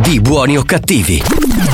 [0.00, 1.22] di Buoni o cattivi.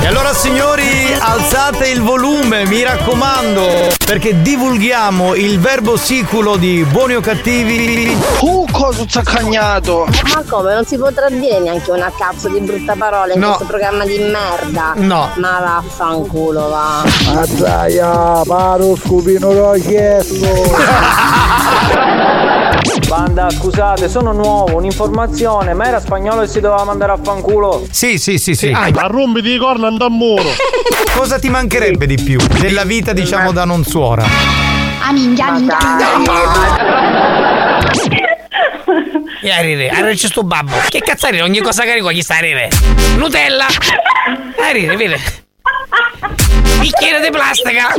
[0.03, 0.83] E allora signori,
[1.17, 8.17] alzate il volume, mi raccomando, perché divulghiamo il verbo siculo di buoni o cattivi.
[8.41, 10.07] Uh, cosa zaccagnato!
[10.35, 10.75] Ma come?
[10.75, 13.47] Non si potrà dire neanche una cazzo di brutta parola in No.
[13.47, 14.93] questo programma di merda?
[14.97, 15.31] No.
[15.37, 17.03] Ma vaffanculo va.
[17.41, 20.75] Azzaia, paro scupino l'ho chiesto!
[23.09, 27.87] Banda, scusate, sono nuovo, un'informazione, ma era spagnolo e si doveva mandare a fanculo.
[27.91, 28.71] Sì, sì, sì, sì.
[28.71, 30.55] Ah, ma rompi di corna andà a muro.
[31.17, 34.25] Cosa ti mancherebbe di più della vita, diciamo, da non suora?
[35.03, 35.79] Ah minchia, minchia,
[39.41, 40.77] E a rire, a rire c'è sto babbo.
[40.89, 41.43] Che cazzo a rire?
[41.43, 42.69] Ogni cosa che arriva gli sta a rire.
[43.17, 43.67] Nutella!
[43.67, 45.21] A rire, vede.
[46.81, 47.95] Bicchiere di plastica!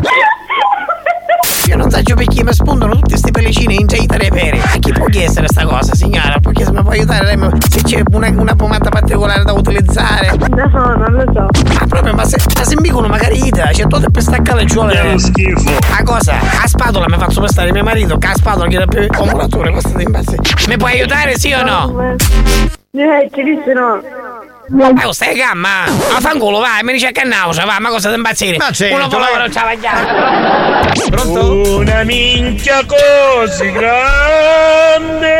[1.67, 4.59] Io non so perché mi spuntano tutte queste pellicine in gita dei peri.
[4.59, 6.37] A chi può chiedere sta cosa, signora?
[6.41, 7.35] Può chiedere, mi può aiutare?
[7.35, 10.31] Lei se c'è una, una pomata particolare da utilizzare?
[10.49, 11.73] No, non lo so.
[11.73, 14.69] Ma proprio, ma se, ma se mi dicono magari ita, c'è tutto per staccare le
[14.69, 15.13] ciuole.
[15.13, 15.71] È schifo.
[15.97, 16.35] A cosa?
[16.63, 20.01] A spatola mi faccio prestare mio marito, che a spatola chiede più accomulatore, questo è
[20.01, 20.41] impazzire.
[20.67, 22.76] Mi puoi aiutare, sì o no?
[22.99, 23.99] Eh, ci disse no.
[23.99, 25.85] Eh, stai gamma!
[25.85, 28.57] Ma fanculo, vai, mi dice che nausea, va, ma cosa ti impazzire?
[28.57, 29.37] Ma certo, Uno vai.
[29.37, 31.09] non c'ha vagliato.
[31.11, 31.77] Pronto?
[31.77, 35.35] Una minchia così grande.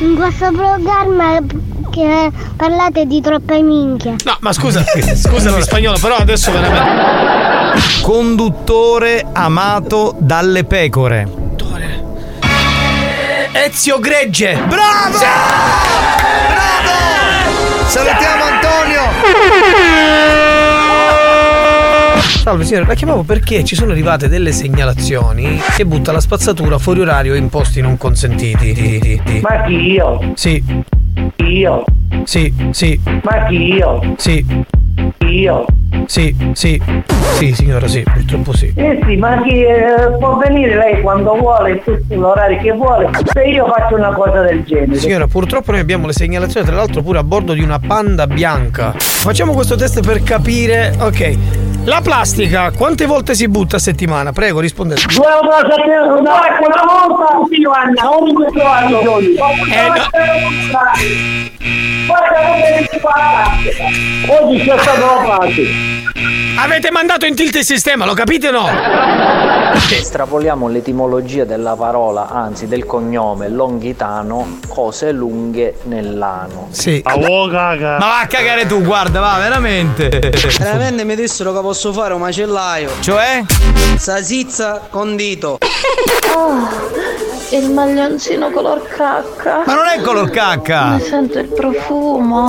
[0.00, 1.38] In questo programma
[1.90, 4.16] che parlate di troppe minchie.
[4.24, 8.02] No, ma scusa, scusami spagnolo, però adesso veramente.
[8.02, 11.39] Conduttore amato dalle pecore.
[13.52, 14.54] Ezio Gregge!
[14.66, 15.18] Bravo!
[16.48, 17.86] Bravo!
[17.86, 19.00] Salutiamo Antonio!
[22.42, 27.00] Salve signore, la chiamavo perché ci sono arrivate delle segnalazioni che butta la spazzatura fuori
[27.00, 29.20] orario in posti non consentiti.
[29.42, 30.32] Ma chi io?
[30.34, 30.62] Sì,
[31.44, 31.84] Io?
[32.24, 34.14] sì, sì, Ma chi io?
[34.16, 34.44] sì,
[35.18, 35.64] Io?
[36.06, 36.80] sì, sì,
[37.38, 38.72] sì, signora, sì, purtroppo sì.
[38.74, 43.42] Eh sì, ma chi eh, può venire lei quando vuole, tutti l'orario che vuole, se
[43.44, 44.96] io faccio una cosa del genere.
[44.96, 48.92] Signora, purtroppo noi abbiamo le segnalazioni, tra l'altro pure a bordo di una panda bianca.
[48.96, 50.94] Facciamo questo test per capire.
[50.98, 51.38] Ok.
[51.84, 54.32] La plastica, quante volte si butta a settimana?
[54.32, 55.02] Prego, rispondete.
[55.14, 59.00] Due volte a ecco, una volta tutti anni, ogni questo anno.
[59.00, 60.08] Eh, no.
[62.06, 63.50] Guarda come si fa
[64.26, 65.62] Oggi c'è stato la parte.
[66.56, 68.68] Avete mandato in tilt il sistema, lo capite o no?
[69.90, 76.68] Estrapoliamo l'etimologia della parola, anzi del cognome longhitano, cose lunghe nell'ano.
[76.70, 77.00] Sì.
[77.04, 80.08] Ma va a cagare tu, guarda, va, veramente.
[80.58, 82.90] Veramente mi dissero che posso fare un macellaio.
[83.00, 83.42] Cioè?
[83.96, 85.58] Sasizza condito.
[86.34, 86.68] Oh,
[87.50, 89.62] il maglioncino color cacca.
[89.64, 90.98] Ma non è color cacca!
[91.00, 92.48] Sento il profumo.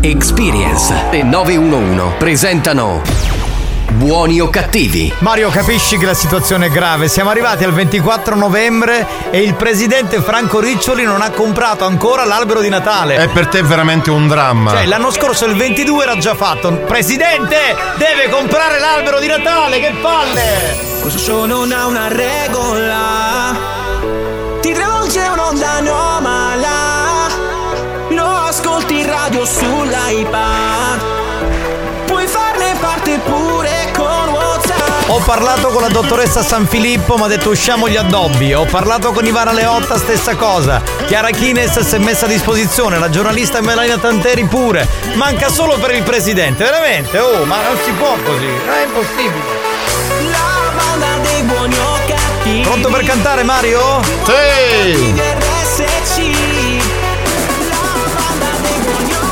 [0.00, 3.02] Experience e 911 presentano
[3.92, 5.12] Buoni o cattivi?
[5.20, 7.08] Mario, capisci che la situazione è grave.
[7.08, 12.60] Siamo arrivati al 24 novembre e il presidente Franco Riccioli non ha comprato ancora l'albero
[12.60, 13.16] di Natale.
[13.16, 14.72] È per te veramente un dramma.
[14.72, 16.72] Cioè, l'anno scorso il 22 era già fatto.
[16.72, 17.56] Presidente,
[17.96, 20.78] deve comprare l'albero di Natale, che palle!
[21.00, 23.85] Questo show non ha una regola.
[35.26, 38.54] Parlato con la dottoressa San Filippo, mi ha detto usciamo gli addobbi.
[38.54, 40.80] Ho parlato con Ivana Leotta, stessa cosa.
[41.04, 44.86] Chiara Kines si è messa a disposizione, la giornalista Melania Tanteri pure.
[45.14, 47.18] Manca solo per il presidente, veramente.
[47.18, 49.42] Oh, ma non si può così, è impossibile.
[50.30, 52.60] La banda dei buoni o cattivi.
[52.60, 54.02] Pronto per cantare, Mario?
[54.04, 55.12] Sì!
[55.16, 55.34] La
[58.14, 59.26] banda dei buoni o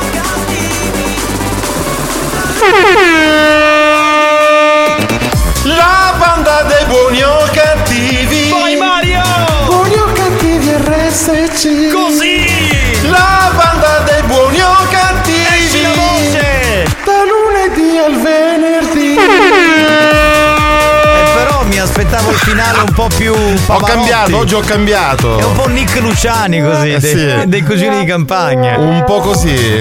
[2.66, 3.93] La
[6.24, 8.48] banda dei buoni o cattivi.
[8.48, 9.22] Poi Mario!
[9.66, 11.92] Buoni o cattivi RSC.
[11.92, 12.46] Così!
[13.10, 15.64] La banda dei buoni o cattivi.
[15.64, 16.86] Esci la voce!
[17.04, 19.16] Da lunedì al venerdì.
[21.16, 23.34] Eh, però mi aspettavo il finale un po' più.
[23.34, 23.70] Pavarotti.
[23.70, 25.38] Ho cambiato, oggi ho cambiato.
[25.38, 27.48] È un po' Nick Luciani così, eh, dei, sì.
[27.48, 28.78] dei cugini di campagna.
[28.78, 29.78] Un po' così.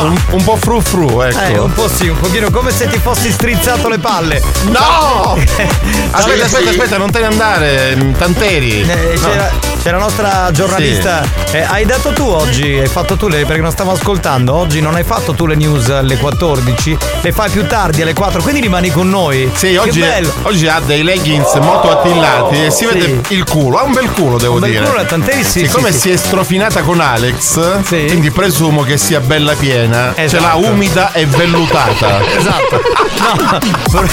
[0.00, 1.38] Un, un po' fru fru, ecco.
[1.40, 4.42] Eh, un po' sì, un pochino come se ti fossi strizzato le palle.
[4.66, 5.36] No!
[6.10, 8.82] Aspetta, aspetta, aspetta, non te ne andare, Tanteri.
[8.88, 9.67] Eh, No.
[9.82, 11.22] C'era la nostra giornalista.
[11.52, 14.94] Eh, hai dato tu oggi, hai fatto tu le, perché non stavo ascoltando, oggi non
[14.94, 18.90] hai fatto tu le news alle 14, le fai più tardi alle 4, quindi rimani
[18.90, 19.50] con noi.
[19.54, 20.04] Sì, oggi,
[20.42, 22.92] oggi ha dei leggings molto attillati e si Sì.
[22.92, 23.78] vede il culo.
[23.78, 24.84] Ha un bel culo, devo Un dire.
[24.84, 26.00] culo, la Tanteri sì, Siccome sì, sì.
[26.00, 30.12] si è strofinata con Alex, quindi presumo che sia bella piena.
[30.14, 30.42] Ce Esatto.
[30.44, 32.20] l'ha umida e vellutata.
[32.38, 32.80] Esatto.
[33.20, 34.10] No, vorrei,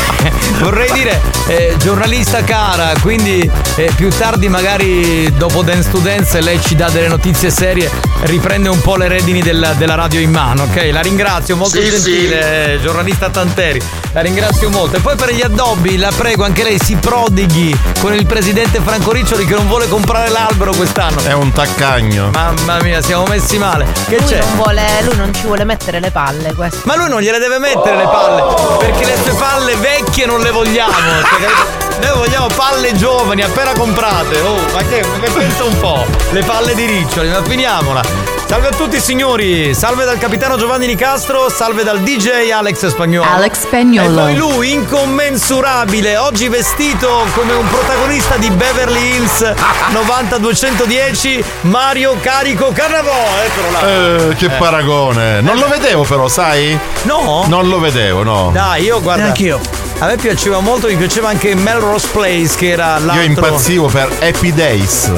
[0.59, 6.59] vorrei dire, eh, giornalista cara, quindi eh, più tardi magari dopo Dance to Dance lei
[6.61, 7.89] ci dà delle notizie serie,
[8.23, 10.89] riprende un po' le redini della, della radio in mano, ok?
[10.91, 13.81] La ringrazio, molto Sì, gentile, eh, giornalista Tanteri,
[14.13, 14.97] la ringrazio molto.
[14.97, 19.11] E poi per gli addobbi, la prego, anche lei si prodighi con il presidente Franco
[19.11, 21.21] Riccioli che non vuole comprare l'albero quest'anno.
[21.23, 22.29] È un taccagno.
[22.31, 23.85] Mamma mia, siamo messi male.
[24.07, 24.39] Che Lui c'è?
[24.39, 26.79] non, vuole, lui non ci vuole mettere le palle, questo.
[26.85, 28.43] Ma lui non gliele deve mettere le palle,
[28.79, 30.93] perché le sue palle vecchie non le vogliamo.
[30.93, 32.07] cioè?
[32.07, 34.39] Noi vogliamo palle giovani, appena comprate.
[34.41, 35.03] Oh, ma che
[35.33, 36.05] pensa un po'.
[36.31, 38.34] Le palle di Riccioli, ma finiamola.
[38.47, 43.27] Salve a tutti signori, salve dal capitano Giovanni Nicastro, salve dal DJ Alex Spagnolo.
[43.27, 44.19] Alex Spagnolo.
[44.19, 49.41] E poi lui, incommensurabile, oggi vestito come un protagonista di Beverly Hills
[49.91, 53.25] 90210, Mario Carico Carnavò.
[53.43, 54.29] Eccolo là.
[54.29, 55.41] Eh, che paragone.
[55.41, 56.77] Non lo vedevo però, sai?
[57.03, 57.45] No?
[57.47, 58.51] Non lo vedevo, no.
[58.53, 59.23] Dai, io guarda.
[59.23, 59.59] Neanch'io.
[59.99, 63.15] A me piaceva molto, mi piaceva anche Melrose Place, che era l'altro.
[63.15, 65.11] Io impazzivo per Happy Days.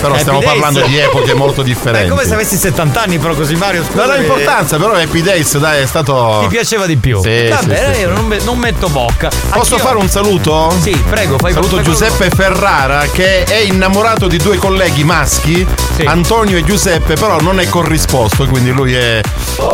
[0.00, 0.52] Però Happy stiamo Days?
[0.52, 2.06] parlando di epoche molto differenti.
[2.06, 3.84] È come se avessi 70 anni, però così Mario.
[3.84, 4.04] Scusa.
[4.06, 6.38] Non ha importanza, però Happy Days, dai, è stato.
[6.42, 7.20] Ti piaceva di più.
[7.20, 8.14] Sì, Va bene, sì, io sì.
[8.14, 9.28] non, me- non metto bocca.
[9.28, 10.74] Posso Anch'io- fare un saluto?
[10.80, 15.66] Sì, prego, fai Saluto Giuseppe Ferrara che è innamorato di due colleghi maschi,
[16.06, 19.20] Antonio e Giuseppe, però non è corrisposto, quindi lui è.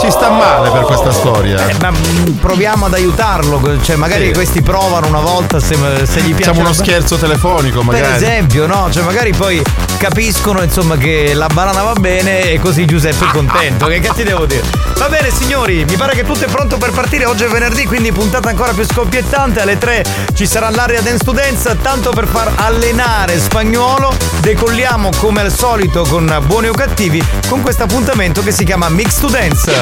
[0.00, 1.68] ci sta male per questa storia.
[1.68, 4.32] Eh, ma mm, proviamo ad aiutarlo, cioè magari Sì.
[4.32, 5.74] questi provano una volta se,
[6.06, 6.44] se gli piace.
[6.44, 8.14] Facciamo uno scherzo telefonico, Per magari.
[8.16, 8.88] esempio, no?
[8.90, 9.62] Cioè magari poi
[9.98, 13.86] capiscono insomma che la banana va bene e così Giuseppe è contento.
[13.86, 14.62] che cazzo ti devo dire?
[14.96, 17.24] Va bene signori, mi pare che tutto è pronto per partire.
[17.26, 19.60] Oggi è venerdì, quindi puntata ancora più scoppiettante.
[19.60, 20.04] Alle 3
[20.34, 24.12] ci sarà l'area Dance to Dance, tanto per far allenare spagnolo.
[24.40, 29.18] Decolliamo come al solito con buoni o cattivi con questo appuntamento che si chiama Mix
[29.18, 29.72] to Dance.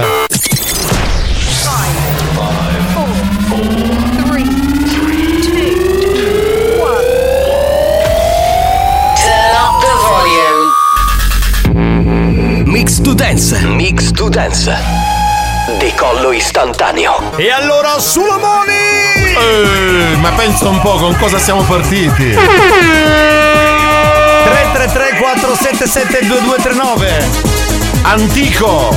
[12.65, 13.67] Mix to Dance.
[13.67, 14.75] Mix to Dance.
[15.79, 17.37] Decollo istantaneo.
[17.37, 18.73] E allora sulla mani!
[19.37, 22.35] Eh, ma pensa un po' con cosa siamo partiti.
[24.73, 28.91] 333 477 2239 Antico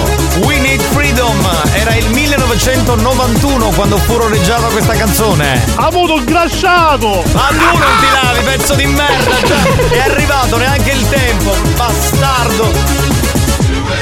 [0.43, 1.37] We Need Freedom.
[1.73, 5.61] Era il 1991 quando fu roreggiata questa canzone.
[5.75, 7.23] Avuto grasciato!
[7.33, 9.61] Ma tu non ti lavi, pezzo di merda già.
[9.89, 11.55] È arrivato neanche il tempo.
[11.75, 12.71] Bastardo.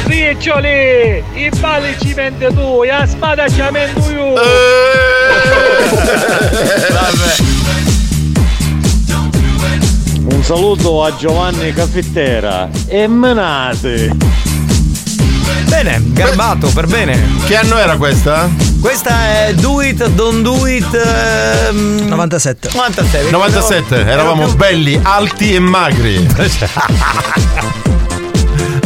[0.06, 1.24] Riccioli!
[1.34, 4.33] I balli ci vende tu, e la spada ci vendo io!
[6.94, 7.63] Vabbè
[10.45, 14.12] Un saluto a Giovanni Caffettera e menate.
[15.69, 18.50] Bene, garbato, per bene Che anno era questa?
[18.81, 25.56] Questa è Do It, Don't Do It ehm, 97 97 97, Ero- eravamo belli, alti
[25.56, 26.28] e magri.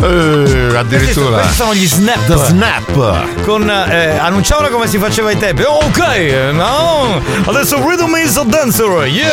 [0.01, 1.38] Eh, addirittura.
[1.38, 2.25] Questi sono gli snap.
[2.25, 3.44] The snap.
[3.44, 5.63] Con eh, annunciavano come si faceva ai tempi.
[5.63, 7.20] Ok, no.
[7.46, 9.06] Adesso Rhythm is a dancer.
[9.08, 9.32] Yeah.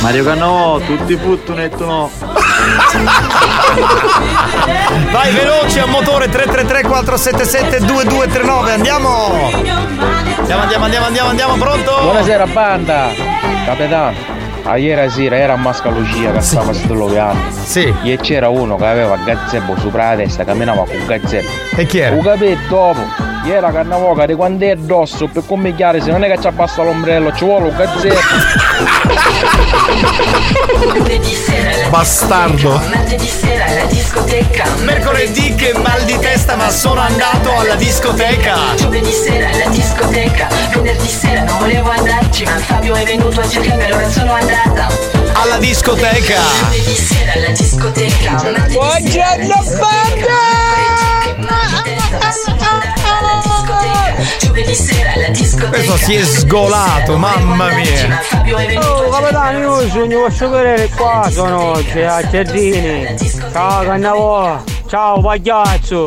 [0.00, 2.10] Mario Cannò, tutti puttunetto no.
[5.10, 8.72] Vai veloci a motore 333 477 2239.
[8.72, 9.50] Andiamo.
[10.38, 11.98] Andiamo, andiamo, andiamo, andiamo, andiamo, pronto?
[12.02, 13.10] Buonasera banda!
[13.64, 14.14] Capitano,
[14.64, 17.40] a ieri sera era a Mascalucia che stava sdolloviando.
[17.64, 17.92] Sì.
[18.04, 21.48] E c'era uno che aveva il gazebo sopra la testa, camminava con il gazebo.
[21.76, 22.14] E chi era?
[22.14, 23.31] Un capito dopo.
[23.44, 26.84] Ieri cannavoca di quando è addosso, per come chiare, se non è che ci abbassa
[26.84, 27.90] l'ombrello, ci vuole un alla
[31.90, 32.80] Bastardo.
[32.88, 34.64] Martedì sera alla discoteca.
[34.84, 38.56] Mercoledì che mal di testa ma sono andato alla discoteca.
[38.76, 40.46] Giovedì sera alla discoteca.
[40.72, 44.86] Venerdì sera non volevo andarci, ma Fabio è venuto a cercarmi, allora sono andata.
[45.32, 46.40] Alla discoteca.
[46.60, 48.30] Giovedì sera alla discoteca.
[48.70, 50.91] Buongiorno banda!
[54.40, 55.68] Giovedì sera alla discoteca.
[55.70, 58.20] Questo si è sgolato, mamma mia.
[58.80, 63.14] Oh capitano io sogno posso vedere qua sono oggi a Giardini
[63.52, 66.06] Ciao Cannavola Ciao pagliaccio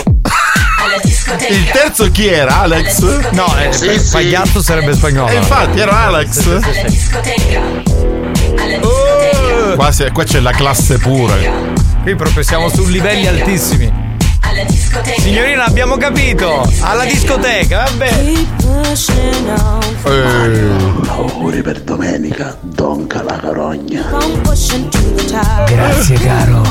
[1.50, 2.60] Il terzo chi era?
[2.62, 3.30] Alex?
[3.32, 4.12] No, eh, Sì, sì.
[4.12, 5.30] pagliaccio sarebbe spagnolo.
[5.32, 6.60] E infatti era Alex.
[8.82, 9.76] Oh!
[9.76, 11.34] Qua, si- qua c'è la classe pura.
[12.04, 13.92] Qui proprio siamo su livelli altissimi.
[15.20, 16.70] Signorina, abbiamo capito.
[16.82, 18.10] Alla discoteca, vabbè.
[21.08, 24.06] Auguri per domenica, donca la carogna.
[25.66, 26.62] Grazie, caro.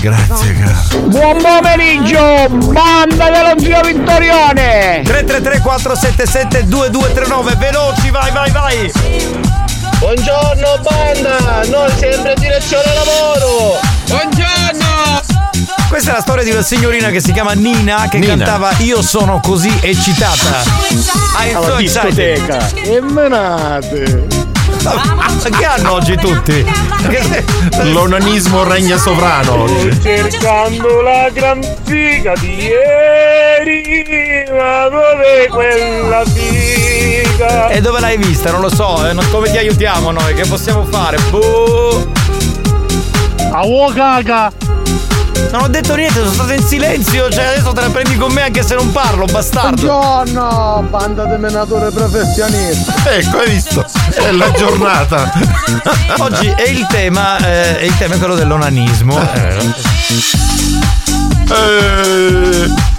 [0.00, 0.98] Grazie, caro.
[1.08, 8.92] Buon pomeriggio Banda dello zio Vittorione 333 477 2239 veloci, vai, vai, vai.
[9.98, 15.25] Buongiorno banda Noi sempre in direzione lavoro Buongiorno
[15.88, 18.36] Questa è la storia di una signorina che si chiama Nina che Nina.
[18.36, 20.62] cantava Io sono così eccitata.
[21.38, 22.68] I'm so discoteca.
[22.74, 24.26] E menate.
[24.82, 26.64] Ma che hanno oggi tutti?
[27.92, 30.00] L'onanismo regna sovrano oggi.
[30.02, 38.50] Cercando la gran figa di ieri Ma dove quella figa E dove l'hai vista?
[38.50, 40.34] Non lo so, eh, come ti aiutiamo noi?
[40.34, 41.18] Che possiamo fare?
[41.30, 42.12] Boh.
[43.52, 43.62] A
[43.94, 44.52] caga
[45.50, 48.42] Non ho detto niente, sono stato in silenzio, cioè adesso te la prendi con me
[48.42, 49.86] anche se non parlo, bastardo.
[49.86, 53.84] Buongiorno Banda di menature professionisti Ecco, hai visto?
[54.14, 55.32] È la giornata.
[56.18, 59.18] Oggi è il tema, eh, è il tema è quello dell'onanismo.
[59.20, 59.74] Eh,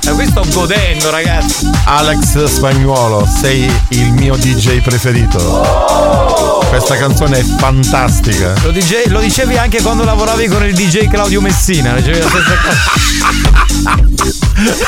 [0.08, 1.70] E qui sto godendo, ragazzi.
[1.86, 6.57] Alex Spagnuolo, sei il mio DJ preferito.
[6.70, 8.54] Questa canzone è fantastica.
[8.64, 12.54] Lo, DJ lo dicevi anche quando lavoravi con il DJ Claudio Messina, dicevi la stessa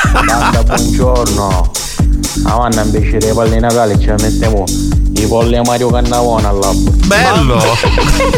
[0.06, 0.22] cosa.
[0.24, 1.70] Banda, buongiorno.
[2.44, 4.64] Avanna invece dei palli Natale ci mettiamo
[5.16, 6.90] i polli a Mario Cannavone all'albo.
[7.06, 7.56] Bello!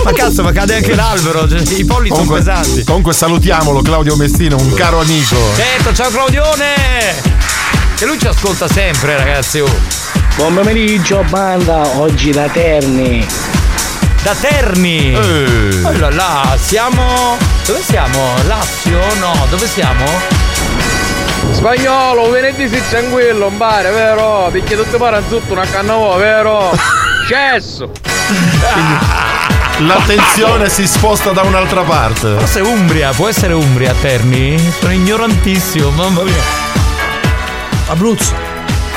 [0.04, 2.84] Ma cazzo, ma cade anche l'albero, cioè, i polli sono Comunque, pesanti.
[2.84, 5.36] comunque salutiamolo Claudio Messina, un caro amico.
[5.56, 6.74] Certo, ciao Claudione!
[7.96, 9.60] Che lui ci ascolta sempre, ragazzi.
[9.60, 10.20] oh.
[10.36, 13.24] Buon pomeriggio banda Oggi da Terni
[14.22, 15.12] Da Terni!
[15.12, 15.82] Eh.
[15.84, 17.36] Oh là siamo.
[17.66, 18.34] Dove siamo?
[18.46, 18.98] Lazio?
[19.18, 20.04] No, dove siamo?
[21.50, 24.48] Spagnolo, venerdì si tranquillo, un pare, vero?
[24.52, 26.70] Perché tutti parano tutto una cannavo, vero?
[27.28, 27.90] Cesso!
[29.78, 32.36] L'attenzione si sposta da un'altra parte.
[32.38, 34.56] Forse Umbria, può essere Umbria, Terni?
[34.78, 36.42] Sono ignorantissimo, mamma mia.
[37.88, 38.51] Abruzzo.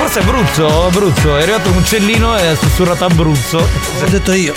[0.05, 3.57] Forse Abruzzo, Abruzzo, è arrivato un uccellino e ha sussurrato Abruzzo.
[3.57, 4.53] L'ho detto io.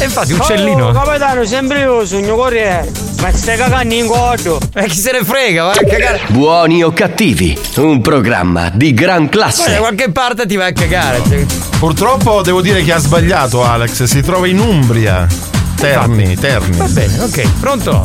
[0.00, 0.88] E infatti uccellino.
[0.88, 5.22] Oh capitano sempre io sogno corriere Ma stai cagando in codo E chi se ne
[5.22, 6.20] frega, vai a cagare.
[6.30, 9.76] Buoni o cattivi, un programma di gran Ma da classe.
[9.76, 11.22] qualche parte ti vai a cagare.
[11.28, 11.44] cioè.
[11.78, 15.28] Purtroppo devo dire che ha sbagliato Alex, si trova in Umbria.
[15.76, 16.76] Terni, Terni.
[16.76, 18.04] Va bene, ok, pronto?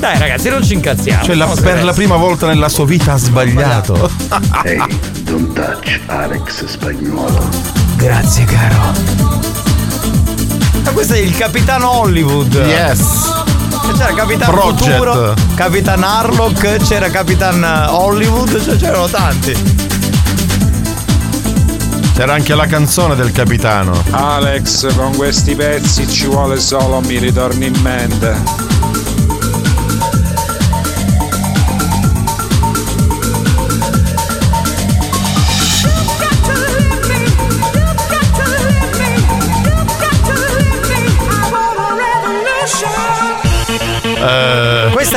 [0.00, 1.22] Dai ragazzi, non ci incazziamo.
[1.22, 1.84] Cioè la- per adesso.
[1.86, 4.10] la prima volta nella sua vita ha sbagliato.
[4.64, 4.82] Ehi,
[5.32, 7.48] don't touch Alex Spagnuolo.
[7.96, 8.92] Grazie, caro.
[10.84, 12.52] Ma questo è il capitano Hollywood.
[12.52, 13.32] Yes.
[13.96, 14.90] C'era Capitan Project.
[14.90, 19.56] Futuro, Capitan Harlock, c'era Capitan Hollywood, cioè c'erano tanti.
[22.14, 24.04] C'era anche la canzone del capitano.
[24.10, 28.36] Alex, con questi pezzi ci vuole solo mi ritorni in mente.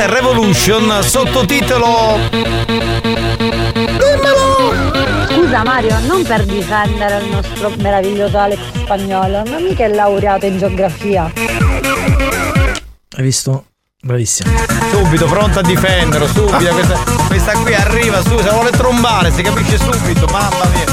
[0.06, 2.18] È Revolution, sottotitolo.
[5.28, 10.58] Scusa Mario, non per difendere il nostro meraviglioso Alex spagnolo, ma mica è laureato in
[10.58, 11.32] geografia.
[13.16, 13.66] Hai visto?
[14.00, 14.50] Bravissimo.
[14.90, 16.72] Subito, pronto a difenderlo, subito.
[16.72, 20.84] Questa, questa qui arriva, su, se vuole trombare, si capisce subito, mamma mia.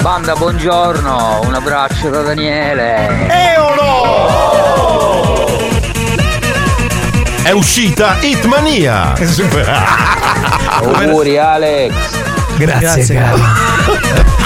[0.00, 3.28] Banda, buongiorno, un abbraccio da Daniele.
[3.28, 3.61] Eolo!
[7.42, 9.14] È uscita Hitmania.
[10.68, 11.92] Auguri Alex.
[12.56, 13.40] Grazie, caro.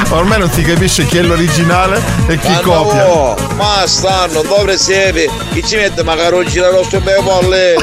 [0.11, 3.07] Ormai non si capisce chi è l'originale e chi copia.
[3.07, 5.29] Oh, ma stanno, dove siete?
[5.53, 7.75] Chi ci mette magari oggi la nostra bella polle?
[7.75, 7.77] E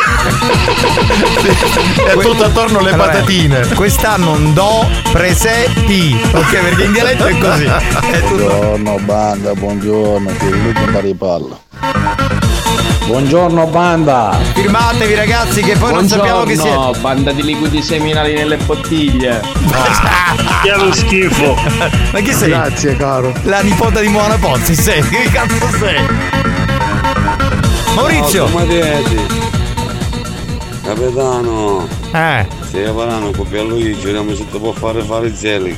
[2.19, 3.67] tutto attorno le Allora, patatine.
[3.75, 6.19] Quest'anno un do presetti.
[6.31, 7.65] Ok, perché in dialetto è così.
[7.65, 8.35] È tutto.
[8.35, 11.59] Buongiorno banda, buongiorno, che l'ultimo pari palla.
[13.05, 14.37] Buongiorno banda.
[14.53, 16.75] Firmatevi ragazzi che poi non sappiamo chi siete.
[16.75, 19.41] No, banda di liquidi seminali nelle bottiglie.
[20.61, 21.55] Che è lo schifo.
[22.11, 22.49] Ma chi sei?
[22.49, 23.33] Grazie, caro.
[23.43, 25.01] La nipote di Moana Pozzi, sei?
[25.07, 26.01] Che cazzo sei?
[27.93, 28.47] Maurizio.
[28.47, 29.19] Mateti.
[30.83, 31.87] Capitano.
[32.13, 32.47] Eh.
[32.71, 35.77] Se faranno copia a Luigi, vediamo se ti può fare fare zeli.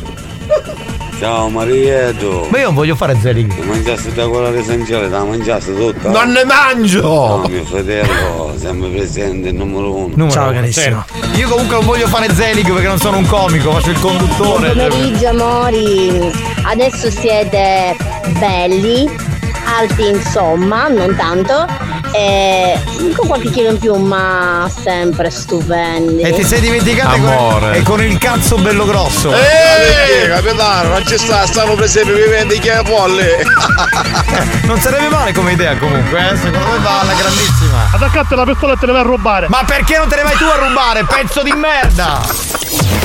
[1.18, 2.48] Ciao Marieto.
[2.50, 3.54] Ma io non voglio fare zelig.
[3.54, 6.10] Se mangiassi da quella essenziale, te la mangiassi tutta.
[6.10, 7.02] Non ne mangio!
[7.02, 10.14] No, mio fratello, sempre presente, il numero uno.
[10.16, 11.06] Numero uno, certo.
[11.36, 14.74] Io comunque non voglio fare zelig perché non sono un comico, faccio il conduttore.
[14.74, 16.32] Buon pomeriggio amori,
[16.64, 17.96] adesso siete
[18.38, 19.10] belli,
[19.78, 21.66] alti insomma, non tanto,
[22.18, 22.80] e
[23.16, 26.22] con qualche chilo in più ma sempre stupendi.
[26.22, 29.34] E ti sei dimenticato con, e con il cazzo bello grosso.
[29.34, 33.46] Ehi, capitano, non ci sta, stanno presepe viventi che è folle.
[34.64, 36.38] non sarebbe male come idea comunque, eh?
[36.38, 37.90] Secondo me va alla grandissima.
[37.92, 39.48] Attaccate la pistola e te ne vai a rubare.
[39.50, 43.05] Ma perché non te ne vai tu a rubare, pezzo di merda?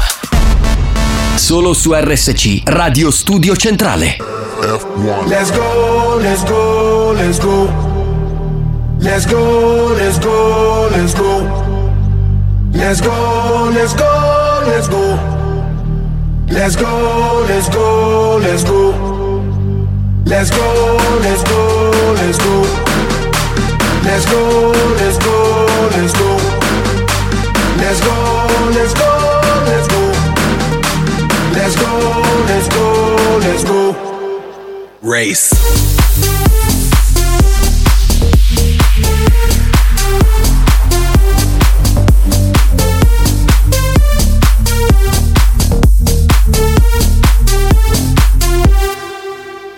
[1.35, 4.17] Solo su RSC, Radio Studio Centrale.
[5.27, 7.69] Let's go, let's go, let's go.
[8.99, 11.41] Let's go, let's go, let's go.
[12.73, 15.17] Let's go, let's go, let's go.
[16.47, 18.93] Let's go, let's go, let's go.
[20.25, 22.65] Let's go, let's go, let's go.
[24.03, 26.37] Let's go, let's go, let's go.
[27.77, 28.15] Let's go,
[28.75, 29.09] let's go,
[29.65, 30.00] let's go.
[31.53, 31.91] Let's go,
[32.47, 33.95] let's go, let's go.
[35.01, 35.51] Race.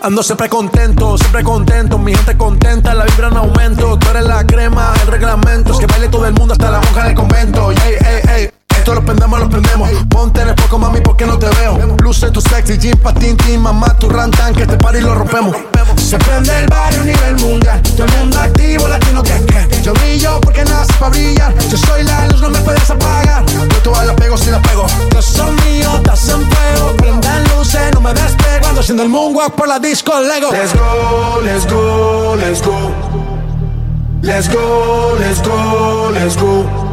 [0.02, 3.98] Ando siempre contento, siempre contento, mi gente contenta, la vibra en aumento.
[3.98, 5.74] Tú eres la crema, el reglamento.
[5.74, 7.72] Es que baile todo el mundo hasta la monja del convento.
[7.72, 8.63] Ey, ey, ey.
[8.84, 9.90] Esto lo prendemos, lo prendemos.
[10.10, 11.78] Ponte en el poco, mami, porque no te veo.
[12.02, 15.56] Luce tu sexy, jean, patín, tin, mamá, tu rantan, que este party lo rompemos.
[15.96, 17.82] Se prende el barrio a nivel mundial.
[17.82, 19.82] Todo el mundo activo, latino que que.
[19.84, 21.58] Yo brillo porque nace para brillar.
[21.70, 23.46] Yo soy la luz, no me puedes apagar.
[23.46, 24.86] Yo todas la pego si la pego.
[25.14, 26.94] Yo son mío, estás en fuego.
[26.98, 28.68] Prendan luces, no me despego.
[28.68, 30.52] Ando haciendo el moonwalk por la disco Lego.
[30.52, 32.92] Let's go, let's go, let's go.
[34.22, 36.93] Let's go, let's go, let's go.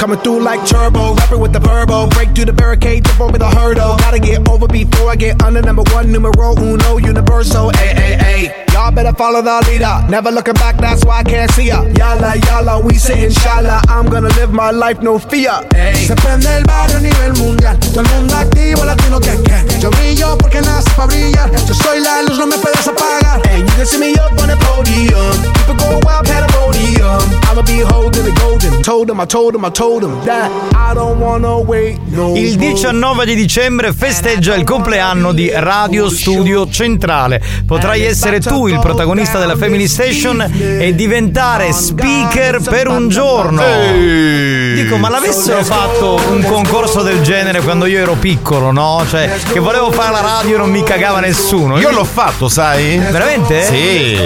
[0.00, 2.06] Coming through like turbo, rapping with the verbo.
[2.08, 3.98] Break through the barricade, jump over the hurdle.
[3.98, 7.70] Gotta get over before I get under number one, numero uno, universal.
[7.76, 8.66] Ay, ay, ay.
[8.72, 9.92] Y'all better follow the leader.
[10.08, 11.84] Never looking back, that's why I can't see ya.
[11.84, 13.82] Yala, yala, we say inshallah.
[13.90, 15.52] I'm gonna live my life, no fear.
[15.74, 15.92] Ay.
[16.06, 17.76] Se prende el barrio a nivel mundial.
[17.92, 19.80] Todo el mundo activo, latino que que.
[19.80, 21.50] Yo brillo porque nace para brillar.
[21.68, 23.42] Yo soy la luz, no me puedes apagar.
[23.50, 25.36] And you can see me up on the podium.
[25.68, 27.20] People go wild, pandemonium.
[27.50, 28.82] I'ma be holding the golden.
[28.82, 32.56] Told him, I told him, I told him that I don't wanna wait no Il
[32.56, 37.42] 19 di dicembre festeggia il compleanno di Radio Studio Centrale.
[37.66, 43.62] Potrai essere tu il protagonista della Family Station e diventare speaker per un giorno.
[43.92, 49.04] Di Dico, ma l'avessero fatto un concorso del genere quando io ero piccolo, no?
[49.08, 51.78] Cioè, che volevo fare la radio e non mi cagava nessuno.
[51.78, 52.98] Io l'ho fatto, sai?
[52.98, 53.62] Veramente?
[53.64, 54.18] Sì.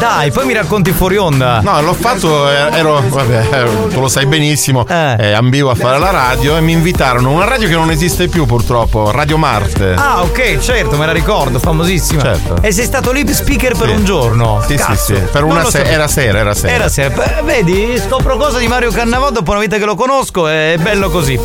[0.00, 1.60] Dai, poi mi racconti fuori onda.
[1.60, 5.98] No, l'ho fatto, eh, ero, vabbè, eh, tu lo sai benissimo, eh, ambivo a fare
[5.98, 7.30] la radio e mi invitarono.
[7.30, 9.94] Una radio che non esiste più purtroppo, Radio Marte.
[9.96, 12.20] Ah, ok, certo, me la ricordo, famosissima.
[12.22, 12.56] Certo.
[12.62, 14.62] E sei stato lì speaker per un giorno.
[14.66, 15.20] Sì, Cazzo, sì, sì.
[15.30, 15.94] Per non una lo se- sapevo.
[15.94, 16.72] era sera, era sera.
[16.74, 17.14] Era sera.
[17.14, 21.10] Beh, Vedi, scopro cosa di Mario Cannavò dopo una vita che lo conosco, è bello
[21.10, 21.38] così.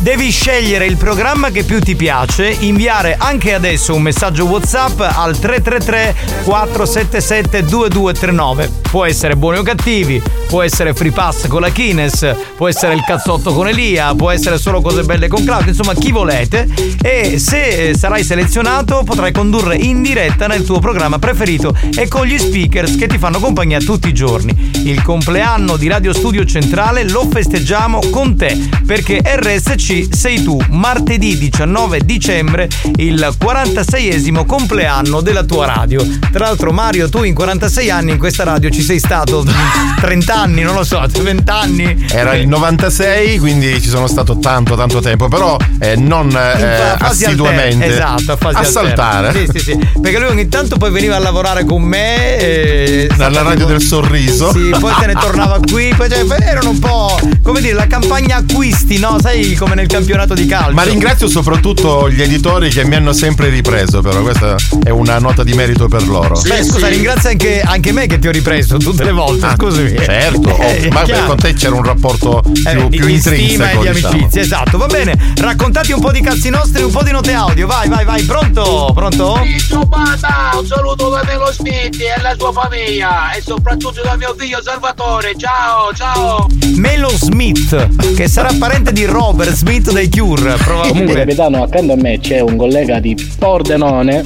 [0.00, 5.38] Devi scegliere il programma che più ti piace, inviare anche adesso un messaggio WhatsApp al
[5.38, 8.70] 333 477 2239.
[8.90, 13.04] Può essere buoni o cattivi, può essere free pass con la Kines, può essere il
[13.04, 16.66] cazzotto con Elia, può essere solo cose belle con Claudio, insomma chi volete.
[17.02, 22.24] E se eh, sarai selezionato potrai condurre in diretta nel tuo programma preferito e con
[22.24, 24.70] gli speakers che ti fanno compagnia tutti i giorni.
[24.82, 31.36] Il compleanno di Radio Studio Centrale lo festeggiamo con te perché RSC sei tu martedì
[31.36, 36.06] 19 dicembre il 46esimo compleanno della tua radio.
[36.30, 39.44] Tra l'altro Mario tu in 46 anni in questa radio ci sei stato
[40.00, 42.06] 30 anni, non lo so, 20 anni.
[42.10, 47.84] Era il 96, quindi ci sono stato tanto tanto tempo, però eh, non eh, assiduamente.
[47.84, 47.86] alterne.
[47.86, 49.32] Esatto, a fasi a saltare.
[49.32, 49.88] Sì, sì, sì.
[50.00, 52.38] Perché lui ogni tanto poi veniva a lavorare con me.
[52.38, 53.10] E...
[53.16, 54.52] Dalla radio del sorriso.
[54.52, 55.92] Sì, poi se ne tornava qui.
[55.96, 59.18] Poi cioè, erano un po' come dire la campagna acquisti, no?
[59.20, 60.72] Sai, come nel campionato di calcio.
[60.74, 65.42] Ma ringrazio soprattutto gli editori che mi hanno sempre ripreso, però questa è una nota
[65.42, 66.38] di merito per loro.
[66.46, 69.48] Beh, scusa, ringrazia anche, anche me che ti ho ripreso tutte le volte.
[69.56, 69.96] Scusami.
[70.04, 71.26] Certo, Eh, oh, ma chiaro.
[71.26, 73.82] con te c'era un rapporto più, Eh, più di stima e intrinseco.
[73.82, 74.14] di diciamo.
[74.14, 74.76] amicizia, esatto.
[74.78, 77.66] Va bene, raccontati un po' di cazzi nostri, un po' di note audio.
[77.66, 78.90] Vai, vai, vai, pronto?
[78.94, 79.40] Pronto?
[79.68, 84.34] Ciao banda, un saluto da Melo Smith e la sua famiglia e soprattutto da mio
[84.36, 85.32] figlio Salvatore.
[85.38, 86.46] Ciao, ciao.
[86.74, 91.14] Melo Smith, che sarà parente di Robert Smith dei Cure, Comunque probabilmente.
[91.14, 94.24] capitano, accanto a me c'è un collega di Pordenone,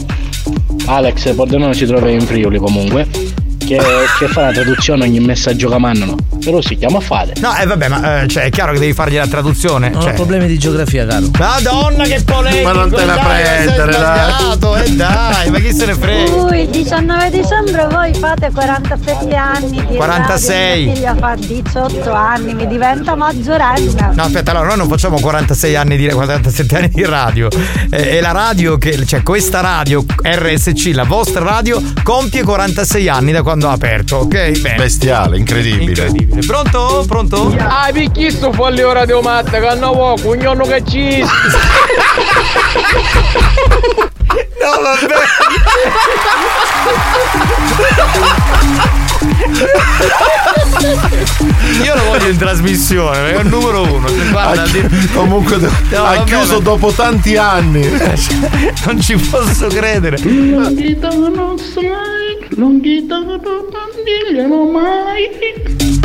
[0.87, 3.07] Alex Pordenone si trova in Friuli comunque,
[3.65, 3.79] che,
[4.19, 6.17] che fa la traduzione ogni messaggio che mandano.
[6.43, 7.35] Però si chiama Fade.
[7.41, 9.91] No, eh vabbè, ma eh, cioè, è chiaro che devi fargli la traduzione.
[9.91, 10.13] Non cioè.
[10.13, 11.31] ho problemi di geografia, caro.
[11.39, 12.63] Madonna che polemico!
[12.65, 14.33] Ma non te la prendere, dai.
[14.35, 16.33] sbagliato, eh dai, ma chi se ne frega?
[16.33, 20.57] Uh, il 19 dicembre voi fate 47 anni di 46.
[20.57, 24.13] radio, mia figlia fa 18 anni, mi diventa maggiorenne.
[24.15, 27.49] No, aspetta, allora noi non facciamo 46 anni di 47 anni di radio.
[27.91, 33.33] Eh, È la radio che, cioè questa radio RSC, la vostra radio, compie 46 anni
[33.33, 34.61] da quando ha aperto, ok?
[34.61, 34.75] Bene.
[34.77, 35.85] Bestiale, incredibile.
[36.07, 36.47] Incredibile.
[36.47, 37.05] Pronto?
[37.07, 37.55] Pronto?
[37.59, 39.67] Ah, picchi sto folli ora di matta, che
[40.25, 41.25] un giorno che ci.
[44.65, 45.15] No, vabbè.
[51.83, 54.09] Io lo voglio in trasmissione, è il numero uno.
[54.09, 57.87] Cioè, guarda, Ha- di- comunque No, ha vabbè, chiuso ma- dopo tanti anni.
[58.87, 60.19] non ci posso credere.
[60.23, 62.24] Longhità non sai,
[62.57, 62.81] non
[64.05, 66.04] diglielo mai.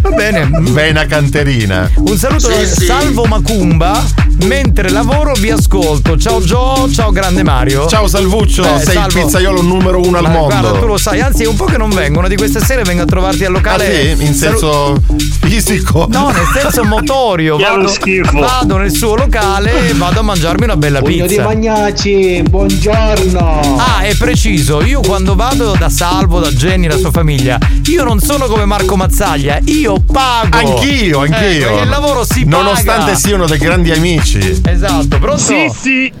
[0.00, 0.48] Va bene.
[0.60, 1.90] Vena canterina.
[1.96, 4.02] Un saluto da Salvo Macumba.
[4.44, 6.16] Mentre lavoro vi ascolto.
[6.16, 7.86] Ciao Gio, ciao grande Mario.
[7.86, 9.18] Ciao Salvuccio, Eh, sei Salvo.
[9.18, 10.58] il pizzaiolo numero uno al Ma mondo.
[10.60, 12.20] Guarda, tu lo sai, anzi è un po' che non vengo.
[12.20, 14.16] Una di queste sere vengo a trovarti al Ah, locale.
[14.16, 14.24] sì?
[14.24, 15.02] In Salu- senso
[15.42, 16.06] fisico?
[16.10, 17.58] No, nel senso motorio.
[17.58, 18.38] Vado, schifo.
[18.38, 21.42] vado nel suo locale e vado a mangiarmi una bella di pizza.
[21.42, 23.76] Magnacci, buongiorno.
[23.78, 28.18] Ah, è preciso, io quando vado da Salvo, da Jenny la sua famiglia, io non
[28.20, 30.56] sono come Marco Mazzaglia, io pago.
[30.56, 31.66] Anch'io, Eh, anch'io.
[31.68, 33.14] perché il lavoro si Nonostante paga.
[33.14, 34.60] siano dei grandi amici.
[34.64, 35.38] Esatto, pronto?
[35.38, 36.12] Sì, sì.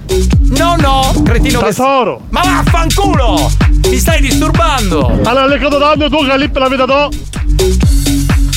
[0.56, 2.16] No, no, cretino Tesoro.
[2.18, 2.22] che.
[2.30, 3.50] Ma vaffanculo!
[3.88, 5.20] Mi stai disturbando!
[5.24, 7.08] Allora, le cado danno tu che lì la vita do.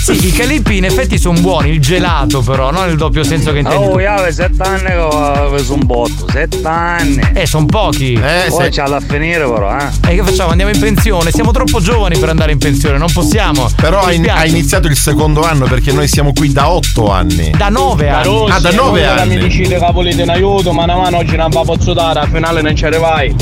[0.04, 3.60] Sì, i calippi in effetti sono buoni, il gelato però, non il doppio senso che
[3.60, 3.86] intendi.
[3.86, 4.00] Oh, tu.
[4.00, 7.22] io avevo sette anni che avevo preso un botto, sette anni.
[7.34, 8.14] Eh, sono pochi.
[8.14, 10.12] Eh, Poi se- c'ha da finire però, eh.
[10.12, 10.50] E che facciamo?
[10.52, 11.32] Andiamo in pensione?
[11.32, 13.70] Siamo troppo giovani per andare in pensione, non possiamo.
[13.78, 14.40] Però Mi ha, in- spiace.
[14.42, 17.52] ha iniziato il secondo anno perché noi siamo qui da otto anni.
[17.56, 18.52] Da nove anni.
[18.52, 19.38] Ah, da nove Mi anni.
[19.38, 22.62] decide che volete in aiuto, ma una mano oggi non va posso dare, a finale
[22.62, 23.34] non ci arrivai.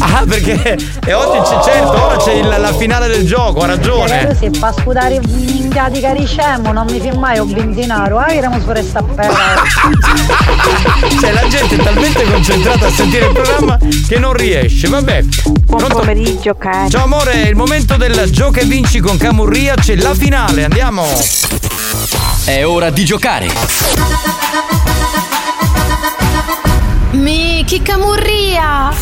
[0.00, 4.34] Ah, perché e oggi c'è certo, ora c'è il- la finale del gioco, ha ragione.
[4.38, 5.20] Se fa scudare
[5.92, 9.04] minchiati caricemo, non mi fi mai un benzinario, ah, iremo su resta
[11.20, 13.78] Cioè la gente è talmente concentrata a sentire il programma
[14.08, 14.88] che non riesce.
[14.88, 15.22] Vabbè.
[15.22, 16.90] Buon pomeriggio, cari.
[16.90, 21.04] Ciao amore, è il momento del gioco e vinci con Camurria, c'è la finale, andiamo.
[22.44, 24.91] È ora di giocare.
[27.22, 28.92] Mi, che camurria!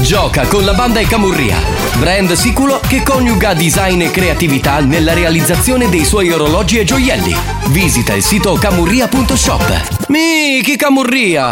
[0.00, 1.56] Gioca con la banda e Camurria,
[1.98, 7.36] brand sicuro che coniuga design e creatività nella realizzazione dei suoi orologi e gioielli.
[7.68, 9.97] Visita il sito camurria.shop.
[10.08, 11.50] Miki Camurria!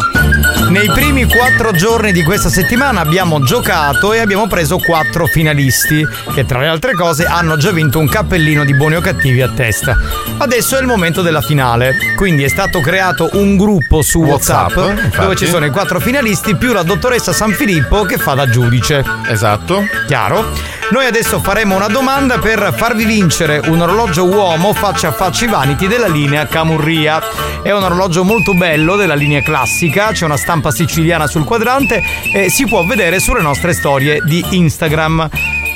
[0.70, 6.46] Nei primi quattro giorni di questa settimana abbiamo giocato e abbiamo preso quattro finalisti che
[6.46, 9.96] tra le altre cose hanno già vinto un cappellino di buoni o cattivi a testa.
[10.38, 15.16] Adesso è il momento della finale, quindi è stato creato un gruppo su WhatsApp, WhatsApp,
[15.20, 19.04] dove ci sono i quattro finalisti più la dottoressa San Filippo che fa da giudice.
[19.28, 19.84] Esatto.
[20.06, 20.52] Chiaro?
[20.90, 25.88] Noi adesso faremo una domanda per farvi vincere un orologio uomo faccia a faccia vanity
[25.88, 27.20] della linea Camurria.
[27.60, 32.50] È un orologio molto bello della linea classica, c'è una stampa siciliana sul quadrante e
[32.50, 35.28] si può vedere sulle nostre storie di Instagram.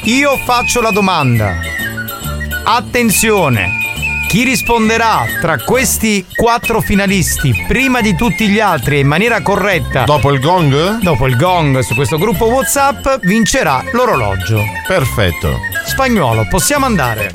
[0.04, 1.58] Io faccio la domanda.
[2.62, 3.79] Attenzione!
[4.30, 10.04] Chi risponderà tra questi quattro finalisti prima di tutti gli altri e in maniera corretta
[10.04, 11.00] Dopo il gong?
[11.00, 14.62] dopo il gong su questo gruppo WhatsApp vincerà l'orologio.
[14.86, 15.58] Perfetto.
[15.84, 17.32] Spagnolo, possiamo andare.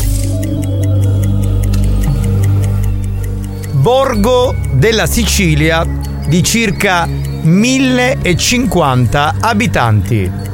[3.74, 5.86] Borgo della Sicilia
[6.26, 10.45] di circa 1050 abitanti.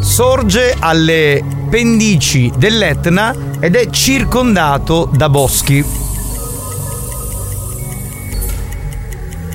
[0.00, 5.84] Sorge alle pendici dell'Etna ed è circondato da boschi.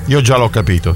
[0.06, 0.96] Io già l'ho capito.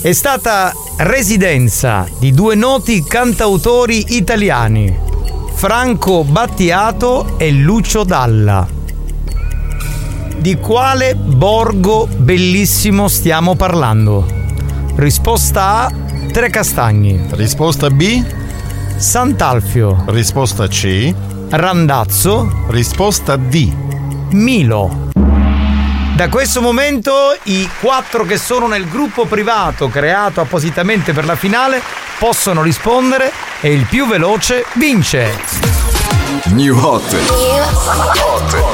[0.00, 4.96] È stata residenza di due noti cantautori italiani,
[5.52, 8.68] Franco Battiato e Lucio Dalla.
[10.36, 14.26] Di quale borgo bellissimo stiamo parlando?
[14.94, 15.92] Risposta A,
[16.30, 17.20] Tre Castagni.
[17.30, 18.42] Risposta B,
[18.96, 20.04] Sant'Alfio.
[20.08, 21.12] risposta C,
[21.50, 22.64] Randazzo.
[22.68, 23.72] risposta D.
[24.30, 25.10] Milo.
[26.14, 27.12] Da questo momento
[27.44, 31.82] i quattro che sono nel gruppo privato creato appositamente per la finale
[32.18, 35.34] possono rispondere e il più veloce vince.
[36.46, 37.16] New Hot.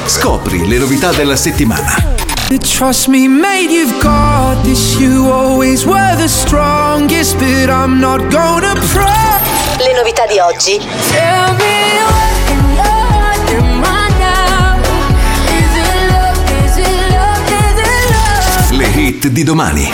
[0.06, 2.18] Scopri le novità della settimana.
[2.50, 4.98] You trust me, mate, you've got this.
[4.98, 9.38] You always were the strongest, but I'm not gonna pray.
[9.78, 10.78] Le novità di oggi.
[11.12, 12.38] Tell me what?
[18.72, 19.92] Le hit di domani.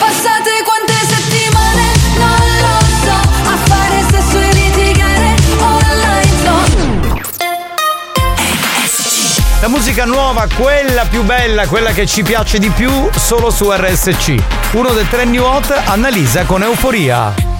[9.67, 14.35] La musica nuova, quella più bella, quella che ci piace di più, solo su RSC.
[14.71, 17.56] Uno dei tre new hot analisa con euforia.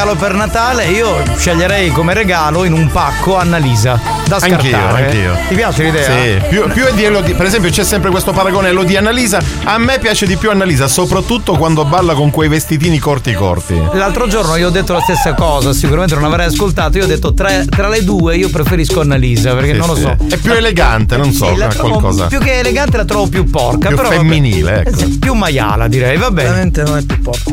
[0.00, 4.00] Regalo per Natale, io sceglierei come regalo in un pacco Annalisa.
[4.26, 5.04] Da Anch'io, scartare.
[5.04, 5.36] anch'io.
[5.48, 6.04] Ti piace l'idea?
[6.40, 7.34] Sì, più, più è di Elodie.
[7.34, 9.42] Per esempio, c'è sempre questo paragone Elodie Annalisa.
[9.64, 13.78] A me piace di più Annalisa, soprattutto quando balla con quei vestitini corti corti.
[13.92, 16.96] L'altro giorno io ho detto la stessa cosa, sicuramente non avrei ascoltato.
[16.96, 20.00] Io ho detto tra, tra le due io preferisco Annalisa perché Sì, non lo sì.
[20.02, 20.16] so.
[20.30, 22.26] È più elegante, non so, Sì, trovo- qualcosa.
[22.28, 23.88] Più che elegante la trovo più porca.
[23.88, 24.20] Più però vabbè.
[24.20, 24.88] femminile, ecco.
[24.88, 26.48] Eh sì, più maiala direi, va bene.
[26.48, 27.52] Veramente non è più porca.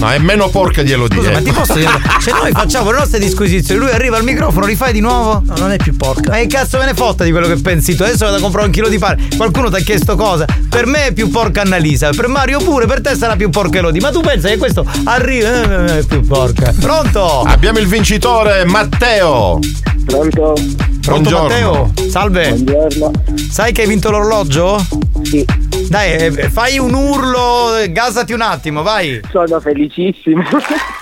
[0.00, 1.18] No, è meno porca di Elodie.
[1.18, 1.90] Scusa, ma ti posso dire?
[2.20, 5.42] Se noi facciamo le nostre disquisizioni, lui arriva al microfono, rifai di nuovo?
[5.44, 6.30] No, non è più porca.
[6.30, 8.02] Ma che cazzo me ne fotta di quello che pensi tu?
[8.02, 9.28] Adesso vado a comprare un chilo di pane.
[9.36, 10.46] Qualcuno ti ha chiesto cosa?
[10.70, 14.00] Per me è più porca Annalisa, per Mario pure, per te sarà più porca Elodie.
[14.00, 15.86] Ma tu pensa che questo arriva?
[15.86, 16.72] eh, è più porca.
[16.80, 17.42] Pronto?
[17.42, 19.58] Abbiamo il vincitore Matteo.
[20.06, 20.54] Pronto?
[21.02, 21.42] Pronto Buongiorno.
[21.42, 21.92] Matteo?
[22.08, 22.48] Salve.
[22.54, 23.10] Buongiorno.
[23.50, 24.82] Sai che hai vinto l'orologio?
[25.24, 25.44] Sì.
[25.90, 29.20] Dai, eh, fai un urlo, gasati un attimo, vai.
[29.28, 30.40] Sono felicissimo.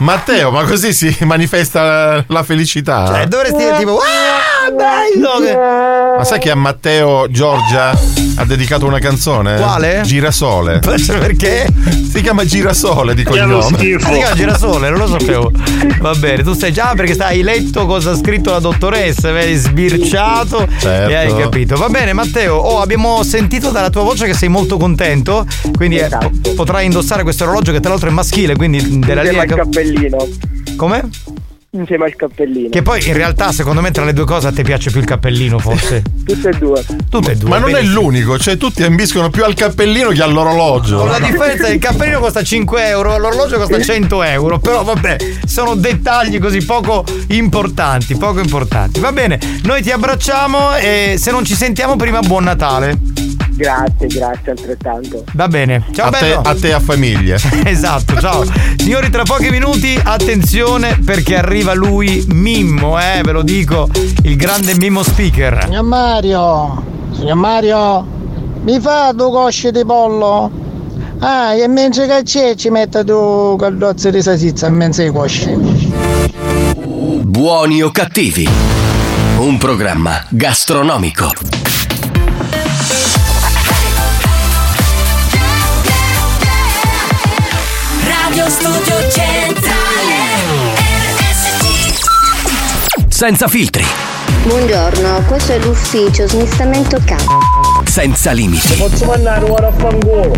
[0.00, 3.06] Matteo, ma così si manifesta la felicità?
[3.06, 5.40] Cioè, dovresti dire tipo, ah, bello!
[5.44, 5.56] che-"
[6.16, 7.90] Ma sai che a Matteo Giorgia
[8.36, 9.56] ha dedicato una canzone?
[9.56, 10.00] Quale?
[10.04, 10.78] Girasole.
[10.80, 11.66] Perché?
[12.10, 13.76] Si chiama Girasole di cognome.
[13.78, 15.52] Si chiama Girasole, non lo sapevo.
[16.00, 19.54] Va bene, tu sai già perché stai hai letto cosa ha scritto la dottoressa, avevi
[19.54, 21.10] sbirciato Certo.
[21.10, 21.76] e hai capito.
[21.76, 26.04] Va bene, Matteo, oh, abbiamo sentito dalla tua voce che sei molto contento, quindi eh,
[26.06, 26.30] Esatto.
[26.42, 29.54] po- potrai indossare questo orologio che tra l'altro è maschile, quindi della linea che-
[29.90, 30.28] cappellino.
[30.76, 31.08] Come?
[31.72, 32.68] Insieme al cappellino.
[32.68, 35.06] Che poi in realtà secondo me tra le due cose a te piace più il
[35.06, 36.02] cappellino forse.
[36.26, 36.84] Tutte e due.
[37.08, 37.48] Tutte e due.
[37.48, 38.00] Ma non è benissimo.
[38.00, 40.98] l'unico, cioè tutti ambiscono più al cappellino che all'orologio.
[40.98, 44.58] Con la differenza il cappellino costa 5 euro, l'orologio costa 100 euro.
[44.58, 48.98] Però vabbè, sono dettagli così poco importanti, poco importanti.
[48.98, 52.98] Va bene, noi ti abbracciamo e se non ci sentiamo prima buon Natale.
[53.60, 55.24] Grazie, grazie altrettanto.
[55.34, 55.84] Va bene.
[55.92, 56.40] Ciao a, te, bello.
[56.40, 57.36] a te e a famiglia.
[57.62, 58.42] Esatto, ciao.
[58.78, 63.86] Signori, tra pochi minuti, attenzione perché arriva lui, Mimmo, eh, ve lo dico,
[64.22, 65.64] il grande Mimmo speaker.
[65.64, 68.06] Signor Mario, signor Mario,
[68.62, 70.50] mi fa due cosce di pollo?
[71.18, 75.52] Ah, e mentre che c'è ci mette due caldozze di salsiccia in mezzo ai cosci.
[77.24, 78.48] Buoni o cattivi?
[79.38, 81.59] Un programma gastronomico.
[88.50, 90.18] Studio Centrale
[93.08, 93.84] Senza filtri,
[94.42, 97.38] Buongiorno, questo è l'ufficio smistamento capo.
[97.84, 100.32] senza limiti, Posso mandare ora a fangolo?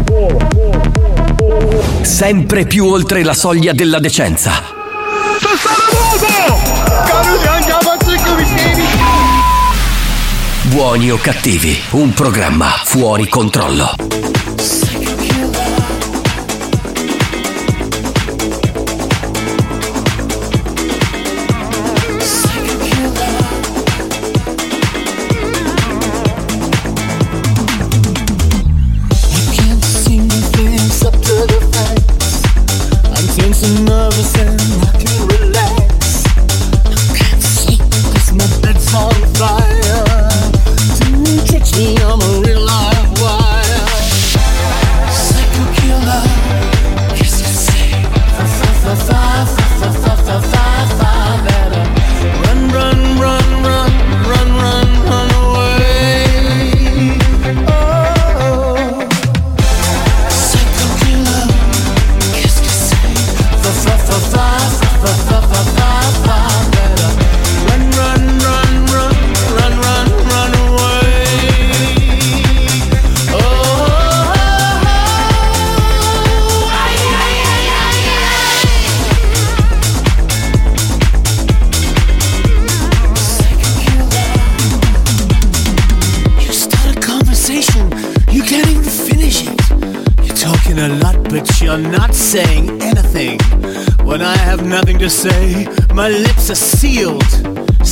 [2.02, 4.62] sempre più oltre la soglia della decenza.
[10.64, 11.78] Buoni o cattivi?
[11.90, 13.94] Un programma fuori controllo.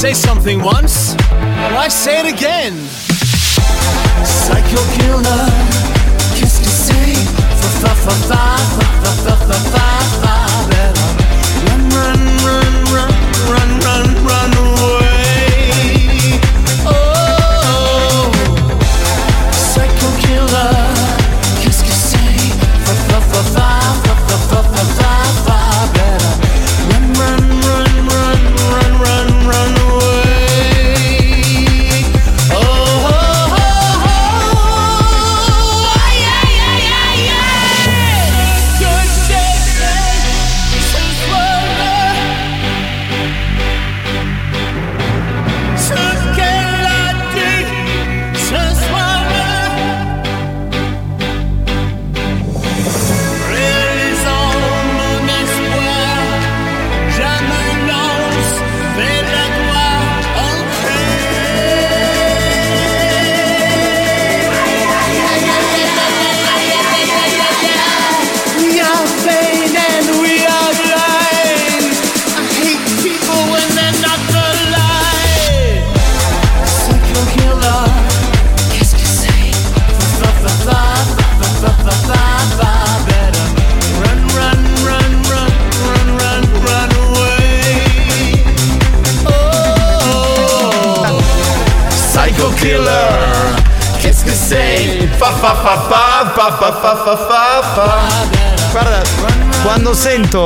[0.01, 1.15] Say something once,
[1.75, 2.73] why say it again?
[4.25, 5.50] Psycho killer,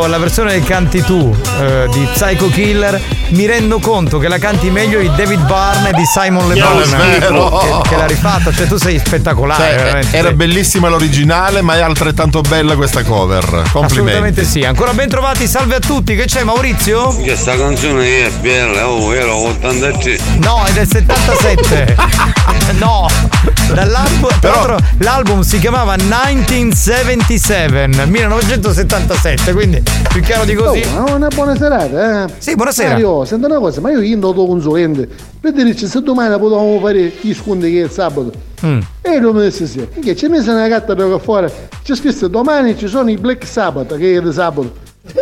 [0.05, 4.39] sento la versione che canti tu eh, di Psycho Killer, mi rendo conto che la
[4.39, 7.59] canti meglio di David Byrne e di Simon Le Non Bon è vero.
[7.83, 8.53] che, che l'ha rifatta.
[8.53, 10.17] Cioè, tu sei spettacolare, Cioè, veramente.
[10.17, 13.45] era bellissima l'originale, ma è altrettanto bella questa cover.
[13.45, 13.85] Complimenti.
[13.95, 14.63] Assolutamente sì.
[14.63, 16.15] Ancora ben trovati, salve a tutti.
[16.15, 17.15] Che c'è, Maurizio?
[17.15, 20.19] Questa canzone è bella, oh, era 83.
[20.41, 21.97] No, è del 77.
[22.79, 23.07] no,
[23.73, 24.29] dall'album.
[24.41, 30.85] Tra l'altro, l'album si chiamava 1977, 1977, quindi più chiaro di così.
[30.97, 32.29] Oh, una buona serata, eh?
[32.39, 32.91] Sì, buonasera.
[32.91, 37.12] Mario, senti una cosa, ma io indo tuo consulente per dirci se domani potevamo fare
[37.21, 38.33] gli scontri che è il sabato.
[38.65, 38.81] Mm.
[39.03, 39.87] E lui mi disse sì.
[40.03, 41.53] Che ci messa una carta per fuori.
[41.83, 44.73] Ci scrisse domani ci sono i Black Sabbath, che è di sabato.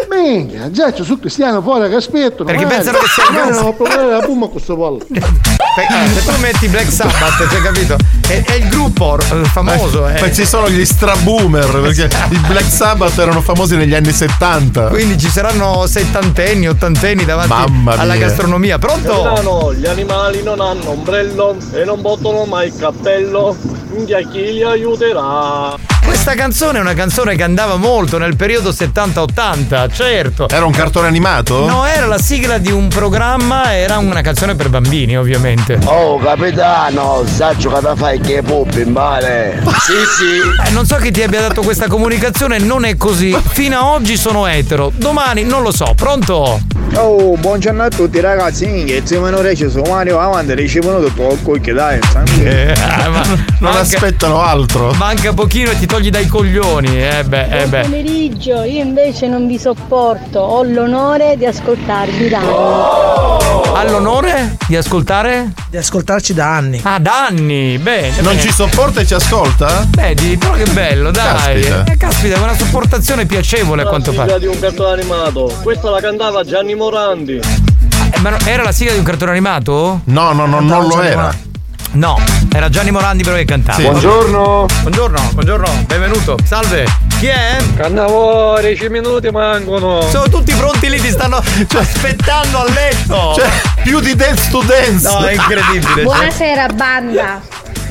[0.09, 2.45] Minchia, già ci sono cristiano fuori che aspettano.
[2.45, 5.05] Perché pensano che sia il non ho problema la puma con questo pollo.
[5.75, 7.97] Eh, se tu metti Black Sabbath, cioè capito?
[8.29, 10.21] È, è il gruppo eh, famoso, eh.
[10.21, 14.89] Ma ci sono gli straboomer perché i Black Sabbath erano famosi negli anni 70.
[14.89, 18.27] Quindi ci saranno settantenni, ottantenni davanti Mamma alla mia.
[18.27, 18.79] gastronomia.
[18.79, 19.23] Pronto?
[19.23, 23.57] Capitano, gli animali non hanno ombrello e non bottano mai il cappello.
[23.93, 25.92] Minchia, chi li aiuterà?
[26.05, 30.49] Questa canzone è una canzone che andava molto nel periodo 70-80, certo.
[30.49, 31.67] Era un cartone animato?
[31.67, 35.79] No, era la sigla di un programma, era una canzone per bambini, ovviamente.
[35.85, 39.63] Oh capitano, sa giocata fai che pupi, male.
[39.81, 40.69] Sì sì.
[40.69, 43.37] Eh, non so chi ti abbia dato questa comunicazione, non è così.
[43.51, 45.93] Fino a oggi sono etero, domani non lo so.
[45.97, 46.61] Pronto?
[46.95, 51.41] Oh, buongiorno a tutti ragazzi, minchia, se non riesce su Mario avanti ricevono tutto il
[51.41, 51.99] cucchio, dai.
[52.45, 52.75] Eh,
[53.09, 53.23] ma
[53.61, 54.93] non aspettano altro.
[54.93, 57.07] Manca pochino e ti togli dai coglioni.
[57.07, 57.81] Eh beh, eh Buon beh.
[57.83, 63.75] pomeriggio, io invece non vi sopporto, ho l'onore di ascoltarvi da anni.
[63.75, 65.53] Ha l'onore di ascoltare?
[65.69, 66.81] Di ascoltarci da anni.
[66.83, 68.23] Ah, da anni, bene.
[68.23, 68.41] Non bene.
[68.41, 69.87] ci sopporta e ci ascolta?
[69.91, 71.61] Vedi, però che bello, dai.
[71.61, 71.85] Caspita.
[71.93, 74.39] Eh, caspita, è una sopportazione piacevole a quanto sigla pare.
[74.39, 75.55] di un cartone animato.
[75.63, 77.37] Questa la cantava Gianni Morandi.
[77.37, 80.01] Eh, ma era la sigla di un cartone animato?
[80.05, 81.51] No, no, no, non lo era.
[81.95, 82.19] No,
[82.51, 83.79] era Gianni Morandi però che cantava.
[83.79, 83.85] Sì.
[83.85, 84.67] Buongiorno.
[84.81, 86.39] Buongiorno, buongiorno, benvenuto.
[86.43, 86.87] Salve.
[87.19, 87.59] Chi è?
[87.77, 90.01] Cannavo, 10 minuti mancano.
[90.09, 93.35] Sono tutti pronti lì, ti stanno aspettando a letto.
[93.37, 93.47] Cioè,
[93.83, 95.07] più di dance to dance.
[95.07, 96.03] No, è incredibile.
[96.03, 97.43] Buonasera banda.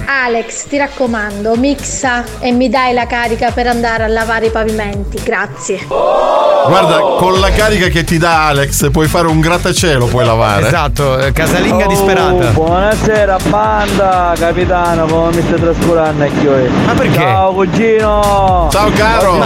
[0.05, 5.19] Alex, ti raccomando, mixa e mi dai la carica per andare a lavare i pavimenti.
[5.23, 5.85] Grazie.
[5.87, 10.67] Guarda, con la carica che ti dà Alex puoi fare un grattacielo, puoi lavare.
[10.67, 12.49] Esatto, eh, casalinga disperata.
[12.49, 16.69] Oh, buonasera banda, capitano, come mi stai trascurando anche io?
[16.85, 17.17] Ma perché?
[17.19, 18.67] Ciao cugino!
[18.71, 19.37] Ciao caro!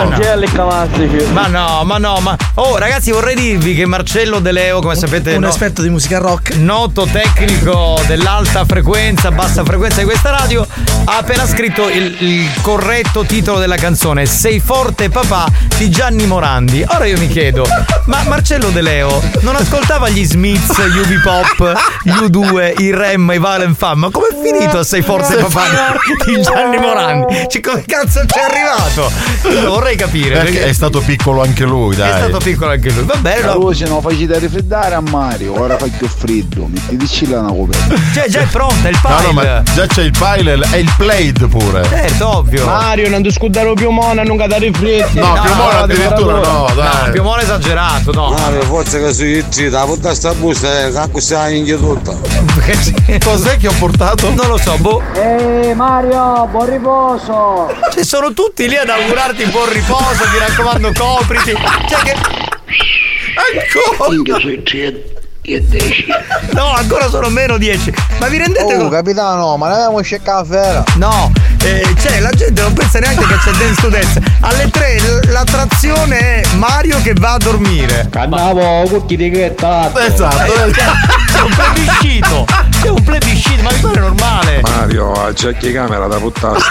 [1.31, 2.35] Ma no, ma no, ma.
[2.55, 5.33] Oh, ragazzi, vorrei dirvi che Marcello De Leo, come sapete.
[5.35, 6.55] Un no- esperto di musica rock.
[6.55, 13.23] Noto tecnico dell'alta frequenza, bassa frequenza di questa radio, ha appena scritto il, il corretto
[13.23, 16.85] titolo della canzone Sei forte papà di Gianni Morandi.
[16.87, 17.65] Ora io mi chiedo,
[18.05, 21.73] ma Marcello De Leo non ascoltava gli Smiths, gli Ubi Pop,
[22.03, 23.99] gli U2, i Rem, i Valen Fam?
[23.99, 25.63] Ma com'è finito a Sei forte papà
[26.25, 27.45] di Gianni Morandi?
[27.49, 29.11] Cioè, come cazzo ci è arrivato?
[29.49, 30.35] Io lo vorrei capire.
[30.39, 32.11] Perché è stato piccolo anche lui, dai.
[32.11, 33.03] È stato piccolo anche lui.
[33.03, 33.53] Va bene, no?
[33.55, 37.95] Luce non facete raffreddare a Mario, ora fa più freddo, mettitici là una coperta.
[38.13, 39.25] Cioè, già è pronta il No, pile.
[39.27, 40.34] no, ma già c'è il pile
[40.71, 41.83] e il played pure.
[41.85, 42.65] Certo, ovvio.
[42.65, 45.19] Mario, non ti scudare più mona, non cadere freddi.
[45.19, 47.11] No, più mona addirittura no, No, dai.
[47.11, 48.29] più male esagerato, no.
[48.31, 52.15] Mario, forza che sui trita, la sta busta, eh, cacco sta in tutta.
[53.23, 54.29] Cos'è che ho portato?
[54.33, 55.01] Non lo so, boh.
[55.13, 57.73] Ehi Mario, buon riposo!
[57.93, 61.53] Cioè, sono tutti lì ad augurarti buon riposo, mi raccomando, copriti.
[61.87, 62.15] Cioè che.
[64.09, 64.91] Minchia
[65.45, 66.05] sui 3 e 10.
[66.53, 67.93] No, ancora sono meno 10.
[68.19, 68.89] Ma vi rendete Oh conto?
[68.89, 70.83] capitano, ma ne abbiamo sceccata fera.
[70.95, 71.31] No,
[71.63, 74.21] eh, cioè la gente non pensa neanche che c'è Dance to Dance.
[74.41, 78.07] Alle 3 l- l'attrazione è Mario che va a dormire.
[78.09, 79.53] Cannavo, cucchi di che.
[79.55, 80.51] Esatto.
[81.31, 82.45] C'è un plebiscito.
[82.81, 84.61] C'è un plebiscito, ma mi pare normale.
[84.61, 86.63] Mario, già che camera da puttaste.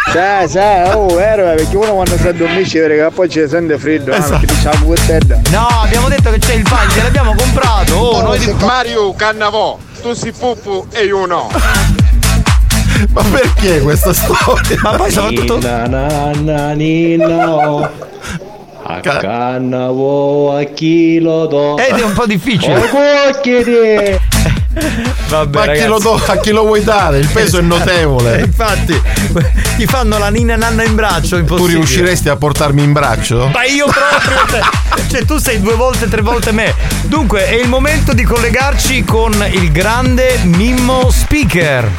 [0.09, 4.11] Sì, sì, oh, vero, perché uno quando sta a dormire perché poi ci sente freddo,
[4.11, 4.33] Esatto.
[4.33, 5.17] eh, perché diciamo questa
[5.51, 7.93] No, abbiamo detto che c'è il pile, gliel'abbiamo comprato.
[7.95, 8.53] Oh, noi di...
[8.59, 11.49] Mario, cannavò, tu si puppu e io no.
[13.09, 14.79] Ma perché questa storia?
[14.83, 15.59] Ma poi soprattutto.
[15.59, 17.89] Na na na nina.
[18.83, 21.77] A cannavo a chi lo do.
[21.77, 22.89] Ed è un po' difficile.
[25.27, 27.17] Vabbè, Ma a chi, lo do- a chi lo vuoi dare?
[27.19, 28.37] Il peso è notevole.
[28.41, 28.99] Eh, Infatti,
[29.77, 31.77] ti fanno la nina nanna in braccio, Tu impossibile.
[31.77, 33.49] riusciresti a portarmi in braccio?
[33.53, 35.03] Ma io proprio te.
[35.11, 36.73] Cioè tu sei due volte, tre volte me.
[37.03, 41.89] Dunque, è il momento di collegarci con il grande Mimmo Speaker.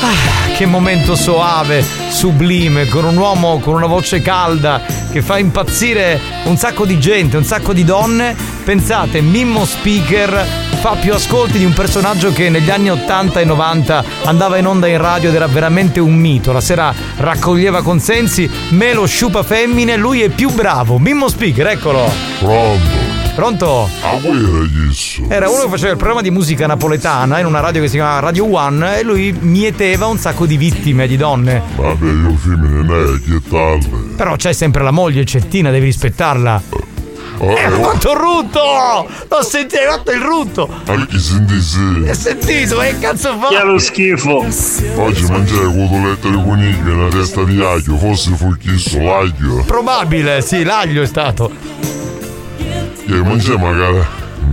[0.00, 4.80] Ah, che momento soave, sublime, con un uomo con una voce calda
[5.10, 8.34] che fa impazzire un sacco di gente, un sacco di donne.
[8.64, 10.46] Pensate, Mimmo Speaker
[10.84, 14.86] fa più ascolti di un personaggio che negli anni 80 e 90 andava in onda
[14.86, 16.52] in radio ed era veramente un mito.
[16.52, 20.98] La sera raccoglieva consensi, me lo sciupa femmine, lui è più bravo.
[20.98, 22.12] Mimmo Speaker, eccolo.
[22.38, 22.82] Pronto?
[23.34, 23.88] Pronto?
[24.02, 25.22] A voi era chiesto.
[25.30, 28.20] Era uno che faceva il programma di musica napoletana in una radio che si chiamava
[28.20, 31.62] Radio One e lui mieteva un sacco di vittime di donne.
[31.76, 34.14] Vabbè, io femmine ne che talle.
[34.16, 36.93] Però c'è sempre la moglie Cettina, devi rispettarla.
[37.38, 39.08] Oh, Eh, ho fatto il rutto!
[39.28, 40.68] L'ho sentito, hai fatto il rutto!
[40.86, 42.04] Anche senti sì.
[42.06, 42.78] Hai sentito?
[42.78, 43.48] Che cazzo fa?
[43.48, 44.38] Che lo schifo.
[44.38, 49.64] Oggi mangiare cotolette di coniglio e una testa di aglio, forse fu chiesto l'aglio.
[49.66, 51.50] Probabile, sì, l'aglio è stato.
[53.06, 54.04] Che mangiare magari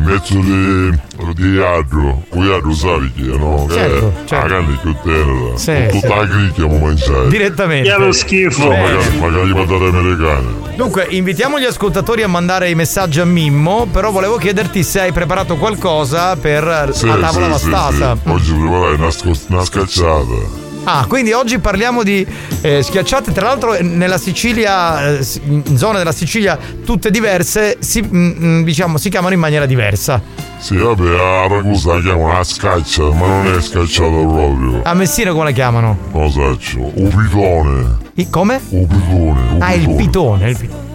[0.01, 0.99] mezzo di,
[1.35, 2.23] di aglio.
[2.29, 3.67] Poi aglio sai che no?
[3.69, 5.57] Certo, eh, La carne più tenera.
[5.57, 6.19] Sì, Con tutta sì.
[6.19, 7.27] la cricchia mo mangiare.
[7.29, 7.89] Direttamente.
[7.89, 8.67] Che lo schifo.
[8.67, 8.93] Bene.
[8.93, 10.59] Magari, magari patate americane.
[10.75, 15.11] Dunque, invitiamo gli ascoltatori a mandare i messaggi a Mimmo, però volevo chiederti se hai
[15.11, 18.17] preparato qualcosa per Sì, la tavola sì, sì, vastasa.
[18.21, 18.29] sì.
[18.29, 20.60] Oggi preparai una, scos- una scacciata.
[20.83, 22.25] Ah, quindi oggi parliamo di
[22.61, 28.31] eh, schiacciate, tra l'altro nella Sicilia, eh, in zone della Sicilia tutte diverse, si, mm,
[28.43, 30.19] mm, diciamo, si chiamano in maniera diversa.
[30.57, 34.81] Sì, vabbè, a Ragusa la chiamano una scaccia, ma non è scacciata proprio.
[34.83, 35.97] A Messina come la chiamano?
[36.13, 36.91] Lo saccio.
[36.95, 37.97] Un pitone.
[38.15, 38.59] I- come?
[38.69, 39.41] Un pitone.
[39.53, 40.49] Un Ah, il pitone.
[40.49, 40.89] il pitone.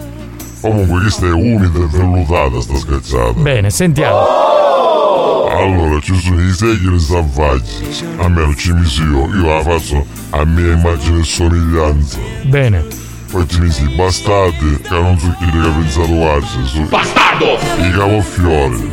[0.59, 3.33] Comunque questa è umida e vellutata sta scacciata.
[3.39, 4.66] Bene, sentiamo.
[5.57, 8.05] Allora, ci sono i segni salvaggi.
[8.17, 9.27] Almeno ci misi io.
[9.33, 12.19] Io la faccio a mia immagine e somiglianza.
[12.43, 12.85] Bene.
[13.31, 16.65] Poi ci misi i bastardi che non so chi che pensato arce.
[16.65, 16.81] Su...
[16.83, 17.57] Bastardo!
[17.77, 18.91] I cavolfiori.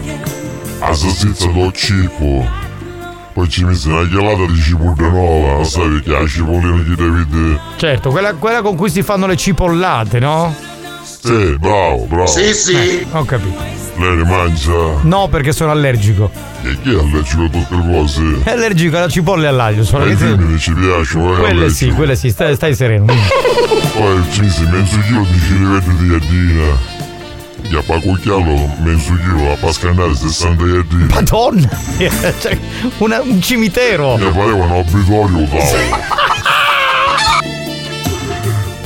[0.81, 2.63] La salsiccia do cibo.
[3.35, 5.65] Poi ci misi una gelata di cipolla nuova.
[5.65, 7.61] Sai che la cipollina che devi vedere.
[7.77, 10.73] Certo, quella, quella con cui si fanno le cipollate, no?
[11.25, 12.37] Sì, bravo, bravo.
[12.37, 13.63] Eh, ho capito.
[13.97, 14.73] Lei ne mangia.
[15.03, 16.31] No, perché sono allergico.
[16.63, 18.23] E chi è allergico a tutte le cose?
[18.43, 19.85] È allergico alla cipolla e all'aglio.
[19.85, 21.75] Sono Ai femmine ci piacciono, eh, Quelle allergico.
[21.91, 23.07] sì, quelle sì, stai, stai sereno.
[23.07, 26.93] Poi ci misi mezzo chilo di cilivelli di iardina.
[27.71, 31.07] Che a pacucchiarlo mezzo chilo a pascanare 60 iardine.
[31.15, 31.69] Madonna!
[32.41, 32.59] Cioè,
[32.99, 34.17] una- un cimitero!
[34.19, 36.03] Mi pareva un obitorio tavolo.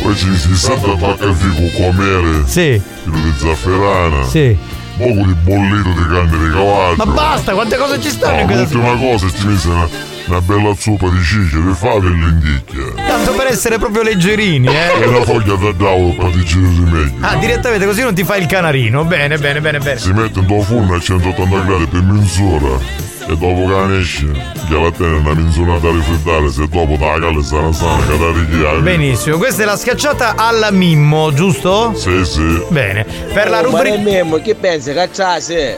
[0.09, 2.43] Poi ci misi 60 pacca fico comere.
[2.47, 2.81] Sì.
[3.05, 4.25] Chilo di zafferana.
[4.25, 4.57] Sì.
[4.97, 6.95] Poco di bollito di carne di cavallo.
[6.97, 9.87] Ma basta, quante cose ci stanno in No, questa l'ultima cosa ci misi una,
[10.29, 13.05] una bella zuppa di ciccia, di fave e lenticchia.
[13.07, 15.07] Tanto per essere proprio leggerini, E eh?
[15.07, 17.13] una foglia da tavolo per digerire meglio.
[17.21, 19.05] Ah, direttamente così non ti fai il canarino.
[19.05, 19.99] Bene, bene, bene, bene.
[19.99, 24.26] Si mette in tuo forno a 180 gradi per mezz'ora e dopo che la esce,
[24.26, 28.33] che la tiene una mezz'ora da rifreddare, se dopo da calle sarà sana, che la
[28.33, 28.81] richiami.
[28.81, 31.93] Benissimo, questa è la schiacciata alla Mimmo, giusto?
[31.95, 32.62] Sì, sì.
[32.68, 33.05] Bene.
[33.33, 33.99] Per la Oh, ma rubrica.
[33.99, 34.93] Mimmo, che pensi?
[34.95, 35.76] Cacciase?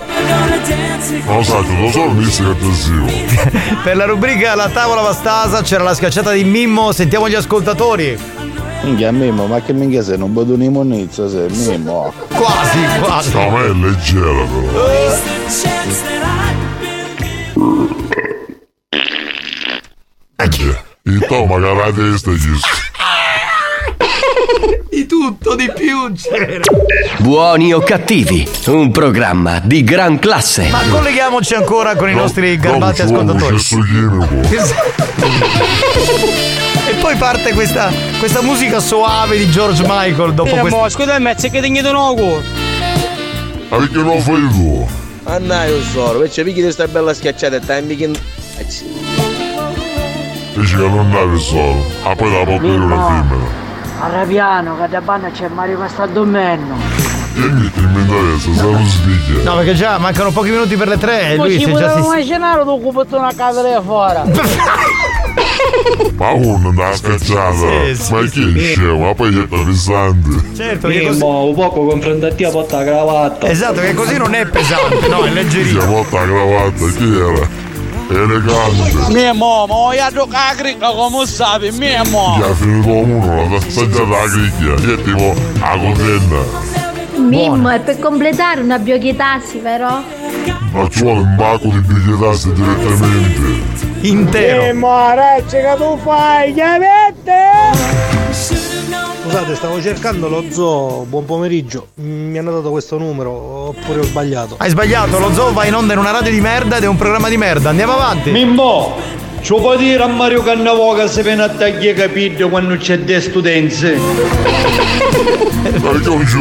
[1.25, 3.07] Non lo so, lo so, mi dice che è aggressivo.
[3.83, 8.17] Per la rubrica La tavola vastasa c'era la schiacciata di Mimmo, sentiamo gli ascoltatori.
[8.83, 10.17] Minchia Mimmo, ma che minchia sei?
[10.19, 12.13] Non vedo una monizza sei, Mimmo.
[12.29, 13.33] Quasi, quasi.
[13.33, 16.40] No, ma è leggera però.
[21.03, 22.31] Il to magari la testa
[24.89, 26.61] Di tutto, di più c'era.
[27.19, 30.69] Buoni o cattivi, un programma di gran classe.
[30.69, 33.57] Ma colleghiamoci ancora con i nostri garbati ascoltatori.
[36.91, 40.77] E poi parte questa, questa musica soave di George Michael dopo questo.
[40.77, 42.43] mo, scusami, c'è che tegno di nuovo.
[43.69, 44.89] Ma perché non lo fai tu?
[45.25, 48.07] Anna io so, invece picchi di sta bella schiacciata e stai mica...
[50.55, 51.85] Dici che non navi solo.
[52.03, 53.47] Ah, poi la porto io una femmina.
[54.01, 55.83] Arrabiano, che da banna c'è Mario.
[55.85, 55.89] E
[58.87, 59.43] sveglia.
[59.45, 61.75] No, perché già mancano pochi minuti per le tre e Ma lui ci si è
[61.75, 62.01] già si...
[62.01, 64.19] immaginare tu occupato una casa lì fuori.
[66.17, 67.95] Ma uno da scacciata.
[67.95, 68.99] Sì, sì, ma chi è scemo?
[68.99, 70.57] Ma poi è pesante.
[70.57, 71.23] Certo, che così...
[71.23, 73.49] un poco confrontati a porta cravatta.
[73.49, 75.81] Esatto, che così non è pesante, no, è leggerino.
[75.81, 76.87] fatto la cravatta?
[76.97, 77.69] Chi era?
[78.11, 79.13] Elegante.
[79.13, 82.45] Mia mamma, voglio giocare a crica come sai, mia mamma.
[82.45, 84.75] ha finito uno, l'ha assaggiata la cricchia.
[84.75, 86.90] Chi è tipo a cotenna.
[87.21, 90.03] Mimmo, è per completare una biochitasi, vero?
[90.73, 94.09] Ma ci vuole un baco di bigliettasse direttamente.
[94.09, 94.63] Intero.
[94.63, 96.55] E mare, che tu fai?
[96.55, 97.39] Chiavette!
[99.23, 101.05] Scusate, stavo cercando lo zoo.
[101.09, 101.89] Buon pomeriggio.
[101.97, 104.55] Mi hanno dato questo numero, oppure ho sbagliato.
[104.59, 106.97] Hai sbagliato, lo zoo va in onda in una radio di merda ed è un
[106.97, 107.69] programma di merda.
[107.69, 108.31] Andiamo avanti.
[108.31, 108.97] Mimmo,
[109.43, 113.21] ci puoi dire a Mario Cannavo che se viene a tagliare capito quando c'è de
[113.21, 113.99] studenze?
[115.81, 116.41] Ma che non tu,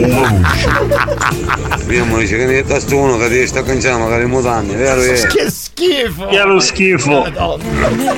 [0.00, 0.42] come
[1.86, 5.00] Mimmo dice che ne tasto uno che ti sta canciando magari mutande, vero?
[5.00, 6.26] Che schifo!
[6.26, 7.26] Che lo schifo!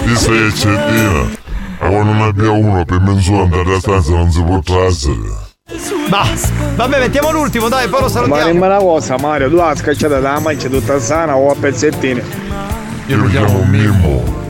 [0.05, 1.45] Ti sei eccettina.
[1.79, 5.45] Ma quando ne abbia uno per mezz'ora andare a stanza non si può trasere.
[6.09, 6.25] Ma
[6.77, 8.51] vabbè, mettiamo l'ultimo, dai, poi lo Ma salutiamo.
[8.53, 12.23] dimmi una cosa, Mario, tu la scacciata dalla mancia tutta sana o a pezzettini?
[13.07, 14.45] Io mi chiamo Mimmo.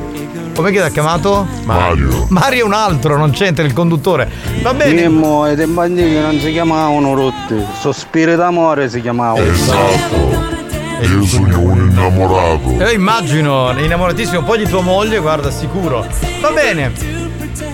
[0.57, 1.47] Come che ti ha chiamato?
[1.65, 2.27] Mario.
[2.31, 4.31] Mario è un altro, non c'entra il conduttore.
[4.63, 5.07] Va bene.
[5.07, 9.45] Mimmo e dei bambini non si chiamavano rotti, sospiri d'amore si chiamavano.
[9.45, 10.55] Esatto.
[11.03, 12.71] Io sono un innamorato.
[12.71, 16.07] Io immagino, innamoratissimo poi di tua moglie, guarda, sicuro.
[16.41, 16.91] Va bene.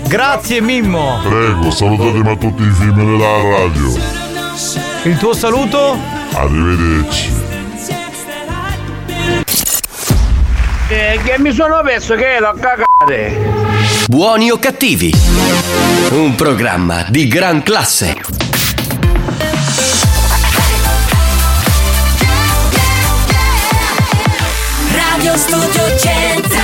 [0.09, 1.21] Grazie Mimmo.
[1.23, 3.95] Prego, salutatemi a tutti i film della radio.
[5.05, 5.97] Il tuo saluto?
[6.33, 7.31] Arrivederci.
[10.95, 13.35] Eh, che mi sono perso che l'ho cagate!
[14.09, 15.11] Buoni o cattivi?
[16.11, 18.15] Un programma di gran classe.
[24.95, 26.61] Radio Studio Centrale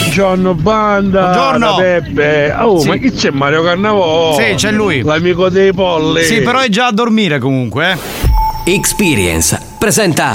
[0.00, 1.74] Buongiorno banda Buongiorno.
[1.76, 2.88] Peppe Oh Sì.
[2.88, 4.36] ma chi c'è Mario Cannavò?
[4.38, 5.02] Sì, c'è lui.
[5.02, 7.92] L'amico dei polli Sì, però è già a dormire comunque.
[7.92, 8.70] eh.
[8.74, 10.34] Experience presenta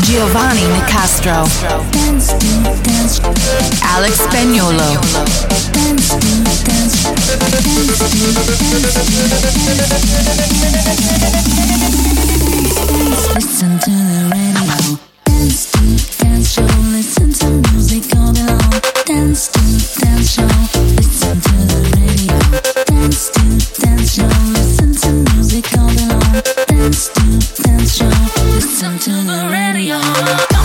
[0.00, 1.48] Giovanni Nicastro.
[3.82, 4.98] Alex Spagnolo.
[13.34, 14.98] Listen to the radio.
[15.24, 15.80] Dance to
[16.24, 16.66] Dance Show.
[16.92, 18.80] Listen to music all day long.
[19.06, 19.60] Dance to
[20.00, 20.48] Dance Show.
[20.96, 22.38] Listen to the radio.
[22.84, 23.42] Dance to
[23.80, 24.28] Dance Show.
[24.52, 25.93] Listen to music all
[28.94, 30.63] Listen to the radio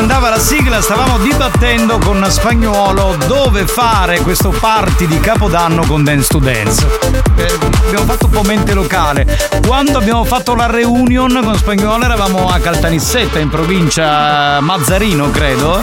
[0.00, 6.26] andava la sigla stavamo dibattendo con Spagnuolo dove fare questo party di Capodanno con Dance
[6.28, 6.86] to Dance.
[7.36, 9.26] Eh, abbiamo fatto un po' mente locale.
[9.66, 15.78] Quando abbiamo fatto la reunion con Spagnuolo eravamo a Caltanissetta in provincia Mazzarino credo.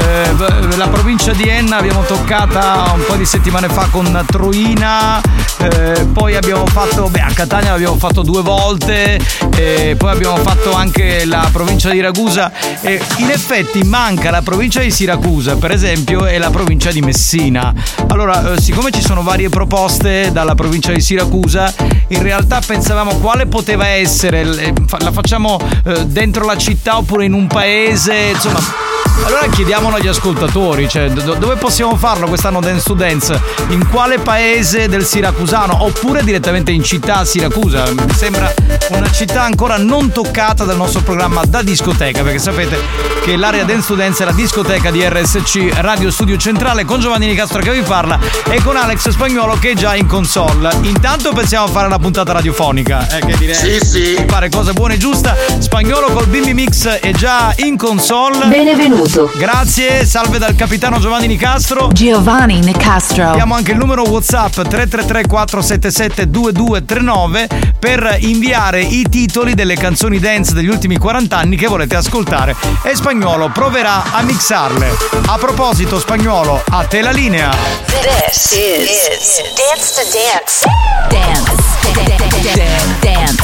[0.00, 5.20] Eh, la provincia di Enna abbiamo toccata un po' di settimane fa con Troina,
[5.58, 9.20] eh, poi abbiamo fatto, beh a Catania l'abbiamo fatto due volte,
[9.56, 14.80] e poi abbiamo fatto anche la provincia di Ragusa e in effetti manca la provincia
[14.80, 17.74] di Siracusa per esempio e la provincia di Messina.
[18.08, 21.72] Allora eh, siccome ci sono varie proposte dalla provincia di Siracusa
[22.08, 27.34] in realtà pensavamo quale poteva essere, eh, la facciamo eh, dentro la città oppure in
[27.34, 28.88] un paese, insomma
[29.24, 33.40] allora chiediamolo agli ascoltatori, cioè do- dove possiamo farlo quest'anno Dance to Dance?
[33.68, 35.84] In quale paese del Siracusano?
[35.84, 37.84] Oppure direttamente in città a Siracusa?
[37.90, 38.52] Mi sembra
[38.90, 42.78] una città ancora non toccata dal nostro programma da discoteca, perché sapete
[43.22, 47.26] che l'area Dance to Dance è la discoteca di RSC Radio Studio Centrale con Giovanni
[47.26, 48.18] Nicastro che vi parla
[48.48, 50.70] e con Alex Spagnolo che è già in console.
[50.82, 54.24] Intanto pensiamo a fare una puntata radiofonica, eh, che direi Sì, sì.
[54.26, 55.36] fare cosa buona e giusta.
[55.58, 58.46] Spagnolo col Bimbi Mix è già in console.
[58.46, 59.30] Benvenuti benvenuto.
[59.36, 61.88] Grazie, salve dal capitano Giovanni Nicastro.
[61.92, 63.28] Giovanni Nicastro.
[63.28, 67.48] Abbiamo anche il numero WhatsApp 333 477 2239
[67.78, 72.94] per inviare i titoli delle canzoni dance degli ultimi 40 anni che volete ascoltare e
[72.94, 74.96] Spagnolo proverà a mixarle.
[75.26, 77.50] A proposito Spagnolo, a te la linea.
[77.86, 80.64] This is, Dance to Dance.
[81.08, 81.68] Dance.
[82.04, 83.40] Dance.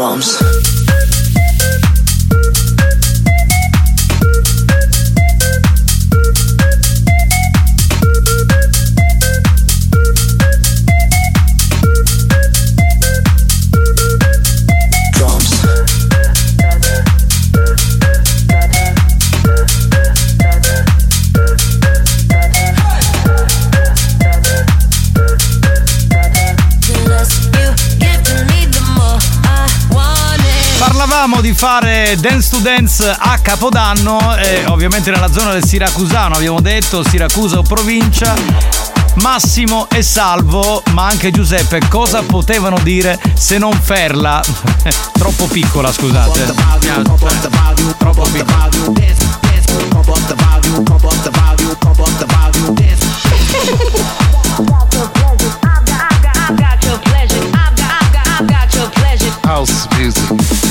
[0.00, 0.49] Drums.
[31.40, 36.60] Parlavamo di fare Dance to Dance a Capodanno, e ovviamente nella zona del Siracusano, abbiamo
[36.60, 38.34] detto Siracusa o provincia.
[39.14, 44.42] Massimo e Salvo, ma anche Giuseppe, cosa potevano dire se non Ferla?
[45.12, 46.54] Troppo piccola, scusate.
[59.42, 60.69] House music.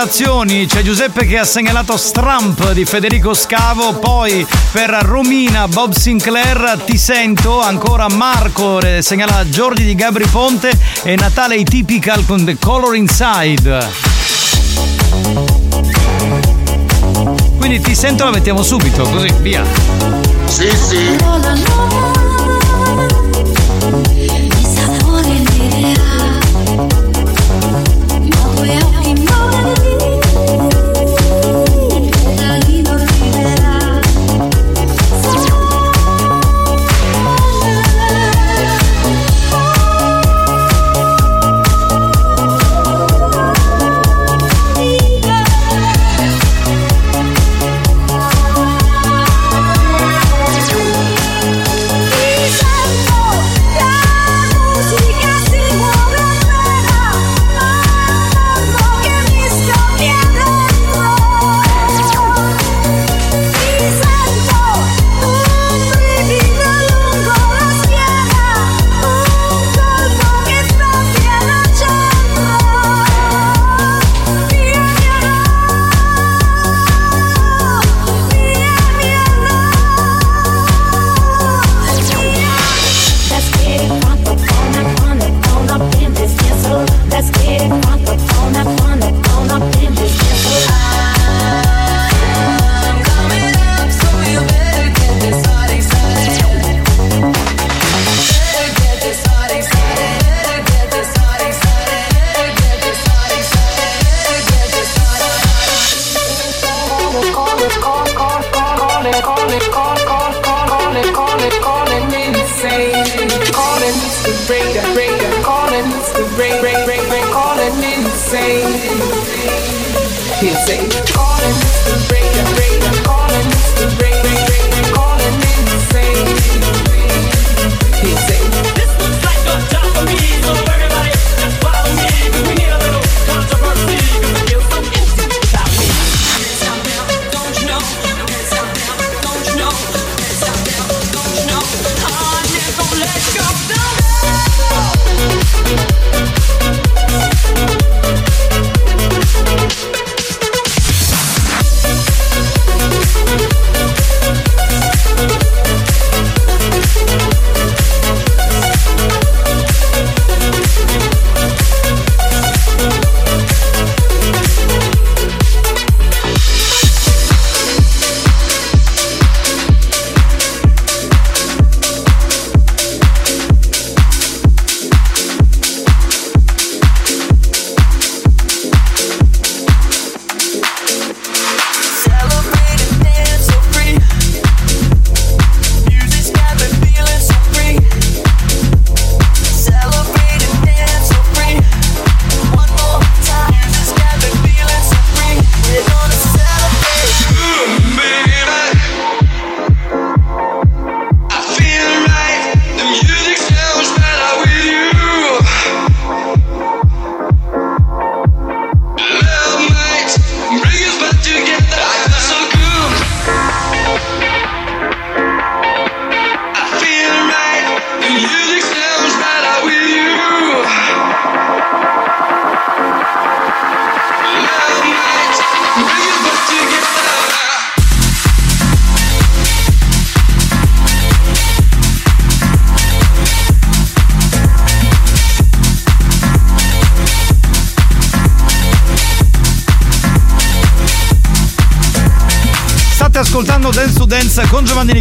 [0.00, 6.80] Segnalazioni, c'è Giuseppe che ha segnalato Stramp di Federico Scavo, poi per Romina Bob Sinclair
[6.86, 10.72] Ti sento, ancora Marco eh, segnala Giorgi di Gabri Ponte
[11.02, 13.88] e Natale Typical con The Color Inside.
[17.58, 19.62] Quindi ti sento la mettiamo subito, così, via.
[20.46, 22.09] Sì, sì.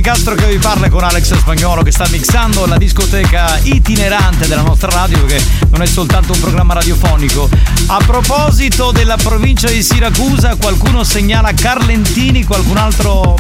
[0.10, 4.90] Nicastro che vi parla con Alex Spagnolo che sta mixando la discoteca itinerante della nostra
[4.90, 5.40] radio che
[5.70, 7.48] non è soltanto un programma radiofonico.
[7.86, 13.36] A proposito della provincia di Siracusa, qualcuno segnala Carlentini, qualcun altro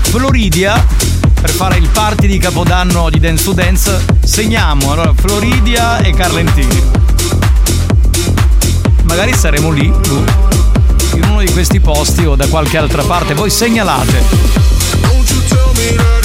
[0.00, 0.84] Floridia
[1.40, 4.04] per fare il party di Capodanno di Dance to Dance.
[4.24, 6.82] Segniamo allora Floridia e Carlentini.
[9.04, 10.24] Magari saremo lì, boh,
[11.14, 13.34] in uno di questi posti o da qualche altra parte.
[13.34, 14.77] Voi segnalate.
[15.78, 16.17] Don't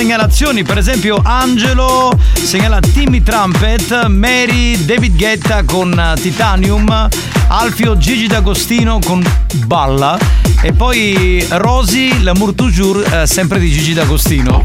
[0.00, 7.08] segnalazioni, per esempio Angelo segnala Timmy Trumpet, Mary David Guetta con eh, Titanium,
[7.48, 9.22] Alfio Gigi D'Agostino con
[9.66, 10.18] Balla
[10.62, 14.64] e poi Rosy L'amour toujours eh, sempre di Gigi D'Agostino.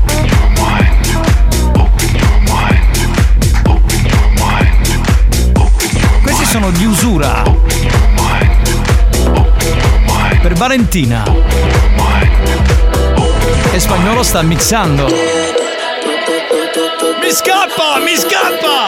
[6.21, 7.43] Questi sono di usura.
[10.41, 11.54] Per Valentina.
[13.75, 15.05] E spagnolo sta mixando.
[17.19, 18.87] Mi scappa, mi scappa!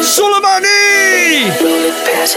[0.00, 1.52] Sulle mani!
[2.12, 2.34] Pass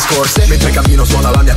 [0.00, 0.46] scorse.
[0.46, 1.54] Mentre cammino suona la mia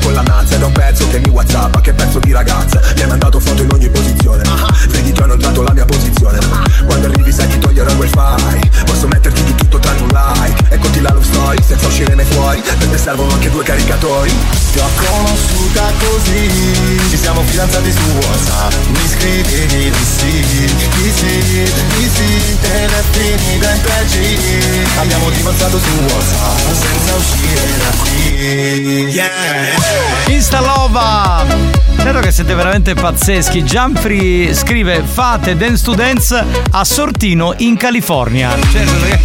[32.03, 33.63] Certo che siete veramente pazzeschi.
[33.63, 38.53] Gianfri scrive: Fate Dance to Dance a Sortino in California.
[38.71, 39.21] Certo perché.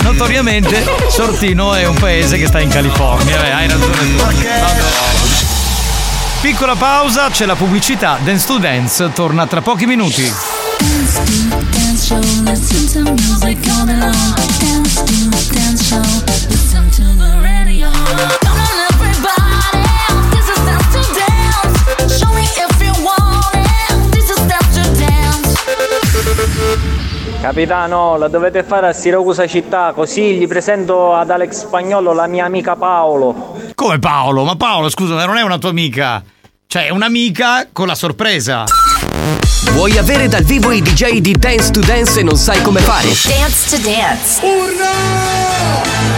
[0.00, 3.36] Notoriamente Sortino è un paese che sta in California.
[3.36, 4.24] Beh, hai ragione tu.
[4.24, 4.48] Perché?
[6.40, 8.18] Piccola pausa, c'è la pubblicità.
[8.22, 10.22] Dance to Dance torna tra pochi minuti.
[10.22, 12.20] Dance to dance show,
[27.40, 32.46] Capitano, la dovete fare a Siracusa città, così gli presento ad Alex Spagnolo la mia
[32.46, 33.56] amica Paolo.
[33.74, 34.44] Come Paolo?
[34.44, 36.22] Ma Paolo, scusa, non è una tua amica.
[36.66, 38.64] Cioè, è un'amica con la sorpresa.
[39.72, 43.08] Vuoi avere dal vivo i DJ di Dance to Dance e non sai come fare?
[43.08, 44.40] Dance to Dance.
[44.46, 46.13] Urna!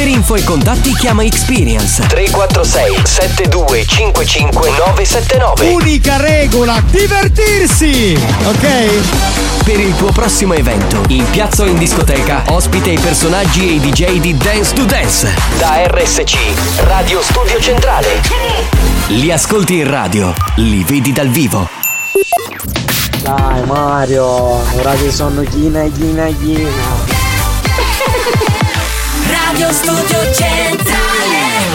[0.00, 5.68] Per info e contatti chiama Experience 346 7255 979.
[5.74, 8.18] Unica regola, divertirsi!
[8.46, 9.62] Ok?
[9.62, 13.78] Per il tuo prossimo evento, in piazza o in discoteca, ospite i personaggi e i
[13.78, 15.34] DJ di Dance to Dance.
[15.58, 16.34] Da RSC,
[16.84, 18.22] Radio Studio Centrale.
[19.08, 21.68] Li ascolti in radio, li vedi dal vivo.
[23.20, 27.18] Dai Mario, ora che sono china, china, china.
[29.30, 31.68] Radio Studio Centrale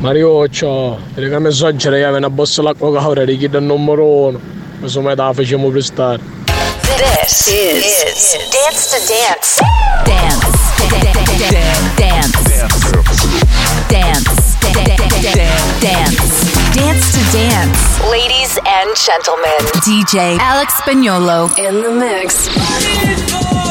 [0.00, 4.40] Marioccio, te che messaggio è una bossa l'acqua che avrà richiesto da numero uno,
[4.78, 6.18] ma se me la facciamo prestare.
[6.96, 9.60] This is, is Dance to Dance.
[10.04, 10.46] Dance,
[10.88, 12.40] dance, dance, dance,
[15.78, 16.50] dance.
[16.74, 17.78] Dance to Dance.
[18.10, 23.69] Ladies and gentlemen, DJ Alex Spagnolo in the mix.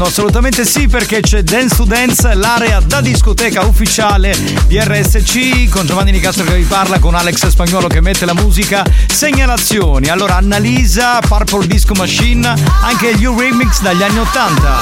[0.00, 0.04] Ballando?
[0.04, 4.34] Assolutamente sì perché c'è Dance to Dance, l'area da discoteca ufficiale
[4.66, 8.84] di RSC con Giovanni Nicastro che vi parla, con Alex Spagnolo che mette la musica.
[9.06, 14.78] Segnalazioni, allora Annalisa, Purple Disco Machine, anche gli remix dagli anni 80.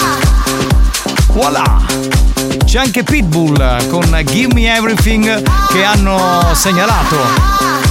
[1.32, 1.82] Voilà!
[2.64, 7.87] C'è anche Pitbull con Give Me Everything che hanno segnalato.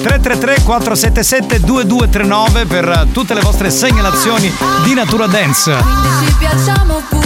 [0.00, 4.50] 333 477 2239 per tutte le vostre segnalazioni
[4.84, 5.76] di natura dance.
[6.24, 7.19] Ci piacciamo oppure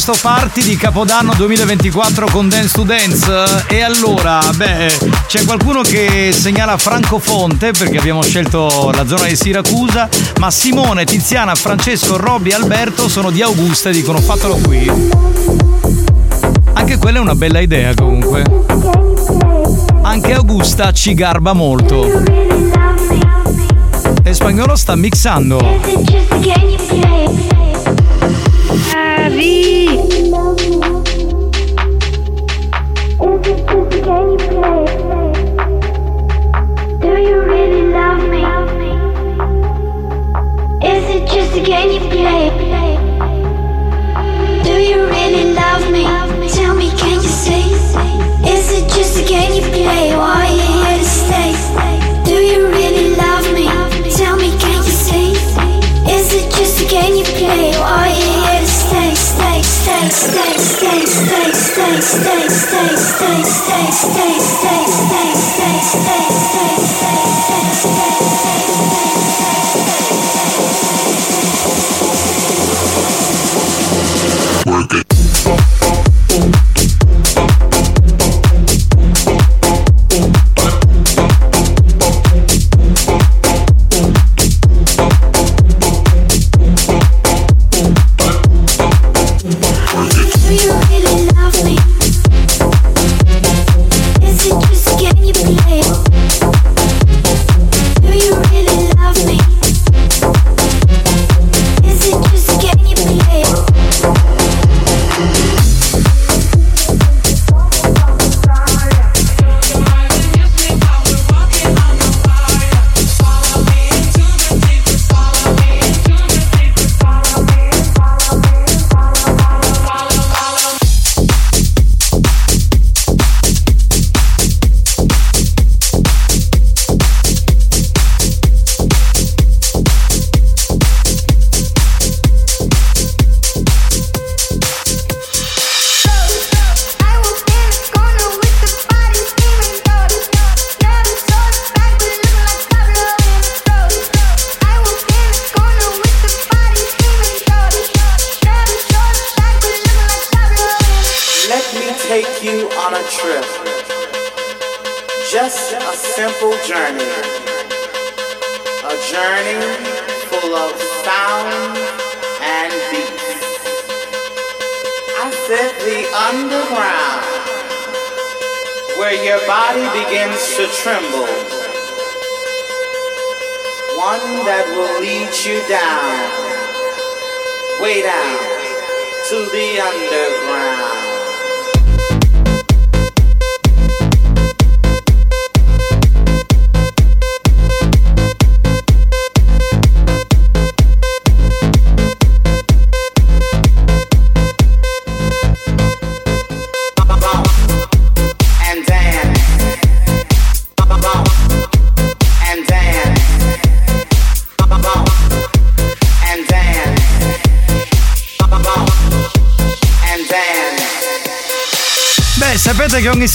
[0.00, 3.64] questo party di Capodanno 2024 con Dance to Dance?
[3.66, 4.96] E allora, beh,
[5.26, 10.08] c'è qualcuno che segnala Francofonte perché abbiamo scelto la zona di Siracusa,
[10.38, 14.88] ma Simone, Tiziana, Francesco, Robby e Alberto sono di Augusta e dicono fatelo qui.
[16.74, 18.44] Anche quella è una bella idea comunque.
[20.02, 22.22] Anche Augusta ci garba molto.
[24.22, 26.67] E spagnolo sta mixando.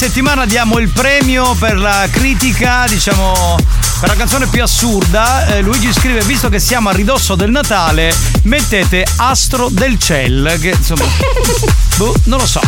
[0.04, 3.56] Settimana diamo il premio per la critica, diciamo,
[4.02, 5.46] per la canzone più assurda.
[5.46, 10.58] Eh, Luigi scrive: Visto che siamo a ridosso del Natale, mettete Astro del Ciel.
[10.60, 11.06] Che insomma.
[11.96, 12.60] boh, non lo so.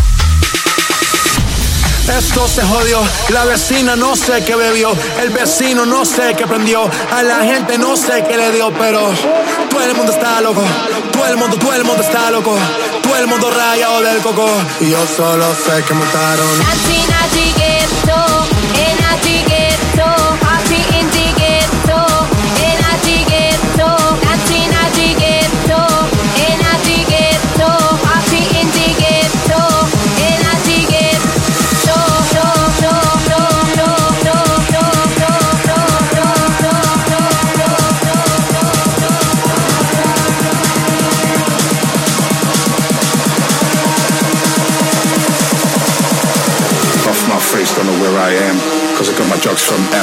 [2.07, 6.89] Esto se jodió, la vecina no sé qué bebió, el vecino no sé qué prendió,
[7.11, 9.11] a la gente no sé qué le dio, pero
[9.69, 10.63] todo el mundo está loco,
[11.11, 12.55] todo el mundo, todo el mundo está loco,
[13.19, 14.47] el modo rayado del coco.
[14.79, 16.61] Y yo solo sé que montaron.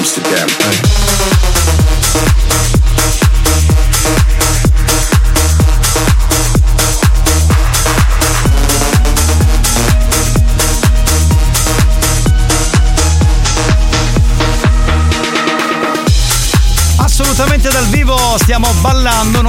[0.02, 0.81] Amsterdam.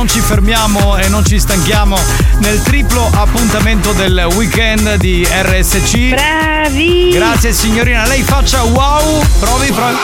[0.04, 1.96] Non ci fermiamo e non ci stanchiamo
[2.40, 6.10] nel triplo appuntamento del weekend di RSC.
[6.10, 7.10] Bravi!
[7.14, 9.96] Grazie signorina, lei faccia wow, provi, provi.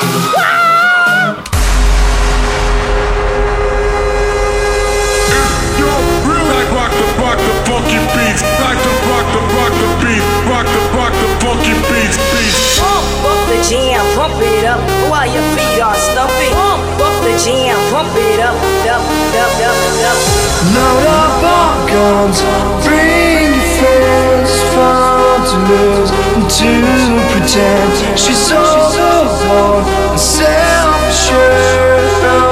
[11.89, 12.79] Beats.
[12.79, 16.68] Pump up the jam, pump it up while your feet are stumping.
[17.29, 19.77] The jam, pump it up, up, up, up,
[20.09, 20.17] up.
[20.73, 22.41] Load up our guns,
[22.83, 26.73] bring your friends, fun to lose and to
[27.29, 28.17] pretend.
[28.17, 32.48] She's so and self-assured.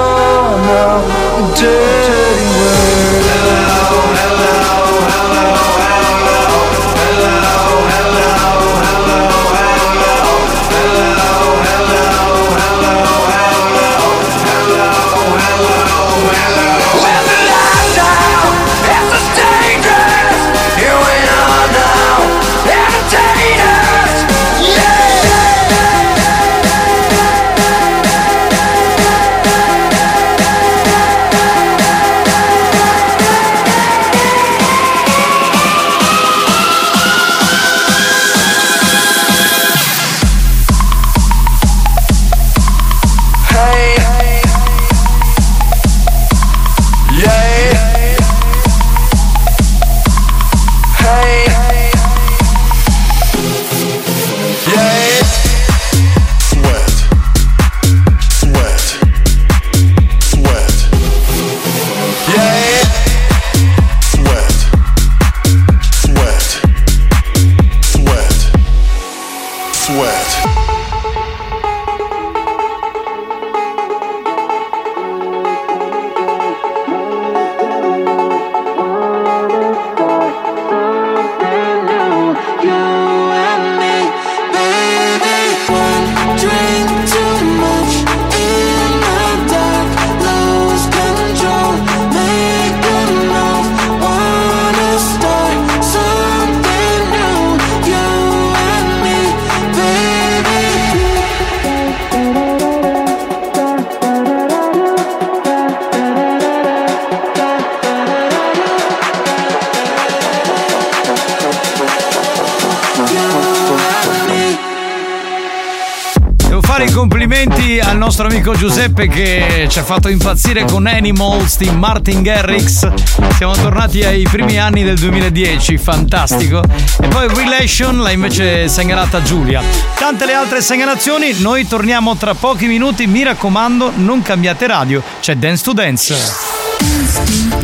[118.97, 122.89] Giuseppe che ci ha fatto impazzire con Animals di Martin Garrix.
[123.35, 126.63] Siamo tornati ai primi anni del 2010, fantastico.
[126.99, 129.61] E poi Relation l'ha invece segnalata Giulia.
[129.99, 135.35] Tante le altre segnalazioni, noi torniamo tra pochi minuti, mi raccomando, non cambiate radio, c'è
[135.35, 136.15] Dance to Dance.
[136.15, 137.21] Dance.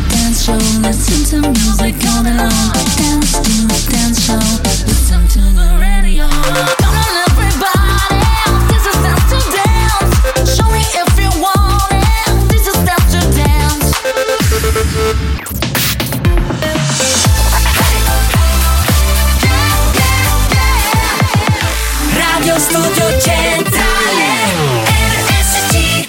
[0.08, 0.44] Dance
[3.42, 4.73] to dance show,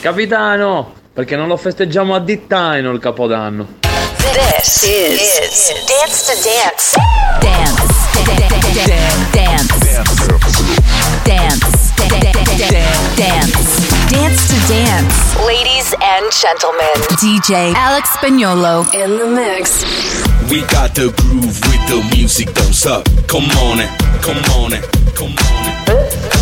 [0.06, 3.80] Capitano, perché non lo festeggiamo a Dittaino il Capodanno?
[3.82, 6.95] This is, Dance to Dance.
[7.40, 7.82] Dance.
[8.23, 9.15] Dance.
[9.32, 9.73] Dance.
[13.15, 13.57] Dance.
[14.11, 15.15] Dance to Dance.
[15.44, 19.84] Ladies and gentlemen, DJ Alex Spagnolo in the mix.
[20.52, 23.06] We got the groove with the music, don't suck.
[23.26, 23.90] Come on it,
[24.22, 25.65] come on it, come on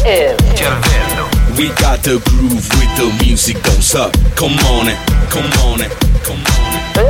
[0.06, 0.38] it.
[0.54, 1.23] Cervello.
[1.58, 4.12] We got the groove with the music, don't suck.
[4.36, 4.98] Come on it,
[5.30, 5.92] come on it,
[6.24, 7.06] come on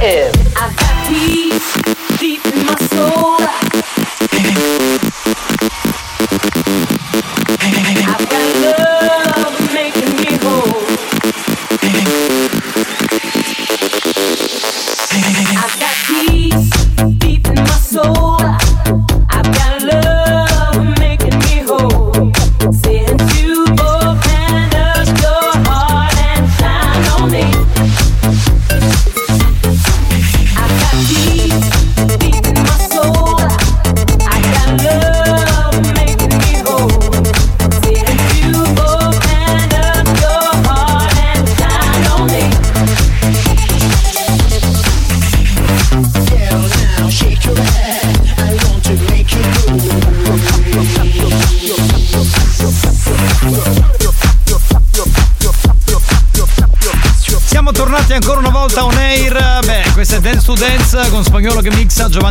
[0.00, 0.36] it.
[0.56, 3.67] I got heat deep in my soul.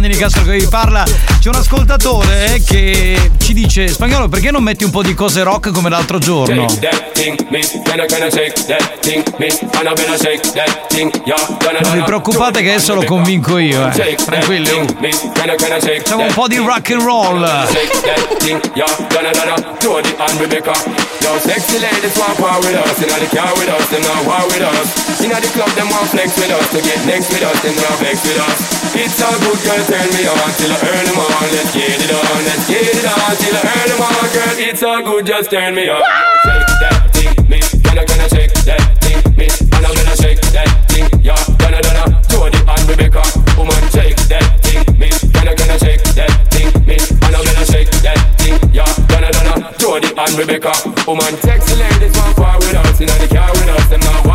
[0.08, 1.04] Giovanni Nicastro che vi parla.
[1.40, 5.44] C'è un ascoltatore eh, che ci dice: Spagnolo, perché non metti un po' di cose
[5.44, 6.66] rock come l'altro giorno?
[11.82, 14.16] Non vi preoccupate che adesso lo convinco io, eh.
[14.16, 14.86] Tranquilli.
[15.98, 17.42] Facciamo un po' di rock and roll.
[21.20, 23.02] Yo, sexy ladies want with us.
[23.02, 25.20] Inna the car with us, them not war with us.
[25.20, 26.70] Inna the club, them want flex with us.
[26.70, 28.77] To get next with us, them not vex with us.
[28.98, 31.22] It's a good girl, turn me on till I earn them.
[31.54, 34.02] Let's get it on, let's get it on till I earn them
[34.34, 34.58] girl.
[34.58, 36.02] It's all good, just turn me on.
[36.02, 37.78] That thing, that thing.
[37.90, 38.28] And I'm gonna
[40.18, 41.38] shake that thing, yeah.
[42.88, 43.22] Rebecca,
[43.58, 44.82] woman shake that thing,
[46.18, 46.98] that thing, me.
[46.98, 48.84] And I'm gonna shake that thing, yeah.
[50.38, 50.74] Rebecca,
[51.08, 51.34] woman
[51.78, 53.02] ladies want war with us.
[53.02, 54.26] Inna the car with us, them not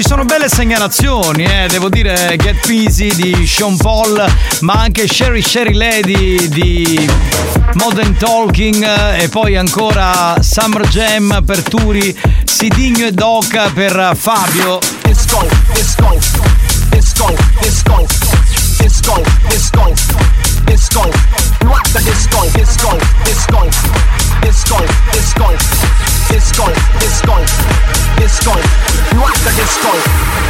[0.00, 4.24] Ci sono belle segnalazioni, eh, devo dire Get Busy di Sean Paul,
[4.60, 7.06] ma anche Sherry Sherry Lady di
[7.74, 14.78] Modern Talking eh, e poi ancora Summer Jam per Turi, Sidigno e Doca per Fabio.
[15.02, 16.18] Disco, disco,
[16.88, 18.06] disco, disco,
[18.80, 19.94] disco, disco,
[20.64, 21.10] disco.
[21.58, 23.68] Rock the disco, disco, disco,
[24.40, 26.64] disco, disco, disco,
[26.98, 27.36] disco,
[28.16, 28.52] disco.
[29.16, 30.40] Rock the disco.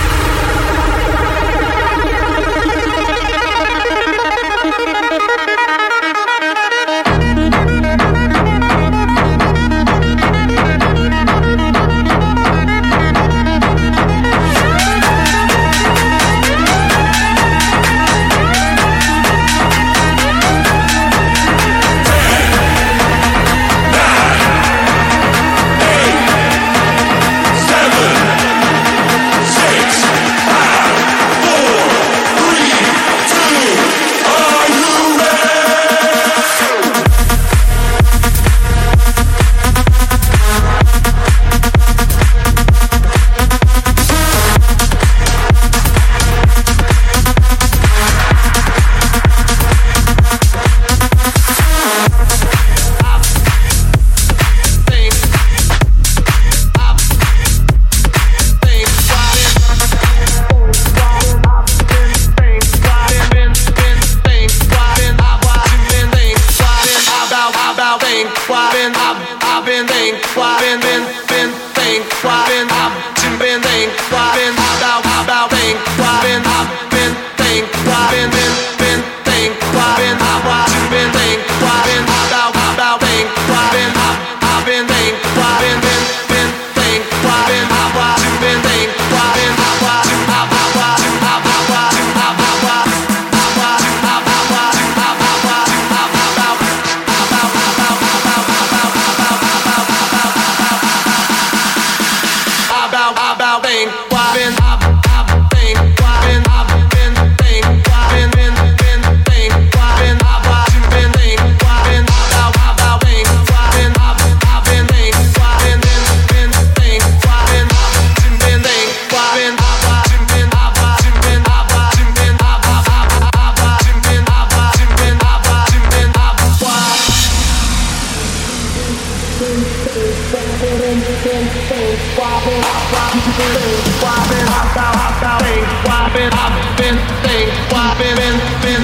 [136.12, 138.79] been, I've been, they, why, been, been, been.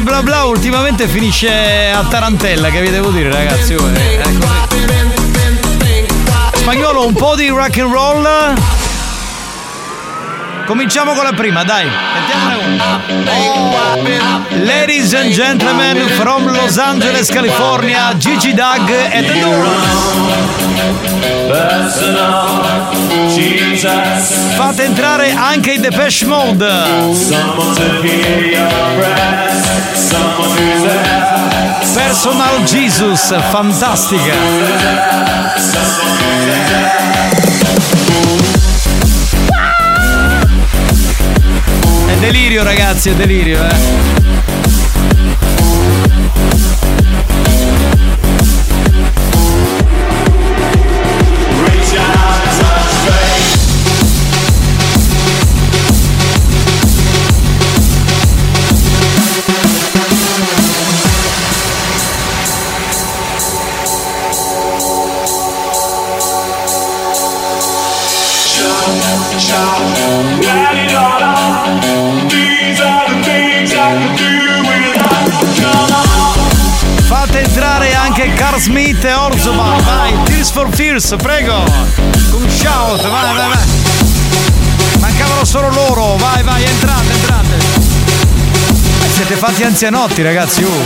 [0.00, 3.74] bla bla ultimamente finisce a tarantella, che vi devo dire ragazzi?
[3.74, 3.94] così.
[6.54, 8.87] Spagnolo, un po' di rock and roll.
[10.68, 11.86] Cominciamo con la prima, dai.
[11.86, 13.00] Mettiamone una.
[14.64, 19.32] Ladies and gentlemen from Los Angeles, California, Gigi Doug e The
[24.56, 26.66] Fate entrare anche i Depeche Mode.
[31.94, 34.34] Personal Jesus, fantastica.
[42.18, 44.17] Delirio ragazzi, è delirio, eh.
[78.60, 81.64] Smith e Orzoba, vai, Tears for Fears, prego.
[82.30, 83.66] Con shout, vai, vai, vai.
[84.98, 87.54] Mancavano solo loro, vai, vai, entrate, entrate.
[89.04, 90.84] Eh, Siete fatti anzianotti, ragazzi, uh.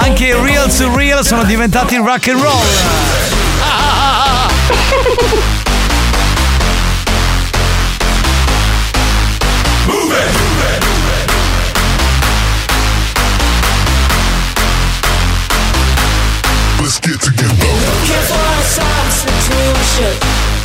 [0.00, 3.35] Anche i real to real sono diventati rock and roll.
[16.78, 17.54] Let's get together.
[17.54, 20.55] Looking for a substitution.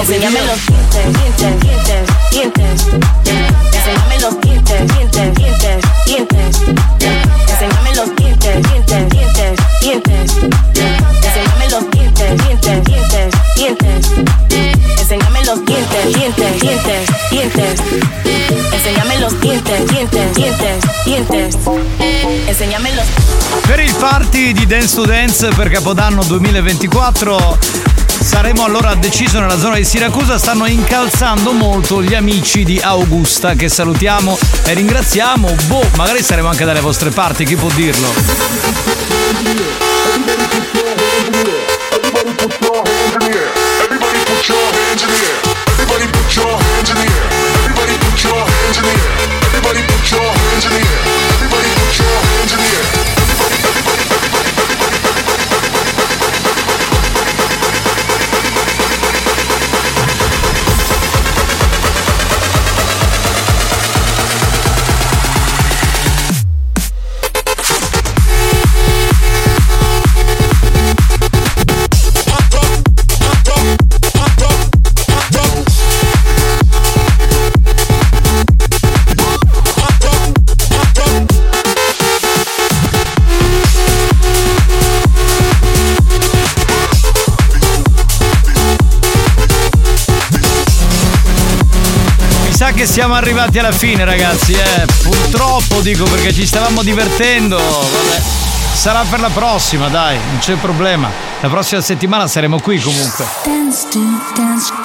[0.00, 2.86] Enséñame los dientes, dientes, dientes, dientes.
[3.72, 6.56] Enséñame los dientes, dientes, dientes, dientes.
[7.48, 10.32] Enséñame los dientes, dientes, dientes, dientes.
[11.22, 14.10] Enséñame los dientes, dientes, dientes, dientes.
[14.98, 17.80] Enséñame los dientes, dientes, dientes, dientes.
[18.72, 21.56] Enséñame los dientes, dientes, dientes, dientes.
[22.48, 23.04] Enséñame los
[23.66, 27.99] Per il party di Dance to Dance per Capodanno 2024
[28.30, 30.38] saremo allora deciso nella zona di Siracusa.
[30.38, 35.52] Stanno incalzando molto gli amici di Augusta che salutiamo e ringraziamo.
[35.66, 38.08] Boh, magari saremo anche dalle vostre parti, chi può dirlo?
[93.00, 94.52] Siamo arrivati alla fine, ragazzi.
[94.52, 94.84] Eh.
[95.02, 97.56] Purtroppo dico perché ci stavamo divertendo.
[97.56, 98.20] Vabbè.
[98.74, 101.10] Sarà per la prossima, dai, non c'è problema.
[101.40, 103.24] La prossima settimana saremo qui comunque.
[103.42, 104.00] Dance to
[104.34, 104.79] dance.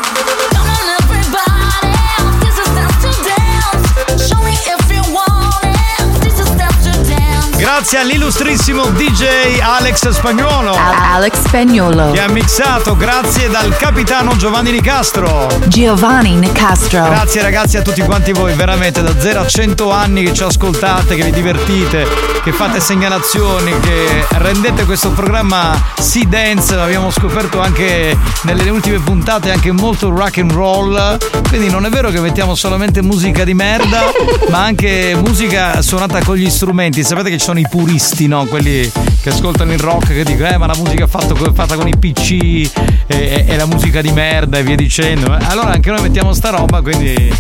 [7.86, 10.76] Grazie all'illustrissimo DJ Alex Spagnuolo.
[10.76, 12.10] Alex Spagnolo.
[12.10, 15.48] Che ha mixato, grazie dal capitano Giovanni Nicastro.
[15.68, 17.04] Giovanni Nicastro.
[17.04, 21.16] Grazie ragazzi a tutti quanti voi, veramente da 0 a 100 anni che ci ascoltate,
[21.16, 22.08] che vi divertite,
[22.44, 29.52] che fate segnalazioni, che rendete questo programma sì dance, l'abbiamo scoperto anche nelle ultime puntate,
[29.52, 31.18] anche molto rock and roll.
[31.48, 34.12] Quindi non è vero che mettiamo solamente musica di merda,
[34.50, 37.04] ma anche musica suonata con gli strumenti.
[37.04, 38.46] Sapete che ci sono i puristi, no?
[38.46, 38.90] Quelli
[39.22, 41.98] che ascoltano il rock che dicono, eh, ma la musica fatta con, fatta con i
[41.98, 42.72] PC
[43.06, 45.30] è, è la musica di merda e via dicendo.
[45.30, 47.34] Allora anche noi mettiamo sta roba, quindi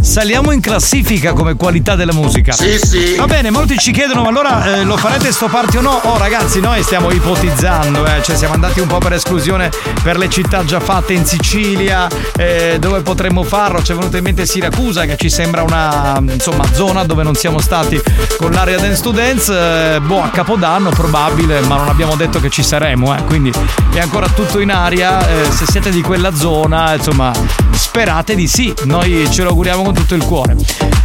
[0.00, 2.52] saliamo in classifica come qualità della musica.
[2.52, 3.14] Sì, sì.
[3.16, 6.00] Va bene, molti ci chiedono, ma allora eh, lo farete sto party o no?
[6.04, 9.70] Oh ragazzi, noi stiamo ipotizzando, eh, cioè siamo andati un po' per esclusione
[10.02, 13.82] per le città già fatte in Sicilia, eh, dove potremmo farlo.
[13.82, 17.60] Ci è venuta in mente Siracusa, che ci sembra una insomma zona dove non siamo
[17.60, 18.00] stati
[18.38, 19.52] con l'area Dance to Dance.
[19.94, 23.52] Eh, boh, a Capodanno probabile, ma non abbiamo detto che ci saremo, eh, quindi
[23.92, 25.26] è ancora tutto in aria.
[25.28, 27.32] Eh, se siete di quella zona, insomma,
[27.70, 28.72] sperate di sì.
[28.84, 30.56] Noi ce lo auguriamo con tutto il cuore.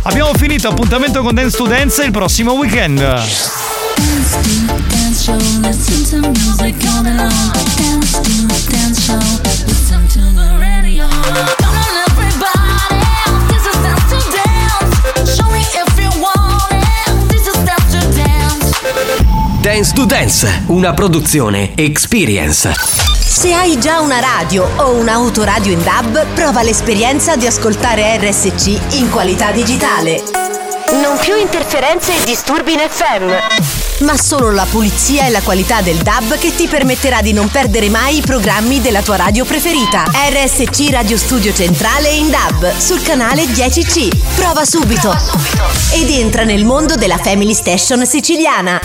[0.03, 2.99] Abbiamo finito appuntamento con Dance to Dance il prossimo weekend.
[19.61, 23.04] Dance to dance una produzione Experience.
[23.35, 29.09] Se hai già una radio o un'autoradio in DAB, prova l'esperienza di ascoltare RSC in
[29.09, 30.23] qualità digitale.
[31.01, 34.05] Non più interferenze e disturbi in FM.
[34.05, 37.89] Ma solo la pulizia e la qualità del DAB che ti permetterà di non perdere
[37.89, 40.05] mai i programmi della tua radio preferita.
[40.05, 44.35] RSC Radio Studio Centrale in DAB sul canale 10C.
[44.35, 45.13] Prova subito.
[45.91, 48.79] Ed entra nel mondo della Family Station siciliana.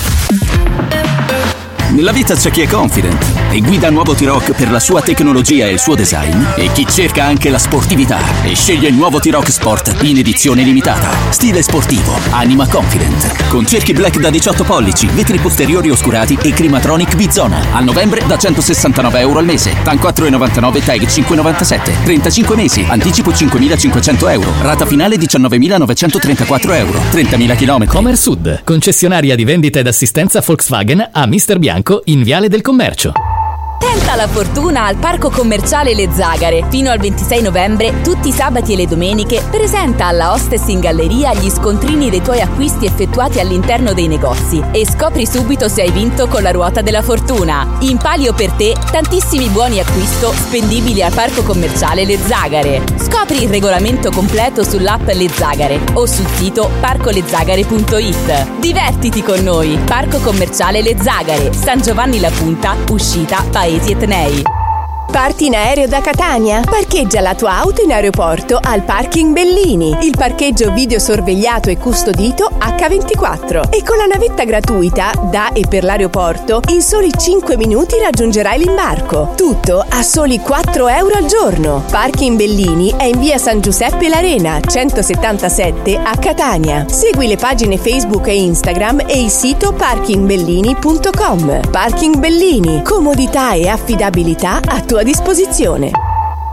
[1.91, 5.73] Nella vita c'è chi è confident e guida nuovo T-Rock per la sua tecnologia e
[5.73, 9.97] il suo design e chi cerca anche la sportività e sceglie il nuovo T-Rock Sport
[10.03, 11.11] in edizione limitata.
[11.31, 17.17] Stile sportivo, anima confident, con cerchi black da 18 pollici, vetri posteriori oscurati e Climatronic
[17.17, 17.73] Bizona.
[17.73, 24.31] A novembre da 169 euro al mese, TAN 4,99 TAG 5,97, 35 mesi, anticipo 5.500
[24.31, 27.87] euro, rata finale 19.934 euro, 30.000 km.
[27.87, 33.40] Comer Sud, concessionaria di vendita ed assistenza Volkswagen a Mister Bianco in Viale del Commercio.
[33.81, 36.67] Tenta la fortuna al Parco Commerciale Le Zagare.
[36.69, 41.33] Fino al 26 novembre, tutti i sabati e le domeniche, presenta alla hostess in galleria
[41.33, 46.29] gli scontrini dei tuoi acquisti effettuati all'interno dei negozi e scopri subito se hai vinto
[46.29, 47.79] con la ruota della fortuna.
[47.81, 52.83] In palio per te, tantissimi buoni acquisto spendibili al Parco Commerciale Le Zagare.
[52.97, 58.59] Scopri il regolamento completo sull'app Le Zagare o sul sito parcolezagare.it.
[58.59, 59.79] Divertiti con noi.
[59.87, 64.60] Parco Commerciale Le Zagare, San Giovanni La Punta, uscita Paesi Etnei.
[65.09, 66.61] Parti in aereo da Catania?
[66.61, 73.71] Parcheggia la tua auto in aeroporto al Parking Bellini, il parcheggio videosorvegliato e custodito H24.
[73.71, 79.33] E con la navetta gratuita da e per l'aeroporto, in soli 5 minuti raggiungerai l'imbarco.
[79.37, 81.83] Tutto a soli 4 euro al giorno.
[81.91, 86.87] Parking Bellini è in via San Giuseppe L'Arena, 177 a Catania.
[86.89, 91.69] Segui le pagine Facebook e Instagram e il sito parkingbellini.com.
[91.69, 95.91] Parking Bellini, comodità e affidabilità a tua disposizione.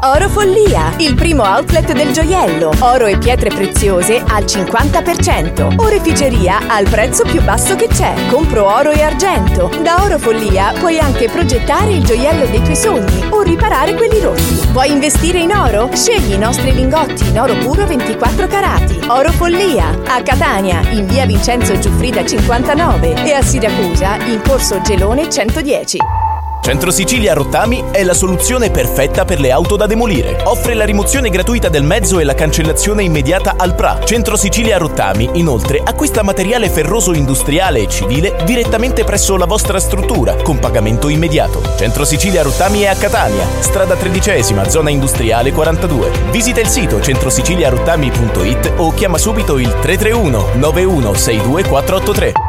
[0.03, 2.71] Oro Follia, il primo outlet del gioiello.
[2.81, 5.73] Oro e pietre preziose al 50%.
[5.75, 8.13] Oreficeria al prezzo più basso che c'è.
[8.29, 9.71] Compro oro e argento.
[9.81, 14.67] Da Oro Follia puoi anche progettare il gioiello dei tuoi sogni o riparare quelli rotti.
[14.71, 15.89] Vuoi investire in oro?
[15.91, 18.99] Scegli i nostri lingotti in oro puro 24 carati.
[19.07, 25.27] Oro Follia, a Catania, in via Vincenzo Giuffrida 59 e a Siracusa, in corso Gelone
[25.27, 26.26] 110.
[26.67, 30.41] Centro Sicilia Rottami è la soluzione perfetta per le auto da demolire.
[30.43, 34.03] Offre la rimozione gratuita del mezzo e la cancellazione immediata al PRA.
[34.03, 40.35] Centro Sicilia Rottami, inoltre, acquista materiale ferroso industriale e civile direttamente presso la vostra struttura,
[40.35, 41.61] con pagamento immediato.
[41.77, 46.11] Centro Sicilia Rottami è a Catania, strada tredicesima, zona industriale 42.
[46.31, 52.46] Visita il sito centrosiciliarottami.it o chiama subito il 331 9162 483.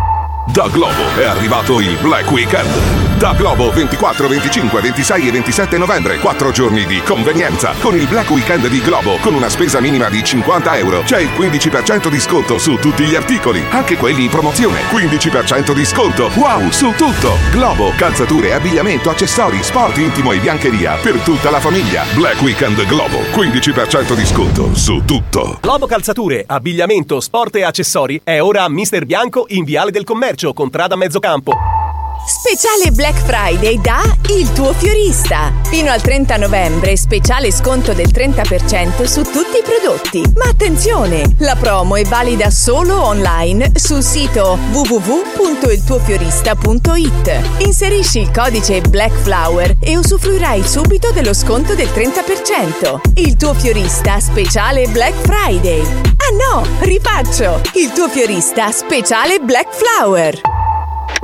[0.52, 3.16] Da Globo è arrivato il Black Weekend.
[3.18, 7.74] Da Globo 24, 25, 26 e 27 novembre, 4 giorni di convenienza.
[7.80, 11.30] Con il Black Weekend di Globo, con una spesa minima di 50 euro, c'è il
[11.30, 14.82] 15% di sconto su tutti gli articoli, anche quelli in promozione.
[14.90, 17.36] 15% di sconto, wow, su tutto.
[17.50, 22.04] Globo, calzature, abbigliamento, accessori, sport intimo e biancheria per tutta la famiglia.
[22.14, 25.58] Black Weekend Globo, 15% di sconto su tutto.
[25.60, 30.37] Globo Calzature, abbigliamento, sport e accessori è ora a Mister Bianco in Viale del Commercio,
[30.38, 31.77] calcio con Trada Mezzocampo.
[32.26, 35.52] Speciale Black Friday da Il tuo fiorista.
[35.68, 40.22] Fino al 30 novembre speciale sconto del 30% su tutti i prodotti.
[40.36, 47.40] Ma attenzione, la promo è valida solo online sul sito www.iltuofiorista.it.
[47.58, 53.00] Inserisci il codice Black Flower e usufruirai subito dello sconto del 30%.
[53.14, 55.80] Il tuo fiorista speciale Black Friday.
[55.80, 57.62] Ah no, rifaccio!
[57.74, 60.38] Il tuo fiorista speciale Black Flower.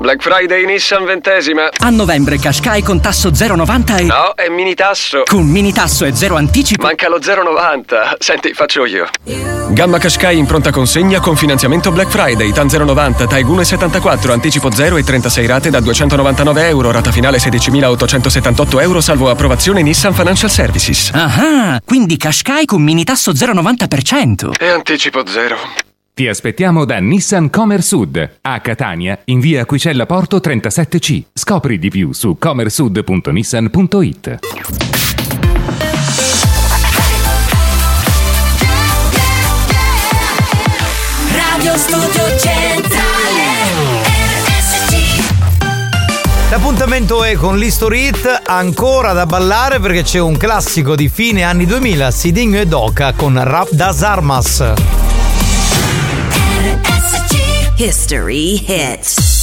[0.04, 1.68] Black Friday Nissan ventesima.
[1.78, 4.02] A novembre Qashqai con tasso 0,90 e...
[4.02, 5.22] No, è mini tasso.
[5.24, 6.82] Con mini tasso e zero anticipo.
[6.82, 8.16] Manca lo 0,90.
[8.18, 9.08] Senti, faccio io.
[9.70, 12.52] Gamma Qashqai in pronta consegna con finanziamento Black Friday.
[12.52, 18.80] TAN 0,90, TAEG 1,74, anticipo 0 e 36 rate da 299 euro, rata finale 16.878
[18.82, 21.12] euro, salvo approvazione Nissan Financial Services.
[21.14, 24.50] Ah, quindi Qashqai con mini tasso 0,90%.
[24.60, 25.56] E anticipo 0.
[26.16, 31.24] Ti aspettiamo da Nissan Comer Sud a Catania in via Aquicella Porto 37C.
[31.32, 34.38] Scopri di più su comersud.nissan.it.
[41.32, 43.42] Radio Studio Centrale
[44.46, 45.22] RSC
[46.50, 51.66] L'appuntamento è con l'History Hit ancora da ballare perché c'è un classico di fine anni
[51.66, 55.03] 2000, Sidinho e Doca con Rap das Armas.
[57.76, 59.33] History Hits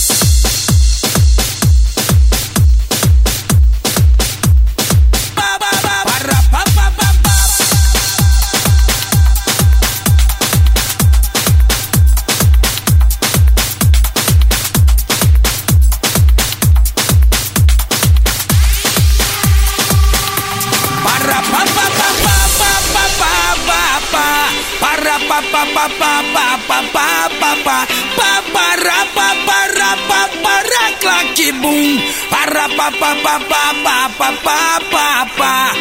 [25.81, 30.83] pa pa pa pa pa pa pa pa pa Pa parra pa parra pa parra
[30.99, 31.97] claque bum
[32.29, 35.73] Parra pa pa pa pa pa pa pa pa pa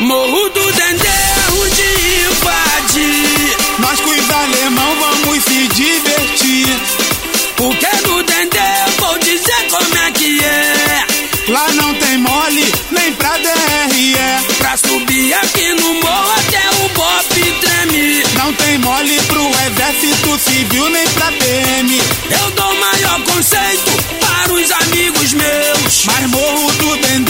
[0.00, 1.18] Morro do Dendê
[1.60, 1.88] onde
[2.28, 6.68] invadir Nós com os alemão vamos se divertir.
[7.56, 11.04] Porque no Dendê vou dizer como é que é
[11.48, 14.14] Lá não tem mole, nem pra DRE.
[14.58, 15.77] Pra subir aqui
[20.38, 22.00] exército civil, nem pra PM.
[22.30, 23.90] Eu dou maior conceito
[24.20, 27.27] para os amigos meus Mas Morro do Dendê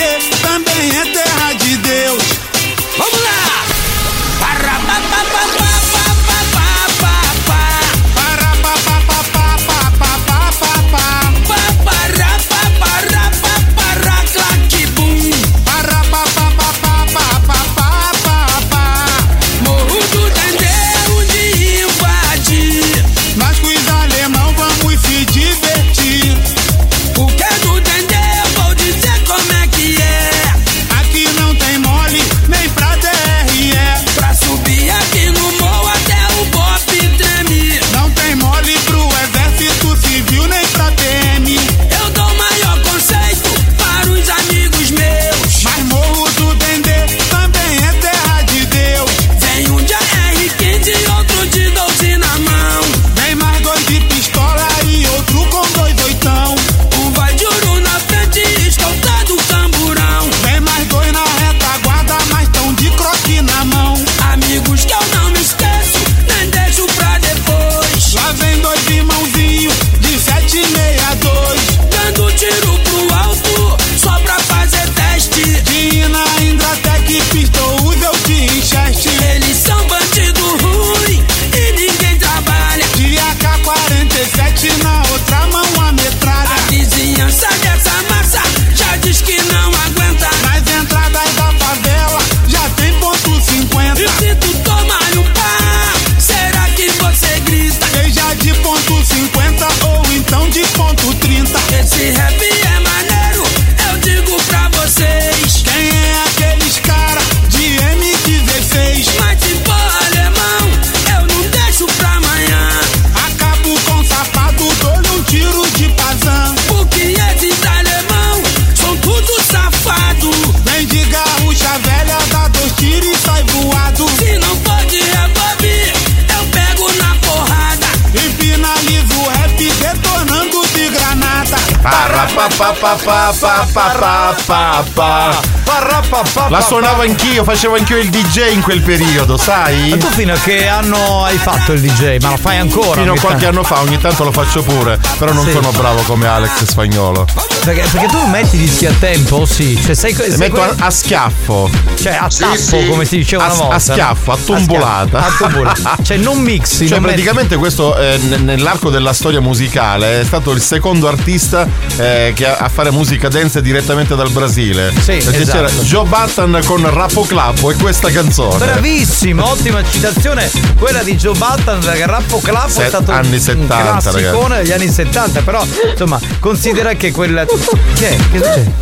[136.48, 139.90] La suonavo anch'io, facevo anch'io il DJ in quel periodo, sai?
[139.90, 142.20] Ma tu fino a che anno hai fatto il DJ?
[142.22, 143.00] Ma lo fai ancora?
[143.00, 145.52] Fino a qualche anno fa, ogni tanto lo faccio pure, però non Sì.
[145.52, 147.26] sono bravo come Alex Spagnolo.
[147.68, 149.78] Perché, perché tu metti i dischi a tempo, sì.
[149.84, 151.68] Cioè, sei, sei Le metto a, a schiaffo.
[152.00, 152.86] Cioè a Sì, tappo, sì.
[152.88, 153.74] come si diceva A- una volta.
[153.74, 155.18] A schiaffo, a tumbolata.
[155.26, 155.96] A tumbolata.
[156.02, 156.86] cioè non mixi.
[156.88, 161.08] Cioè, non metti- praticamente questo eh, n- nell'arco della storia musicale è stato il secondo
[161.08, 161.68] artista
[161.98, 164.90] eh, che a, fare musica dance direttamente dal Brasile.
[164.98, 165.66] Sì, Perché esatto.
[165.66, 168.64] c'era Joe Button con Rappo Clappo e questa canzone.
[168.64, 170.50] Bravissimo, ottima citazione.
[170.78, 174.62] Quella di Joe Button, Rappo Clappo Se- è stato anni un 70, classicone ragazzi.
[174.62, 177.44] degli anni 70, però insomma, considera che quel
[177.94, 178.16] Che è?
[178.30, 178.72] Che succede?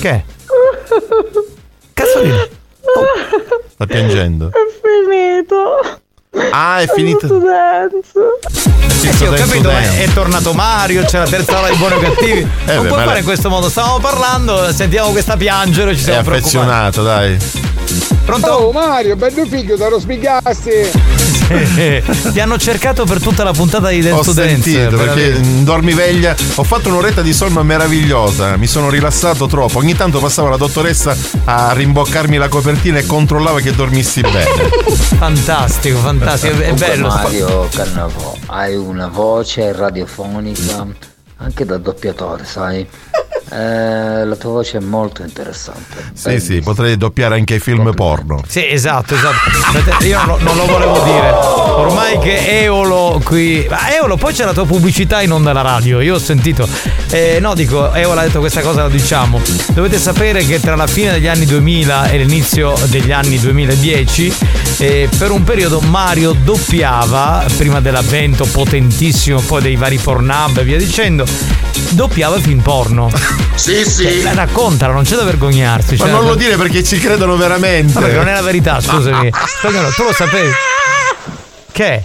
[0.00, 0.22] Che è?
[1.94, 2.46] Cazzolino.
[3.72, 4.50] Sta piangendo.
[4.82, 5.98] finito.
[6.50, 7.26] Ah, è finito.
[7.26, 11.98] Eh sì, ho capito, ma è tornato Mario, c'è la terza ora di buoni o
[12.00, 12.40] cattivi.
[12.42, 13.68] non beh, puoi fare la- in questo modo.
[13.68, 16.56] Stavamo parlando, sentiamo questa piangere, ci È siamo preoccupati.
[16.56, 17.36] affezionato, dai.
[18.24, 18.50] Pronto?
[18.50, 20.70] Oh Mario, bello figlio, te lo spiegasti.
[22.32, 24.62] Ti hanno cercato per tutta la puntata di Dance Ho to Dance.
[24.62, 29.78] sentito perché in dormiveglia ho fatto un'oretta di sonno meravigliosa, mi sono rilassato troppo.
[29.78, 34.44] Ogni tanto passava la dottoressa a rimboccarmi la copertina e controllava che dormissi bene.
[35.22, 37.08] Fantastico, fantastico, è Comunque, bello.
[37.08, 40.86] Mario Cannavò, hai una voce radiofonica
[41.36, 42.86] anche da doppiatore, sai?
[43.52, 46.12] Eh, la tua voce è molto interessante.
[46.14, 48.42] Sì, sì, potrei doppiare anche i film porno.
[48.48, 50.04] Sì, esatto, esatto.
[50.06, 51.30] Io non, non lo volevo dire.
[51.32, 53.66] Ormai che Eolo qui.
[53.68, 56.00] Ma Eolo, poi c'è la tua pubblicità in onda alla radio.
[56.00, 56.66] Io ho sentito.
[57.10, 59.38] Eh, no, dico, Eolo ha detto questa cosa, la diciamo.
[59.72, 64.34] Dovete sapere che tra la fine degli anni 2000 e l'inizio degli anni 2010,
[64.78, 70.78] eh, per un periodo Mario doppiava, prima dell'avvento potentissimo, poi dei vari pornhub e via
[70.78, 71.26] dicendo,
[71.90, 73.10] doppiava film porno.
[73.54, 74.20] Sì, sì.
[74.22, 75.96] Cioè, raccontala, non c'è da vergognarsi.
[75.96, 77.98] Ma cioè- non lo dire perché ci credono veramente.
[77.98, 79.30] Perché non è la verità, scusami.
[79.58, 80.50] Spagnolo, tu lo sapevi?
[81.72, 82.04] Che?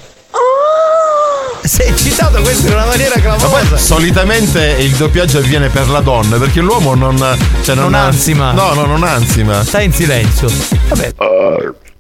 [1.64, 3.78] Sei eccitato questo in una maniera Ma poi clamorosa.
[3.78, 7.18] solitamente il doppiaggio avviene per la donna perché l'uomo non.
[7.62, 8.52] Cioè non, Non ansima.
[8.54, 9.64] No, no, non ansima.
[9.66, 10.50] Stai in silenzio.
[10.88, 11.14] Vabbè.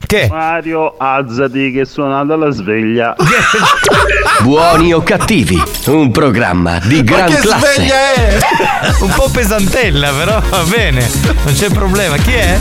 [0.07, 0.29] Che?
[0.31, 3.13] Mario, alzati che suonata la sveglia.
[4.41, 7.88] Buoni o cattivi, un programma di gran classe.
[7.88, 8.38] è?
[9.03, 11.05] Un po' pesantella, però va bene.
[11.43, 12.15] Non c'è problema.
[12.15, 12.57] Chi è?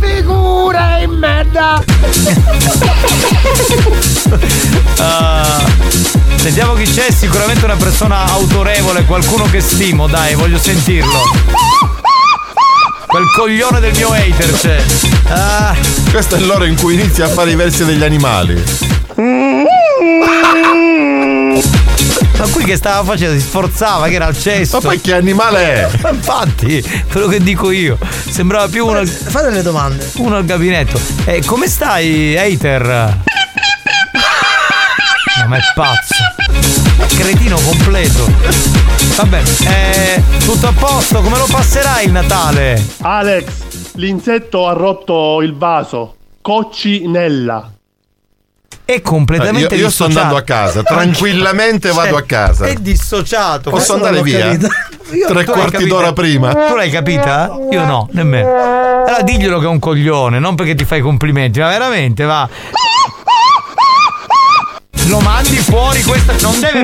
[0.00, 1.84] Figura in merda.
[5.02, 5.58] Ah,
[6.36, 11.22] sentiamo chi c'è, sicuramente una persona autorevole, qualcuno che stimo, dai, voglio sentirlo.
[13.10, 14.80] Quel coglione del mio hater c'è.
[15.26, 15.74] Ah.
[16.12, 18.62] Questo è l'ora in cui inizia a fare i versi degli animali.
[22.36, 23.34] Ma qui che stava facendo?
[23.34, 24.76] Si sforzava che era al cesto.
[24.76, 25.90] Ma poi che animale è?
[26.02, 26.80] Ma infatti,
[27.10, 27.98] quello che dico io.
[28.28, 29.04] Sembrava più uno.
[29.04, 30.08] Fate delle domande.
[30.18, 31.00] Uno al gabinetto.
[31.24, 33.18] Eh, come stai, hater?
[35.40, 36.79] No, ma è pazzo.
[37.08, 38.30] Cretino completo.
[39.16, 42.84] Vabbè, eh, tutto a posto, come lo passerai il Natale?
[43.02, 43.46] Alex,
[43.94, 46.16] l'insetto ha rotto il vaso.
[46.40, 47.72] Coccinella.
[48.84, 52.66] È completamente Eh, io, io sto andando a casa, tranquillamente Cioè, vado a casa.
[52.66, 53.70] È dissociato.
[53.70, 54.56] Posso andare via?
[55.26, 56.52] Tre quarti d'ora prima.
[56.52, 57.56] Tu l'hai capita?
[57.70, 58.48] Io no, nemmeno.
[59.06, 62.48] Allora diglielo che è un coglione, non perché ti fai complimenti, ma veramente va.
[65.10, 66.34] Lo mandi fuori questa.
[66.40, 66.82] Non deve.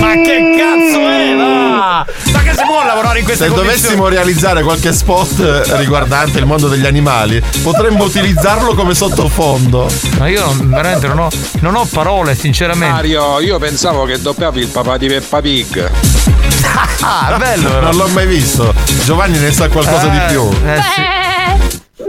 [0.00, 1.34] Ma che cazzo è?
[1.36, 2.04] Va!
[2.32, 3.78] Ma che si può lavorare in queste Se condizioni?
[3.80, 5.38] dovessimo realizzare qualche spot
[5.68, 9.86] eh, riguardante il mondo degli animali, potremmo utilizzarlo come sottofondo.
[10.18, 11.28] Ma io non- veramente non ho,
[11.60, 12.92] non ho parole, sinceramente.
[12.94, 15.90] Mario, io pensavo che doppiavi il papà di Peppa Pig.
[17.04, 17.80] Ah, bello, però.
[17.90, 18.72] Non l'ho mai visto.
[19.04, 20.48] Giovanni ne sa qualcosa di Eh, più.
[20.64, 22.02] eh, sì.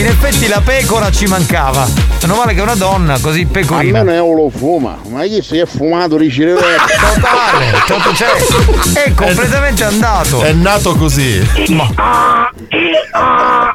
[0.00, 1.86] In effetti la pecora ci mancava.
[2.22, 3.98] Meno male che è una donna, così pecorina.
[3.98, 6.64] Almeno io lo fuma, ma chi si è fumato di cireretto?
[7.20, 10.40] Totale, tot- cioè, è completamente andato.
[10.42, 11.38] È nato così.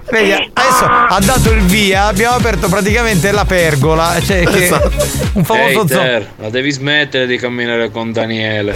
[0.09, 4.15] Vedi, adesso ha dato il via, abbiamo aperto praticamente la pergola.
[4.19, 4.91] Cioè che Esatto.
[5.33, 5.99] un famoso zoo.
[5.99, 8.73] Ter, la devi smettere di camminare con Daniele.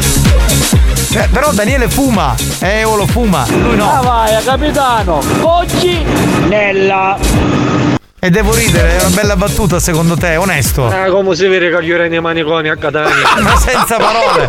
[1.12, 4.02] Eh, però Daniele fuma, eh, o lo fuma, lui Ah no.
[4.04, 5.20] vai, capitano.
[5.40, 7.18] Coccinella.
[8.22, 10.86] E devo ridere, è una bella battuta secondo te, onesto.
[10.88, 13.14] Ah, come si vede che gli ore nei maniconi a Catania.
[13.42, 14.46] ma senza parole.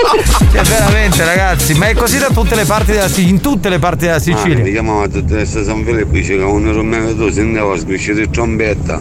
[0.53, 3.79] Cioè, veramente, ragazzi, ma è così da tutte le parti della Sicilia, in tutte le
[3.79, 4.65] parti della Ah, Sicilia.
[4.65, 9.01] mi chiamava dottoressa San Filippo, dice che un romano tu se andava a sgriscire trombetta.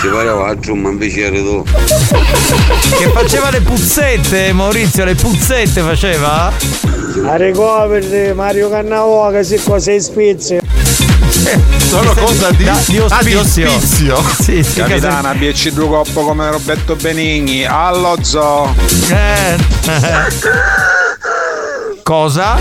[0.00, 1.64] Ci pareva a giù, ma invece eri tu.
[1.64, 6.52] Che faceva le puzzette, Maurizio, le puzzette faceva?
[7.26, 10.58] A ricoveri Mario Cannavò che si qua sei spizzi.
[11.78, 13.72] Sono cosa di, Da- di ah, di ospizio.
[13.74, 14.24] ospizio.
[14.40, 18.74] Sì, sì, Capitana, BC due coppo come Roberto Benigni, allo zoo.
[19.10, 19.56] Eh.
[22.02, 22.56] Cosa?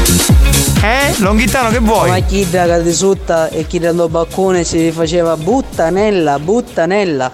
[0.81, 1.13] Eh?
[1.17, 2.09] Longhitano che vuoi?
[2.09, 7.31] Ma chi da sotto e chi dal balcone si faceva buttanella, buttanella.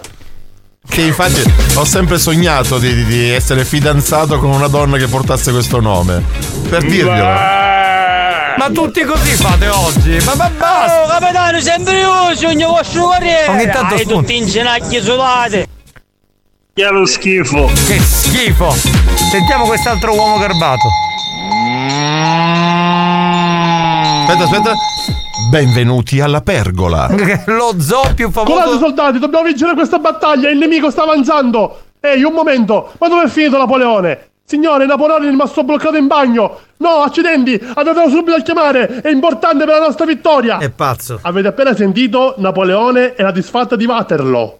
[0.88, 1.42] Che infatti
[1.76, 6.22] ho sempre sognato di, di- di essere fidanzato con una donna che portasse questo nome.
[6.70, 7.70] Per dirglielo.
[8.62, 10.20] Ma tutti così fate oggi?
[10.24, 11.02] Ma, ma basta!
[11.04, 13.48] Oh, capitano, sempre io, sogno vostro corriere.
[13.48, 14.20] Ogni tanto Hai spunta.
[14.20, 15.68] tutti in ginocchia sudate.
[16.72, 17.66] Che lo schifo.
[17.66, 18.70] Che schifo!
[19.32, 20.88] Sentiamo quest'altro uomo garbato.
[24.28, 24.74] Aspetta, aspetta.
[25.50, 27.10] Benvenuti alla pergola.
[27.48, 28.78] Lo zoo più famoso.
[28.78, 31.82] soldati, dobbiamo vincere questa battaglia, il nemico sta avanzando.
[32.00, 34.31] Ehi, un momento, ma dove è finito Napoleone?
[34.52, 36.60] Signore, Napoleone è rimasto bloccato in bagno.
[36.80, 40.58] No, accidenti, andatelo subito a chiamare, è importante per la nostra vittoria.
[40.58, 41.20] È pazzo.
[41.22, 44.60] Avete appena sentito Napoleone e la disfatta di Waterloo.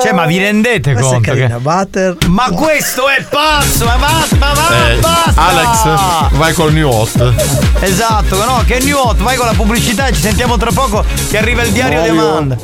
[0.00, 1.38] Cioè, ma vi rendete Questa è conto che.
[1.38, 2.16] carina, Butter.
[2.26, 3.84] Ma questo è pazzo!
[3.84, 5.40] Ma basta, ma va, Eh, basta!
[5.40, 7.32] Alex, vai col new hot.
[7.78, 11.38] Esatto, no, che new hot, vai con la pubblicità e ci sentiamo tra poco che
[11.38, 12.08] arriva il diario di.
[12.08, 12.56] Amanda.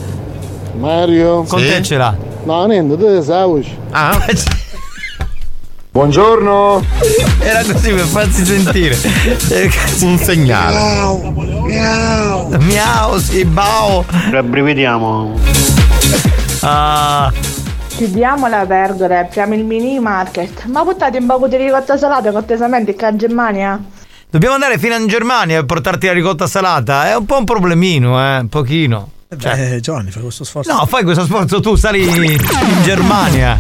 [0.76, 1.44] Mario.
[1.44, 2.28] Con te ce l'ha.
[2.44, 3.76] No, niente, tu sai voce.
[3.90, 4.18] Ah.
[5.92, 6.82] Buongiorno.
[7.40, 8.96] Era così per farsi sentire.
[10.02, 10.76] Un segnale.
[10.76, 11.30] Miau,
[11.66, 12.58] miau.
[12.60, 14.04] Miau, sì, bao.
[14.30, 15.38] Rabbrividiamo.
[16.60, 17.32] Ah.
[17.88, 20.64] Chiudiamo la vergora e apriamo il mini market.
[20.66, 23.84] Ma buttate un poco di ricotta salata cortesemente qua in Germania?
[24.30, 27.08] Dobbiamo andare fino in Germania e portarti la ricotta salata.
[27.08, 29.10] È un po' un problemino, eh, un pochino.
[29.36, 30.72] Beh, Giovanni, fai questo sforzo.
[30.72, 32.36] No, fai questo sforzo tu, sali in
[32.82, 33.56] Germania.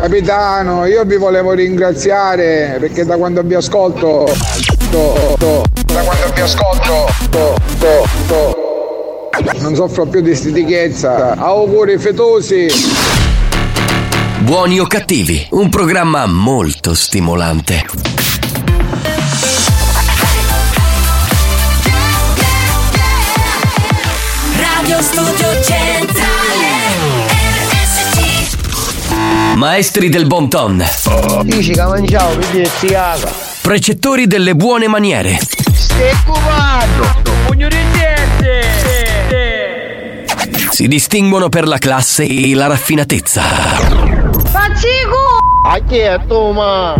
[0.00, 4.32] Capitano, io vi volevo ringraziare perché da quando vi ascolto.
[4.90, 7.06] to- to- da quando vi ascolto.
[7.30, 11.34] to- to- to- non soffro più di stitichezza.
[11.38, 12.68] Auguri fetosi.
[14.42, 17.84] Buoni o cattivi, un programma molto stimolante.
[24.94, 26.68] Radio Studio Centrale
[27.72, 30.84] RSC Maestri del bon ton,
[31.42, 33.28] Dici che mangiavo, mi si caga.
[33.60, 35.36] precettori delle buone maniere,
[35.72, 37.12] Stai cubando.
[37.46, 38.62] Pugno di gente.
[40.70, 43.42] si distinguono per la classe e la raffinatezza.
[44.52, 45.38] Pazzico.
[45.66, 46.94] A chi è tu, ma?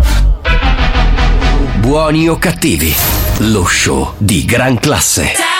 [1.76, 2.92] Buoni o cattivi,
[3.38, 5.53] lo show di gran classe.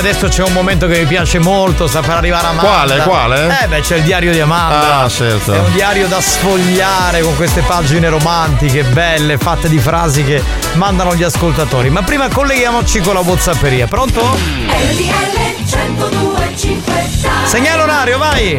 [0.00, 2.68] Adesso c'è un momento che mi piace molto, sta per arrivare Amanda.
[2.68, 3.58] Quale, quale?
[3.62, 5.00] Eh beh, c'è il diario di Amanda.
[5.00, 5.52] Ah, certo.
[5.52, 10.42] È un diario da sfogliare con queste pagine romantiche, belle, fatte di frasi che
[10.74, 11.90] mandano gli ascoltatori.
[11.90, 13.86] Ma prima colleghiamoci con la Whatsapperia.
[13.86, 14.20] Pronto?
[14.20, 17.08] RTL 1025
[17.44, 18.58] Segnalo orario, vai!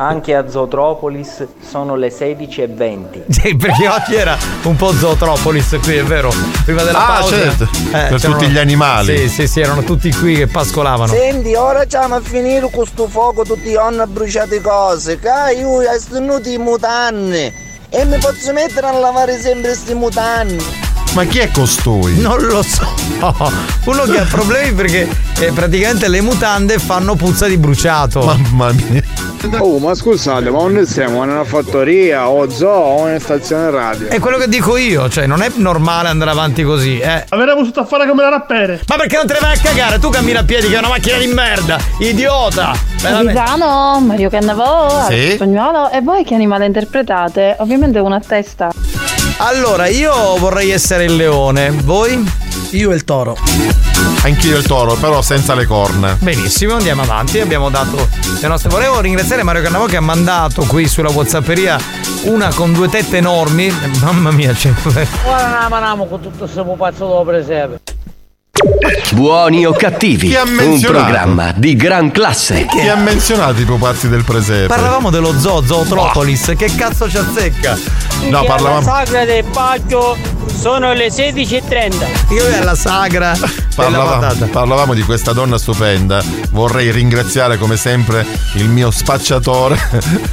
[0.00, 3.22] Anche a Zootropolis sono le 16.20.
[3.28, 6.32] Sì, perché oggi era un po' Zootropolis qui, è vero?
[6.64, 7.34] Prima della Ah, pausa.
[7.34, 7.68] certo.
[7.90, 9.16] Per c'erano- tutti gli animali.
[9.18, 11.12] Sì, sì, sì, erano tutti qui che pascolavano.
[11.12, 15.18] Senti, ora stiamo a finire con sto fuoco, tutti hanno bruciate cose.
[15.18, 17.52] Che io ho tenuto i mutanni.
[17.90, 20.64] E mi posso mettere a lavare sempre sti mutanni.
[21.14, 22.18] Ma chi è costui?
[22.20, 22.86] Non lo so.
[23.86, 25.08] Uno che ha problemi perché
[25.40, 28.20] eh, praticamente le mutande fanno puzza di bruciato.
[28.20, 29.02] Mamma mia.
[29.58, 34.08] Oh, ma scusate, ma non siamo in una fattoria o zoo o in stazione radio?
[34.08, 37.24] È quello che dico io, cioè non è normale andare avanti così, eh.
[37.28, 38.80] Avremmo tutto a fare come la rappere.
[38.88, 39.98] Ma perché non te ne vai a cagare?
[39.98, 42.72] Tu cammini a piedi che è una macchina di merda, idiota!
[43.00, 45.32] Capitano, Mario Cannavò, Sì?
[45.34, 45.90] spagnolo.
[45.90, 47.56] E voi che animale interpretate?
[47.60, 48.70] Ovviamente una a testa.
[49.38, 52.46] Allora, io vorrei essere il leone, voi?
[52.70, 53.36] Io e il toro.
[54.22, 56.16] Anch'io il toro, però senza le corna.
[56.20, 57.40] Benissimo, andiamo avanti.
[57.40, 58.08] Abbiamo dato
[58.40, 58.68] le nostre.
[58.68, 61.78] Volevo ringraziare Mario Cannavò che ha mandato qui sulla Whatsapperia
[62.24, 63.72] una con due tette enormi.
[64.02, 64.70] Mamma mia, c'è.
[65.24, 67.80] Ora ne manamo con tutto questo pupazzo dopo presepe.
[69.12, 72.66] Buoni o cattivi, un programma di gran classe.
[72.66, 74.66] Chi ha menzionato i pupazzi del presepe?
[74.66, 76.54] Parlavamo dello zoo, Zootropolis.
[76.56, 77.78] Che cazzo ci azzecca?
[78.28, 78.82] No, parlavamo.
[78.82, 80.16] sagra del Baggio
[80.58, 82.32] sono le 16.30.
[82.34, 83.36] Io alla sagra
[83.78, 86.20] Parlavamo, parlavamo di questa donna stupenda.
[86.50, 89.78] Vorrei ringraziare come sempre il mio spacciatore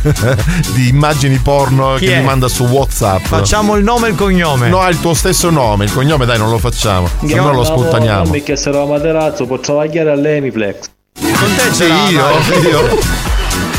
[0.73, 2.19] di immagini porno Chi che è?
[2.19, 3.25] mi manda su WhatsApp.
[3.25, 4.67] Facciamo il nome e il cognome.
[4.67, 5.85] No, ha il tuo stesso nome.
[5.85, 7.07] Il cognome, dai, non lo facciamo.
[7.23, 8.14] Se no lo sputtaniamo.
[8.23, 10.77] Mi chiesero a Materazzo, può travagliare all'Emiplex.
[11.19, 12.07] Con te ce l'ha.
[12.09, 12.61] io, dai.
[12.61, 12.97] io.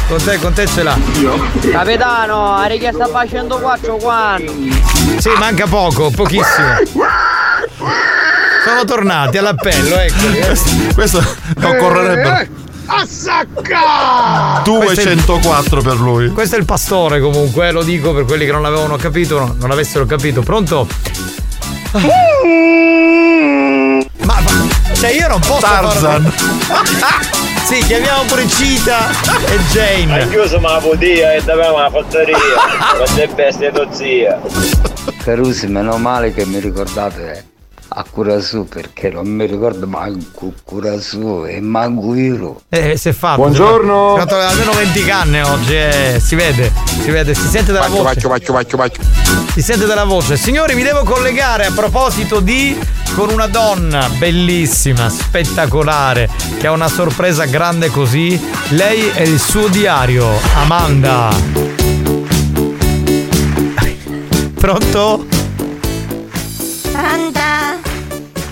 [0.09, 0.97] Con te, con te ce l'ha.
[1.71, 4.53] Capitano, ha richiesto facendo 4 quando?
[5.19, 6.69] Sì, manca poco, pochissimo.
[8.65, 10.95] Sono tornati all'appello, ecco.
[10.95, 11.25] Questo
[11.63, 12.49] occorrerebbe
[12.87, 14.63] A sacca!
[14.65, 16.29] 204 per lui.
[16.31, 19.57] Questo è il pastore comunque, eh, lo dico per quelli che non l'avevano capito, no,
[19.59, 20.43] non l'avessero capito.
[20.43, 20.87] Pronto?
[24.27, 24.35] Ma,
[24.95, 26.23] cioè io non posso Tarzan.
[26.23, 29.09] fare- Sì, chiamiamo pure Cita
[29.47, 30.23] e Jane.
[30.23, 32.37] Hai chiuso ma la podia e davamo la fattoria.
[33.17, 34.41] le bestie tua zia.
[35.25, 37.45] Carusi, meno male che mi ricordate
[37.89, 42.61] a Curasu perché non mi ricordo manco Curasu e manco io.
[42.69, 43.41] Eh, si è fatto.
[43.41, 44.15] Buongiorno.
[44.17, 46.71] Si è fatto almeno 20 canne oggi, eh, si vede,
[47.03, 48.03] si vede, si sente dalla voce.
[48.03, 49.01] baccio, baccio, baccio.
[49.55, 50.37] Si sente dalla voce.
[50.37, 52.79] Signori, mi devo collegare a proposito di
[53.17, 56.29] con una donna bellissima, spettacolare,
[56.59, 58.39] che ha una sorpresa grande così.
[58.69, 61.31] Lei è il suo diario, Amanda.
[64.55, 65.25] Pronto?
[66.93, 67.79] Santa,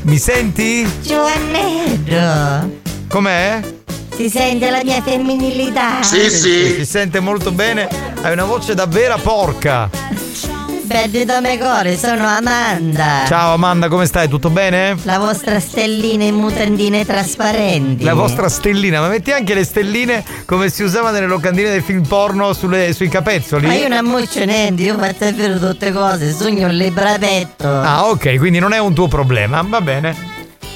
[0.05, 0.91] Mi senti?
[1.03, 2.71] Giovannetto,
[3.09, 3.61] Com'è?
[4.17, 6.03] si sente la mia femminilità?
[6.03, 7.87] Si sente molto bene.
[8.23, 9.91] Hai una voce davvero porca.
[10.87, 13.25] Perdito me core, sono Amanda.
[13.27, 14.29] Ciao Amanda, come stai?
[14.29, 14.97] Tutto bene?
[15.05, 18.05] La vostra stellina in mutandine trasparenti.
[18.05, 22.07] La vostra stellina, ma metti anche le stelline come si usava nelle locandine dei film
[22.07, 23.67] porno sulle- sui capezzoli?
[23.67, 27.67] Ma io non ammuccio niente, io faccio davvero tutte cose, sogno il libratto.
[27.69, 30.33] Ah, ok, quindi non è un tuo problema, va bene.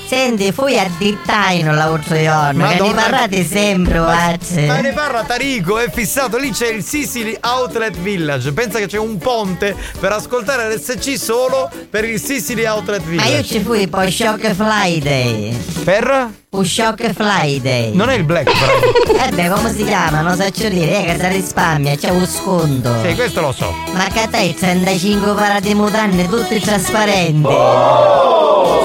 [0.09, 3.03] Senti, fui a Dittaino l'altro giorno, che ne Madonna.
[3.03, 4.91] parlate sempre, Ma ne guarda.
[4.95, 8.53] parla Tarico, è fissato, lì c'è il Sicily Outlet Village.
[8.53, 13.37] Pensa che c'è un ponte per ascoltare l'SC solo per il Sicily Outlet Ma Village.
[13.37, 15.55] io ci fui poi Shock Friday.
[15.85, 16.31] Per?
[16.51, 17.95] Un Shock Friday.
[17.95, 19.07] Non è il Black Friday.
[19.29, 20.23] Eh beh, come si chiama?
[20.23, 23.03] Non so dire, eh, che si risparmia, c'è un sconto.
[23.03, 23.75] Sì, questo lo so.
[23.93, 27.49] Ma che te 35 parati mutanne, tutti trasparenti.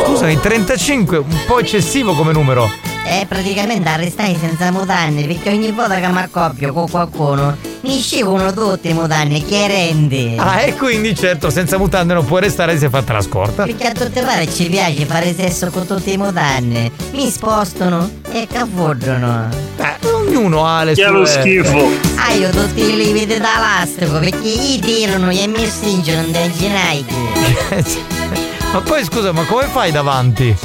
[0.06, 2.93] Scusami, 35, un po' eccessivo come numero.
[3.06, 8.54] E praticamente arrestai senza mutanne, perché ogni volta che mi accoppio con qualcuno, mi scivolano
[8.54, 10.36] tutti i mutanni, chiarenti.
[10.38, 13.64] Ah, e quindi certo, senza mutande non puoi restare se è fatta la scorta.
[13.66, 16.90] Perché a tutte pare ci piace fare sesso con tutti i mutanni.
[17.12, 19.50] Mi spostano e cafodrono.
[19.78, 21.12] Eh, ognuno ha le Che sue.
[21.12, 21.90] lo schifo.
[22.16, 28.00] Ah, io tutti i lividi d'elastico, perché gli tirano e mi stringono dai ginocchi.
[28.72, 30.56] ma poi scusa, ma come fai davanti?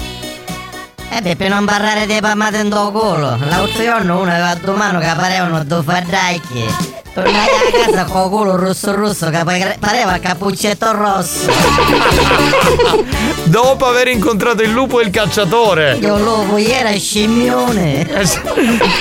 [1.11, 3.39] Eh beh, per non parlare dei palmate in do culo.
[3.49, 6.97] L'altro giorno uno aveva due mani che parevano due fardacchi.
[7.15, 9.43] Tornai a casa con culo rosso rosso che
[9.81, 11.51] pareva il cappuccetto rosso.
[13.45, 15.97] Dopo aver incontrato il lupo e il cacciatore.
[16.01, 18.07] Io lupo, era scimmione.
[18.07, 18.29] Eh.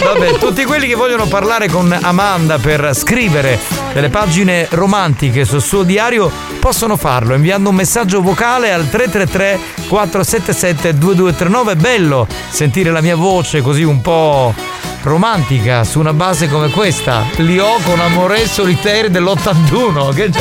[0.03, 3.59] Vabbè, tutti quelli che vogliono parlare con Amanda per scrivere
[3.93, 10.97] delle pagine romantiche sul suo diario possono farlo inviando un messaggio vocale al 333 477
[10.97, 11.73] 2239.
[11.73, 14.53] È bello sentire la mia voce così un po'
[15.01, 17.25] romantica su una base come questa.
[17.37, 20.13] Li ho con Amore Solitaire dell'81.
[20.13, 20.31] Che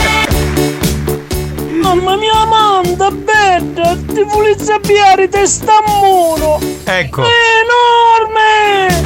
[1.81, 6.61] Mamma mia Amanda, bella, ti vuoi sapere testa a muro!
[6.85, 7.23] Ecco.
[7.23, 7.33] È
[7.65, 9.05] enorme!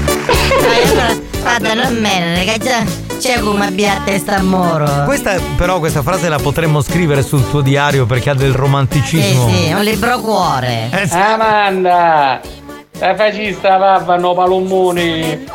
[0.64, 5.04] Allora, vada, non me, già c'è come abbia a testa a moro.
[5.04, 9.48] Questa, però, questa frase la potremmo scrivere sul tuo diario perché ha del Sì, romanticismo.
[9.50, 10.88] sì, un libro cuore.
[10.90, 11.14] Eh, sì.
[11.16, 12.40] Amanda!
[12.98, 15.46] La facista papano palommoni!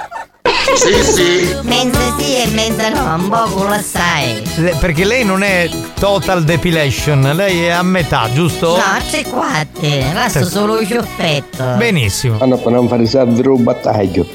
[0.75, 1.55] Sì, sì.
[1.61, 4.41] Mentre sì e mentre no, un po' culo assai.
[4.55, 5.69] Le- perché lei non è
[5.99, 8.75] total depilation, lei è a metà, giusto?
[8.75, 9.81] No, c'è quattro,
[10.29, 10.43] Sì.
[10.49, 11.63] solo il ciuffetto.
[11.77, 12.37] Benissimo.
[12.37, 14.25] Per non fare servere un battaglio.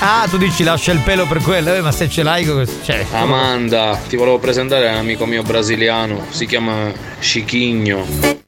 [0.00, 3.04] Ah, tu dici lascia il pelo per quello, eh, ma se ce l'hai, co- cioè.
[3.12, 6.90] Amanda, ti volevo presentare un amico mio brasiliano, si chiama
[7.20, 8.46] Chiquinho.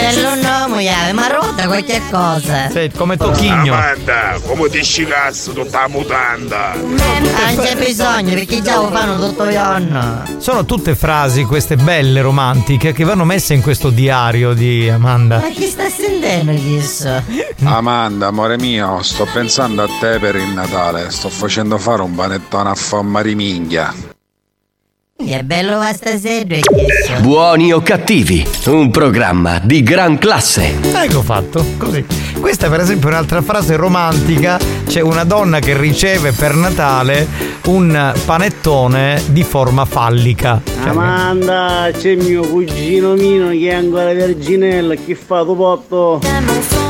[0.00, 2.70] Bello nome, Iave, ma rotta qualche cosa.
[2.70, 3.74] Sì, come Tocchigno.
[3.74, 6.72] Amanda, come ti scicazzo tutta la mutanda?
[6.74, 10.22] Non c'è bisogno perché già lo fanno tutto il giorno.
[10.38, 15.38] Sono tutte frasi queste belle, romantiche, che vanno messe in questo diario di Amanda.
[15.38, 17.22] Ma chi sta sentendo questo?
[17.64, 21.10] Amanda, amore mio, sto pensando a te per il Natale.
[21.10, 24.09] Sto facendo fare un panettone a forma di minchia.
[25.22, 27.20] Che bello va stasera questo.
[27.20, 30.72] Buoni o cattivi, un programma di gran classe.
[30.94, 32.04] Ecco fatto, così.
[32.40, 34.58] Questa per esempio è un'altra frase romantica.
[34.86, 37.26] C'è una donna che riceve per Natale
[37.66, 40.62] un panettone di forma fallica.
[40.84, 46.89] Amanda, c'è mio cugino Mino che è ancora verginella, che fa tu potto?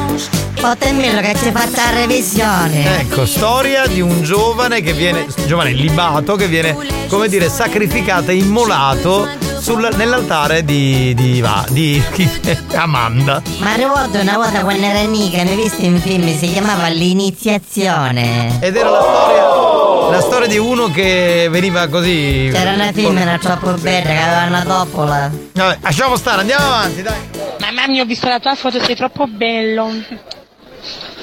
[0.61, 3.01] Potemmelo che ci faccia la revisione.
[3.01, 6.77] Ecco, storia di un giovane che viene, giovane libato, che viene,
[7.09, 9.27] come dire, sacrificato e immolato
[9.59, 12.29] sul- nell'altare di, di, va- di, di
[12.75, 13.41] Amanda.
[13.59, 18.59] Ma ricordo una volta quando era amica, mi visto in film, si chiamava L'iniziazione.
[18.61, 22.51] Ed era la storia, la storia di uno che veniva così.
[22.53, 25.31] C'era una femmina troppo bella che aveva una toppola.
[25.53, 27.19] Vabbè, lasciamo stare, andiamo avanti, dai.
[27.61, 29.91] Mamma mia, ho visto la tua foto, sei troppo bello.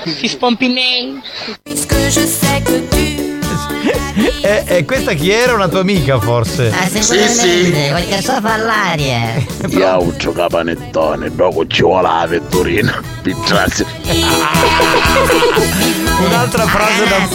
[0.05, 1.21] Si spompi me.
[4.41, 5.53] E, e questa chi era?
[5.53, 6.71] Una tua amica, forse?
[6.73, 9.35] Ah, sicuramente, qualche sua fa all'aria.
[9.69, 13.01] Io ho giocato panettone, dopo ci vuole la vetturina.
[13.21, 13.85] Grazie.
[16.25, 17.27] Un'altra frase da.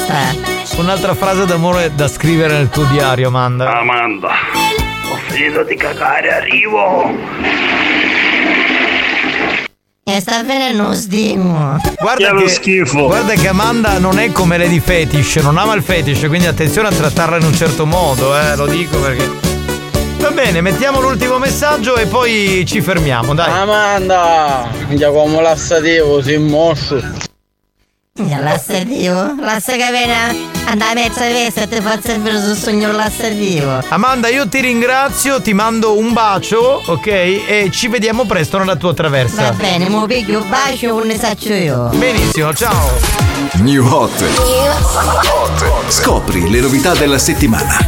[0.76, 3.78] Un'altra frase d'amore da scrivere nel tuo diario, Amanda.
[3.78, 7.14] Amanda, ho finito di cagare, arrivo.
[10.04, 11.76] E sta venendo uno stimo.
[12.00, 16.46] Guarda che, guarda che Amanda non è come Lady Fetish, non ama il fetish, quindi
[16.48, 19.30] attenzione a trattarla in un certo modo, eh, lo dico perché.
[20.18, 23.48] Va bene, mettiamo l'ultimo messaggio e poi ci fermiamo, dai.
[23.52, 24.68] Amanda!
[24.88, 27.00] Già come l'assativo, si è mosso.
[28.14, 29.36] L'assativo?
[29.40, 33.82] L'asse che viene andare a mezza veste e ti fa servire sul sogno l'assativo.
[33.88, 37.06] Amanda, io ti ringrazio, ti mando un bacio, ok?
[37.06, 39.44] E ci vediamo presto nella tua traversa.
[39.44, 41.88] Va bene, mo picchio un bacio un ne saccio io.
[41.94, 42.90] Benissimo, ciao.
[43.60, 44.22] New Hot.
[45.88, 47.78] Scopri le novità della settimana.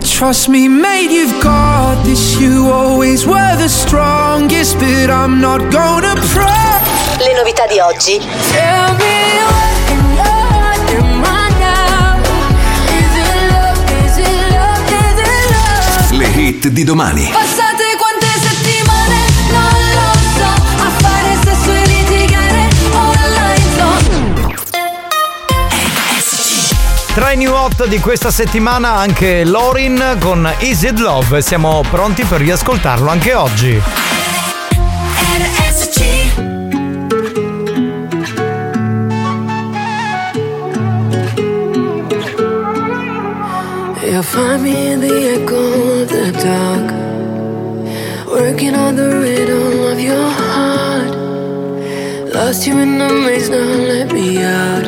[0.00, 2.36] Trust me, mate, you've got this.
[2.40, 6.89] You always were the strongest, but I'm not gonna pray.
[7.20, 8.18] Le novità di oggi.
[16.12, 17.28] Le hit di domani.
[17.30, 19.16] Passate quante settimane?
[19.50, 20.48] Non lo so.
[20.82, 23.68] A fare sesso e litigare online
[27.12, 31.42] Tra i new hot di questa settimana anche Lorin con Is It Love.
[31.42, 34.09] Siamo pronti per riascoltarlo anche oggi.
[44.10, 46.90] You'll find me in the echo of the dark,
[48.26, 51.14] working on the rhythm of your heart.
[52.34, 53.58] Lost you in the maze, now
[53.92, 54.84] let me out.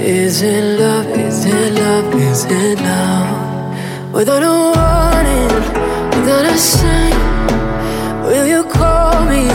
[0.00, 1.06] Is it love?
[1.16, 2.12] Is it love?
[2.12, 4.12] Is it love?
[4.12, 5.52] Without a warning,
[6.16, 7.14] without a sign,
[8.24, 9.49] will you call me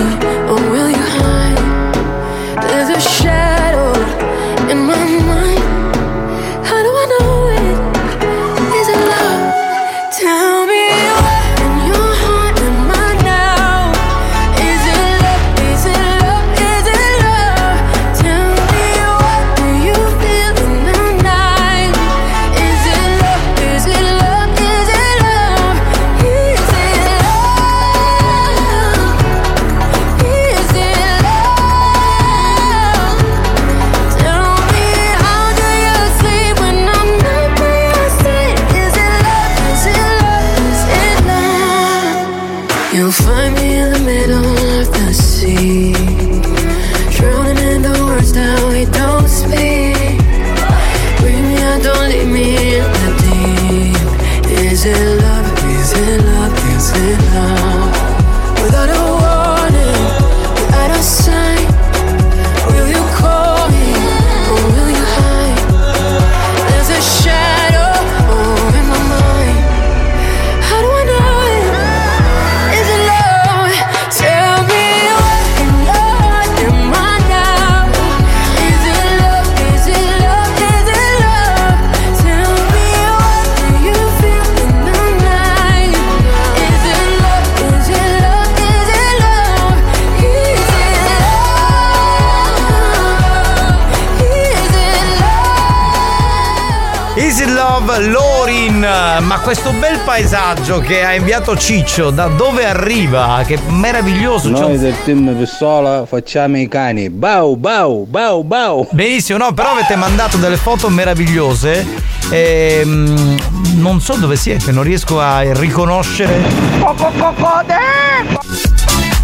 [99.26, 103.42] Ma questo bel paesaggio che ha inviato Ciccio, da dove arriva?
[103.46, 104.52] Che meraviglioso.
[104.54, 107.10] c'è Noi un- del team Pistola facciamo i cani.
[107.10, 108.88] Bau, bau, bau, bau.
[108.92, 111.86] Benissimo, no, però avete mandato delle foto meravigliose.
[112.30, 113.36] Ehm,
[113.78, 116.44] non so dove siete, non riesco a riconoscere.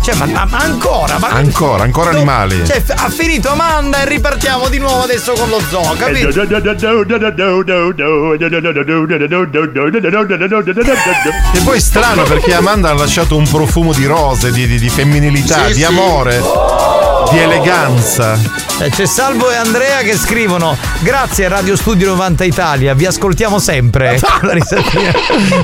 [0.02, 1.19] Cioè, ma, ma- ma ancora?
[1.19, 2.65] Ma Ancora, ancora animali.
[2.65, 6.30] Cioè, f- ha finito Amanda e ripartiamo di nuovo adesso con lo zoo, capito?
[11.53, 14.90] E poi è strano perché Amanda ha lasciato un profumo di rose, di, di- di
[14.90, 15.84] femminilità, Sì, di sì.
[15.84, 16.41] amore,
[17.31, 18.37] di eleganza.
[18.79, 23.59] Eh, C'è Salvo e Andrea che scrivono Grazie a Radio Studio 90 Italia, vi ascoltiamo
[23.59, 24.19] sempre.
[24.41, 25.11] Risatina.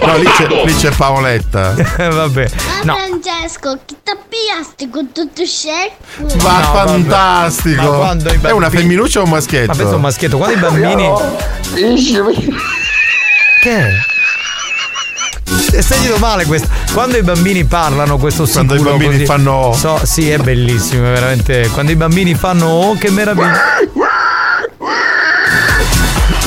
[0.06, 1.76] No, lì c'è, lì c'è Paoletta.
[1.98, 2.50] Eh, Vabbè.
[2.84, 6.38] Ma Francesco, chi ti appiasti con tutto scecco?
[6.38, 6.90] Va No, vabbè.
[6.90, 7.82] fantastico.
[7.82, 9.68] Ma quando i È una bambini- femminuccia o un maschietto?
[9.72, 11.12] Ma pensa un maschietto, quando i bambini.
[13.62, 13.86] Che
[15.72, 15.82] è?
[15.82, 16.68] Sentito male questo.
[16.94, 19.74] Quando i bambini parlano, questo Quando i sicuro bambini così- fanno oh.
[19.74, 21.70] So, sì, è bellissimo, è veramente.
[21.70, 23.76] Quando i bambini fanno oh, che meraviglia.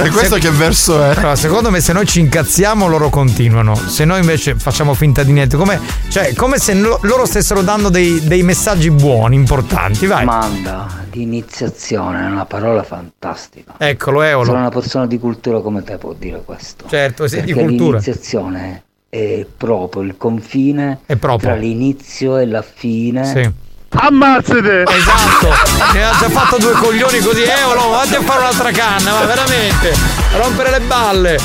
[0.02, 1.10] E questo che verso è?
[1.10, 5.32] Allora, secondo me se noi ci incazziamo loro continuano, se noi invece facciamo finta di
[5.32, 5.78] niente, come,
[6.08, 10.24] cioè, come se lo- loro stessero dando dei, dei messaggi buoni, importanti, vai.
[10.24, 13.74] Domanda di iniziazione è una parola fantastica.
[13.76, 14.44] Eccolo, Eolo.
[14.46, 16.86] Solo una persona di cultura come te può dire questo.
[16.88, 17.98] Certo, sì, di Perché cultura.
[17.98, 21.50] l'iniziazione è proprio il confine È proprio.
[21.50, 23.24] tra l'inizio e la fine.
[23.26, 23.50] Sì.
[23.92, 24.84] Ammazzate!
[24.84, 25.48] Esatto,
[25.92, 29.92] ne ha già fatto due coglioni così, Eolo, vatti a fare un'altra canna, ma veramente,
[30.32, 31.38] a rompere le balle.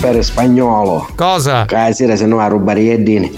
[0.00, 1.08] Per spagnolo.
[1.14, 1.66] Cosa?
[1.66, 3.30] Che sera se no a rubare i iedini.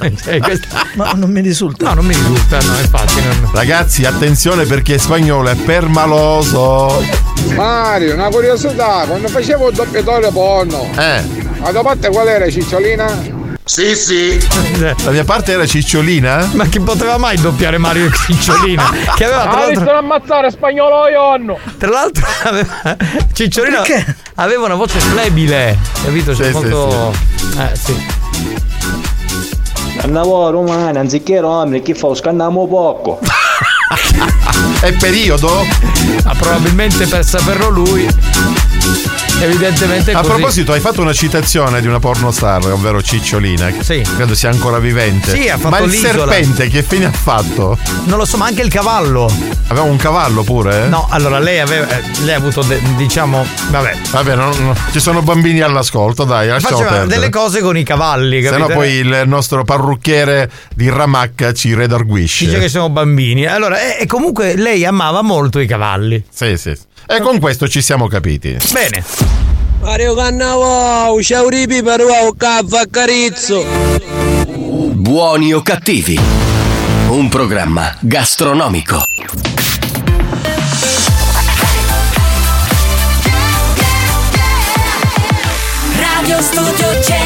[0.00, 1.88] Eh, questa- Ma non mi risulta.
[1.88, 3.50] No, non mi risulta, no, infatti non.
[3.52, 7.02] Ragazzi, attenzione perché spagnolo è permaloso.
[7.54, 11.22] Mario, una curiosità, quando facevo il doppiatore porno, Eh.
[11.62, 13.06] la tua parte qual era, Cicciolina?
[13.68, 14.38] Sì, sì.
[15.04, 16.48] La mia parte era cicciolina?
[16.54, 18.82] Ma chi poteva mai doppiare Mario Cicciolina?
[19.14, 19.80] Che aveva tra Ah, l'altro.
[19.82, 22.96] visto ammazzare spagnolo io Tra l'altro aveva,
[23.34, 23.82] Cicciolina
[24.36, 26.34] aveva una voce flebile, capito?
[26.34, 27.14] Cioè Sì, molto.
[27.58, 28.06] Eh sì.
[30.00, 33.18] Andavo romano, anziché romani, chi fa scanniamo poco.
[34.80, 35.66] È periodo?
[36.24, 38.08] Ma probabilmente per saperlo lui.
[39.40, 40.28] Evidentemente A così.
[40.32, 43.72] proposito, hai fatto una citazione di una pornostar, ovvero Cicciolina.
[43.80, 44.02] Sì.
[44.16, 45.30] Credo sia ancora vivente.
[45.30, 46.32] Sì, ha fatto Ma il l'isola.
[46.32, 47.78] serpente che fine ha fatto?
[48.06, 49.30] Non lo so, ma anche il cavallo.
[49.68, 50.84] Aveva un cavallo pure?
[50.84, 50.88] eh?
[50.88, 51.88] No, allora lei aveva.
[51.88, 53.46] eh, Lei ha avuto, de- diciamo.
[53.70, 53.96] Vabbè.
[54.10, 57.14] Vabbè, no, no, ci sono bambini all'ascolto, dai, lasciamo Faceva perdere.
[57.20, 58.68] delle cose con i cavalli, Se capito?
[58.68, 62.44] no poi il nostro parrucchiere di Ramacca ci redarguisce.
[62.46, 63.46] Dice che sono bambini.
[63.46, 66.24] Allora, e, e comunque lei amava molto i cavalli.
[66.28, 66.76] Sì, sì.
[67.10, 68.54] E con questo ci siamo capiti.
[68.70, 69.02] Bene.
[69.80, 73.64] Mario Cannavò, Sciauripi per un caffè carizzo.
[74.92, 76.20] Buoni o cattivi?
[77.08, 79.02] Un programma gastronomico.
[85.96, 87.17] Radio Studio Centrale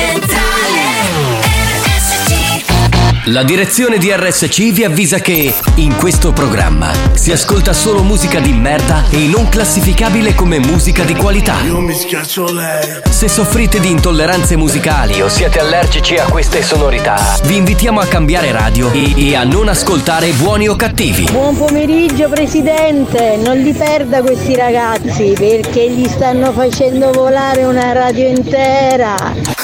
[3.26, 8.52] La direzione di RSC vi avvisa che in questo programma si ascolta solo musica di
[8.52, 11.60] merda e non classificabile come musica di qualità.
[11.60, 13.00] Io mi schiaccio lei.
[13.08, 18.50] Se soffrite di intolleranze musicali o siete allergici a queste sonorità, vi invitiamo a cambiare
[18.50, 21.28] radio e, e a non ascoltare buoni o cattivi.
[21.30, 28.26] Buon pomeriggio Presidente, non li perda questi ragazzi perché gli stanno facendo volare una radio
[28.26, 29.14] intera.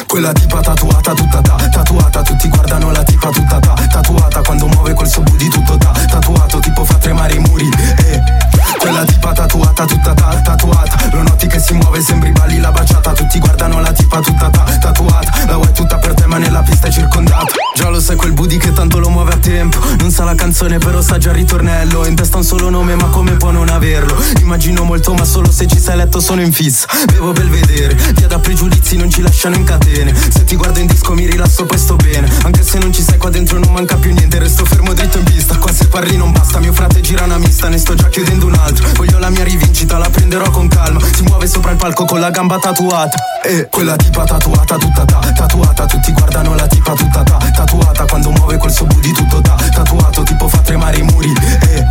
[0.06, 4.92] Quella tipa tatuata tutta ta, tatuata, tutti guardano la tipa tutta ta, tatuata quando muove
[4.92, 8.22] quel suo booty tutto ta, tatuato tipo fa tremare i muri, eh.
[8.78, 13.12] Quella tipa tatuata tutta ta, tatuata, lo noti che si muove, sembri balli la baciata,
[13.12, 15.17] tutti guardano la tipa tutta ta, tatuata,
[16.38, 17.54] nella pista è circondata.
[17.74, 20.78] Già lo sai quel booty che tanto lo muove a tempo, non sa la canzone
[20.78, 24.16] però sa già il ritornello, in testa un solo nome ma come può non averlo?
[24.40, 28.26] Immagino molto ma solo se ci sei letto sono in fissa, bevo per vedere, via
[28.26, 31.78] da pregiudizi non ci lasciano in catene, se ti guardo in disco mi rilasso poi
[32.02, 35.18] bene, anche se non ci sei qua dentro non manca più niente, resto fermo dritto
[35.18, 38.08] in pista, qua se parli non basta, mio frate gira una mista, ne sto già
[38.08, 41.00] chiudendo un altro, voglio la mia rivincita, la prenderò con calma,
[41.78, 46.66] palco con la gamba tatuata, e quella tipa tatuata tutta ta, tatuata, tutti guardano la
[46.66, 50.98] tipa tutta ta, tatuata, quando muove quel suo booty tutto ta, tatuato, tipo fa tremare
[50.98, 51.32] i muri,
[51.70, 51.86] e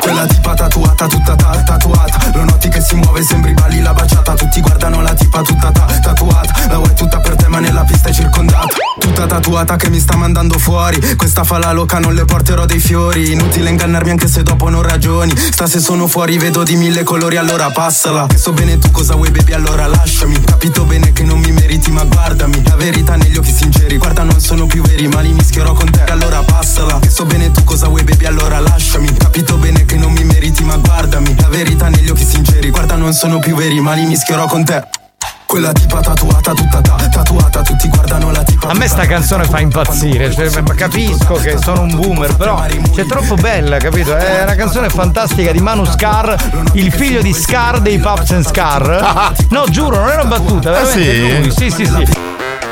[0.00, 4.34] quella tipa tatuata tutta ta, tatuata, lo noti che si muove, sembri balli la baciata,
[4.34, 8.08] tutti guardano la tipa tutta ta, tatuata, la vuoi tutta per te ma nella pista
[8.08, 11.00] è circondata, tutta tatuata che mi sta mandando fuori.
[11.16, 13.32] Questa fa la loca non le porterò dei fiori.
[13.32, 15.34] Inutile ingannarmi anche se dopo non ragioni.
[15.36, 18.26] Sta se sono fuori vedo di mille colori allora passala.
[18.34, 20.38] So bene tu cosa vuoi baby allora lasciami.
[20.40, 22.62] Capito bene che non mi meriti ma guardami.
[22.66, 23.96] La verità negli occhi sinceri.
[23.96, 26.98] Guarda non sono più veri ma li mischierò con te allora passala.
[27.08, 29.12] So bene tu cosa vuoi baby allora lasciami.
[29.14, 33.12] Capito bene che non mi meriti ma guardami La verità negli occhi sinceri Guarda non
[33.12, 34.84] sono più veri ma li mischierò con te
[35.46, 39.60] quella tipa tatuata tutta ta- tatuata tutti guardano la tipa A me sta canzone fa
[39.60, 44.14] impazzire, cioè, ma capisco che sono un boomer, però c'è troppo bella, capito?
[44.16, 46.36] È una canzone fantastica di Manu Scar,
[46.72, 49.34] il figlio di Scar dei Pups and Scar.
[49.50, 51.08] No, giuro, non è una battuta, Ah, veramente sì?
[51.30, 51.50] è lui.
[51.52, 52.06] Sì, sì, sì.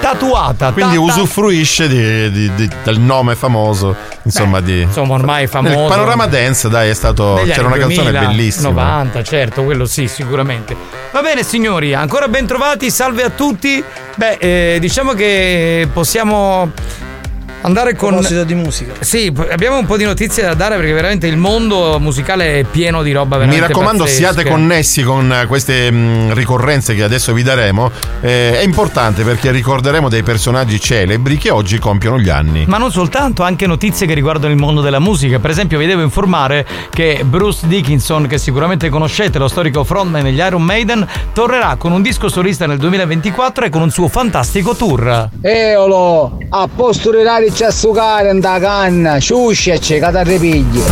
[0.04, 0.72] Tatuata.
[0.72, 4.82] Quindi ta- ta- usufruisce di- di- di- del nome famoso, insomma, di.
[4.82, 5.74] Insomma, ormai famoso.
[5.74, 7.36] Nel panorama dance, dai, è stato.
[7.36, 8.68] Negli C'era una canzone 2000, bellissima.
[8.68, 10.76] 90, certo, quello sì, sicuramente.
[11.10, 13.82] Va bene, signori, ancora ben trovati, salve a tutti.
[14.16, 14.36] Beh,
[14.74, 16.70] eh, diciamo che possiamo
[17.64, 18.10] andare con.
[18.14, 18.92] A proposito di musica.
[19.00, 23.02] Sì, abbiamo un po' di notizie da dare perché veramente il mondo musicale è pieno
[23.02, 24.22] di roba Mi veramente raccomando, pazzesche.
[24.22, 27.90] siate connessi con eh, queste mh, ricorrenze che adesso vi daremo.
[28.20, 32.64] Eh, è importante perché ricorderemo dei personaggi celebri che oggi compiono gli anni.
[32.66, 35.38] Ma non soltanto, anche notizie che riguardano il mondo della musica.
[35.38, 40.38] Per esempio, vi devo informare che Bruce Dickinson, che sicuramente conoscete, lo storico frontman degli
[40.38, 45.28] Iron Maiden, tornerà con un disco solista nel 2024 e con un suo fantastico tour.
[45.40, 50.82] Eolo, a posto di dare c'è sucare in da canna, sciuscia c'è catarrepigli.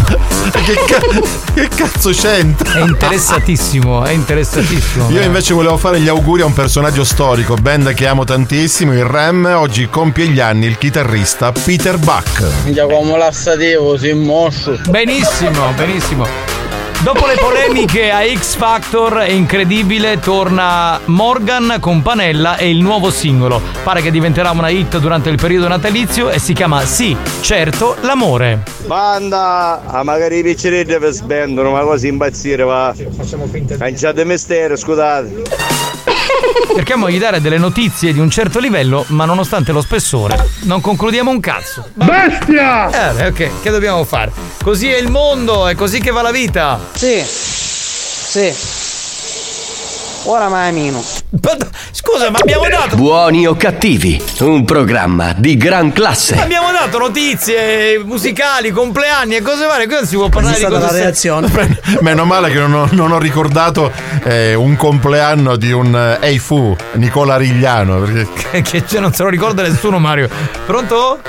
[0.64, 1.20] che, ca-
[1.55, 2.74] che cazzo c'entra?
[2.74, 5.10] È interessatissimo, è interessatissimo.
[5.10, 9.05] Io invece volevo fare gli auguri a un personaggio storico, band che amo tantissimo, il
[9.05, 9.44] Rem.
[9.56, 12.44] Oggi compie gli anni il chitarrista Peter Buck.
[12.86, 14.78] Come l'assativo, si è mosso.
[14.89, 16.52] Benissimo, benissimo.
[17.03, 23.11] Dopo le polemiche a X Factor, è incredibile, torna Morgan con Panella e il nuovo
[23.11, 23.61] singolo.
[23.83, 28.62] Pare che diventerà una hit durante il periodo natalizio e si chiama Sì, certo, l'amore.
[28.87, 32.95] Banda, ah, magari i picceretti vi spendono, ma così impazzire va.
[33.16, 33.81] Facciamo finta di.
[33.81, 35.43] Lanciate mistero, scusate.
[36.74, 41.31] Cerchiamo di dare delle notizie di un certo livello, ma nonostante lo spessore, non concludiamo
[41.31, 41.89] un cazzo.
[41.94, 43.19] Bestia!
[43.19, 44.32] Eh, ok, che dobbiamo fare?
[44.62, 46.78] Così è il mondo, è così che va la vita.
[46.94, 47.23] Sì.
[47.24, 48.81] Sì.
[50.24, 51.03] Ora mamino.
[51.90, 52.94] Scusa, ma abbiamo dato.
[52.97, 56.36] Buoni o cattivi, un programma di gran classe.
[56.39, 59.86] Abbiamo dato notizie musicali, compleanni e cose varie.
[59.86, 61.07] Qui non si può parlare di cose serie.
[62.01, 63.90] Meno male che non ho, non ho ricordato
[64.23, 67.99] eh, un compleanno di un eh, Hey Fu, Nicola Rigliano.
[68.01, 68.62] Perché...
[68.62, 70.28] che cioè, non se lo ricorda nessuno, Mario.
[70.65, 71.20] Pronto?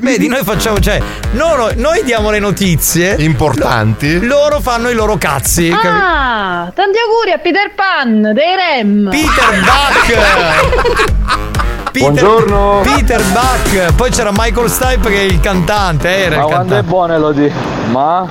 [0.00, 1.00] Vedi, noi facciamo, cioè,
[1.32, 4.20] no, noi diamo le notizie importanti.
[4.24, 5.68] Loro fanno i loro cazzi.
[5.68, 9.08] capi- Ah, tanti auguri a Peter Pan dei Rem.
[9.10, 11.14] Peter Buck.
[11.96, 12.80] Peter, Buongiorno.
[12.82, 13.94] Peter Buck.
[13.94, 16.08] Poi c'era Michael Stipe che è il cantante.
[16.08, 16.82] Era Ma il quando è cantante.
[16.88, 17.52] buono Elodie?
[17.90, 18.26] Ma.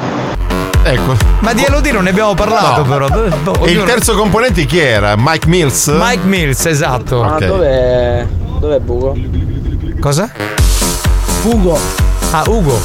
[0.84, 1.16] Ecco.
[1.40, 2.88] Ma di Elodie non ne abbiamo parlato, No.
[2.88, 3.08] però.
[3.08, 5.16] Boh, E il terzo componente chi era?
[5.18, 5.88] Mike Mills?
[5.88, 7.24] Mike Mills, esatto.
[7.24, 8.26] Ah, dov'è.
[8.60, 9.16] Dov'è Buco?
[10.00, 10.30] Cosa?
[11.44, 11.80] Ugo.
[12.32, 12.80] Ah, Ugo.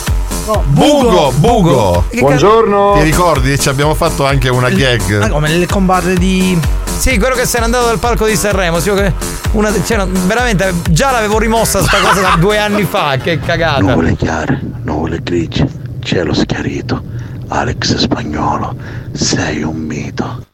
[0.67, 2.05] Bugo, Bugo.
[2.09, 2.95] Che Buongiorno.
[2.97, 3.59] Ti ricordi?
[3.59, 5.19] Ci abbiamo fatto anche una gag.
[5.19, 6.59] Ma come nelle combatte di.
[6.99, 8.81] Sì, quello che se n'è andato dal palco di Sanremo.
[8.81, 8.91] Sì,
[9.53, 13.17] una, cioè, veramente, già l'avevo rimossa sta cosa da due anni fa.
[13.17, 13.81] Che cagata.
[13.81, 15.67] Nuvole chiare, nuvole grigie,
[16.03, 17.03] cielo schiarito.
[17.49, 18.77] Alex Spagnolo,
[19.13, 20.47] sei un mito.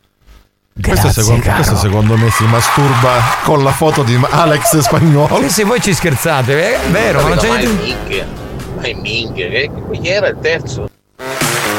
[0.81, 5.39] questo, secondo, questo secondo me si masturba con la foto di Alex Spagnolo.
[5.43, 8.46] Sì, se voi ci scherzate, è vero, ma non c'è niente.
[8.77, 10.89] Ma è minchia, che, chi era il terzo?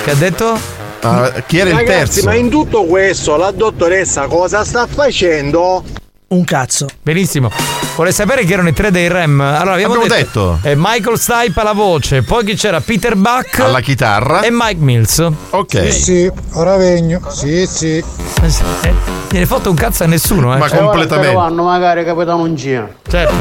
[0.04, 0.60] Che ha detto?
[1.02, 2.26] Ah, chi era il Ragazzi, terzo?
[2.26, 5.84] ma in tutto questo la dottoressa cosa sta facendo?
[6.30, 6.88] Un cazzo.
[7.02, 7.87] Benissimo.
[7.98, 9.42] Vuole sapere chi erano i tre dei Rem?
[9.42, 10.60] Allora, abbiamo, Abbiamo detto.
[10.62, 12.80] eh, Michael Stipe alla voce, poi chi c'era?
[12.80, 14.42] Peter Buck Alla chitarra.
[14.42, 15.28] e Mike Mills.
[15.50, 15.92] Ok.
[15.92, 17.20] sì, ora vegno.
[17.32, 17.98] Sì, sì.
[17.98, 18.94] Eh,
[19.30, 20.58] Gliene fatto un cazzo a nessuno, eh.
[20.58, 21.30] Ma ora completamente.
[21.30, 22.88] ne vanno magari capitano un giro.
[23.10, 23.34] Certo.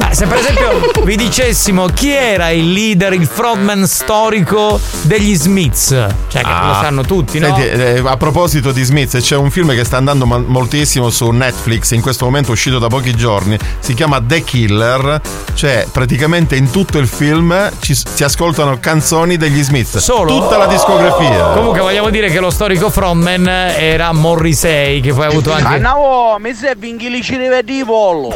[0.00, 5.88] Ma se per esempio vi dicessimo chi era il leader, il frontman storico degli Smiths,
[5.88, 6.66] cioè che Ah.
[6.68, 7.46] lo sanno tutti, no?
[7.54, 11.30] Senti, eh, a proposito di Smith, c'è un film che sta andando ma- moltissimo su
[11.30, 13.40] Netflix, in questo momento è uscito da pochi giorni,
[13.78, 15.20] si chiama The Killer,
[15.54, 19.98] cioè praticamente in tutto il film ci, si ascoltano canzoni degli Smith.
[19.98, 20.40] Solo?
[20.40, 21.50] Tutta la discografia.
[21.54, 25.78] Comunque vogliamo dire che lo storico frontman era Morrissey, che poi ha avuto anche...
[25.78, 28.34] no, mi serve in chilici di pollo.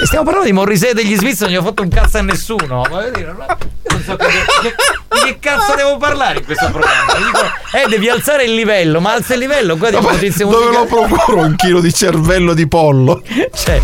[0.00, 2.22] E stiamo parlando di Morrissey e degli Smith, non gli ho fatto un cazzo a
[2.22, 2.84] nessuno.
[2.88, 4.74] Voglio dire, non- io non so che, che-
[5.08, 7.12] di che cazzo devo parlare in questo programma.
[7.14, 7.40] Dico,
[7.76, 11.06] eh, devi alzare il livello, ma alza il livello qua di notizie dove lo musicali.
[11.08, 13.22] procuro un chilo di cervello di pollo?
[13.54, 13.80] Cioè,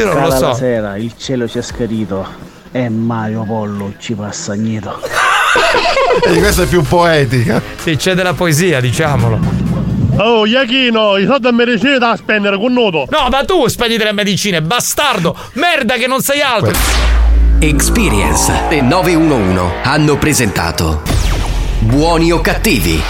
[0.00, 0.46] io non lo Cara so.
[0.48, 2.26] la sera, il cielo ci è schiarito
[2.72, 4.88] e Mario Pollo ci passa niente.
[6.22, 7.60] E questa è più poetica.
[7.82, 9.38] Sì, c'è della poesia, diciamolo.
[10.16, 13.06] Oh, Iachino, i soldi a medicina da spendere con nudo.
[13.10, 15.36] No, ma tu spendi delle medicine, bastardo!
[15.54, 16.72] Merda che non sei altro!
[17.58, 21.02] Experience e 911 hanno presentato
[21.80, 23.02] Buoni o cattivi?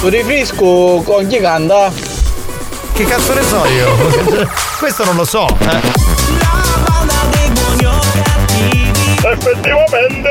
[0.00, 1.90] Tu rifresco con chi canta?
[3.00, 3.96] Che cazzo ne so io?
[4.78, 5.46] Questo non lo so.
[5.58, 5.80] eh.
[9.22, 10.28] Effettivamente.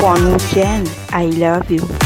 [0.00, 2.01] Buon weekend, I love you.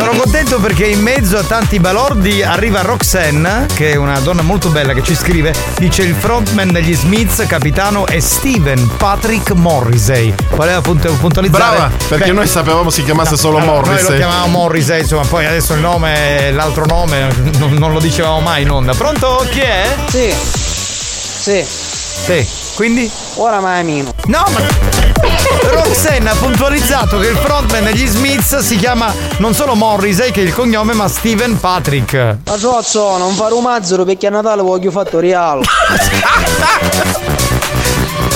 [0.00, 4.70] Sono contento perché in mezzo a tanti balordi arriva Roxanne, che è una donna molto
[4.70, 10.34] bella che ci scrive, dice il frontman degli Smiths, capitano, è Steven Patrick Morrissey.
[10.54, 11.76] Voleva punt- puntualizzare.
[11.76, 14.16] Brava, perché Beh, noi sapevamo si chiamasse solo allora, Noi lo Morrissey.
[14.16, 17.28] chiamavamo Morrissey, insomma, poi adesso il nome, l'altro nome,
[17.58, 18.94] non, non lo dicevamo mai in onda.
[18.94, 19.46] Pronto?
[19.50, 19.96] Chi è?
[20.08, 20.32] Sì.
[20.32, 21.62] Sì.
[21.62, 22.48] Sì.
[22.74, 23.10] Quindi?
[23.34, 24.14] Ora Mamino.
[24.24, 25.09] No, ma.
[25.72, 30.44] Roxanne ha puntualizzato che il frontman degli Smiths si chiama non solo Morrissey, che è
[30.44, 32.36] il cognome, ma Steven Patrick.
[32.44, 35.62] Ma zozzo, non fare un mazzero perché a Natale voglio fattoriale.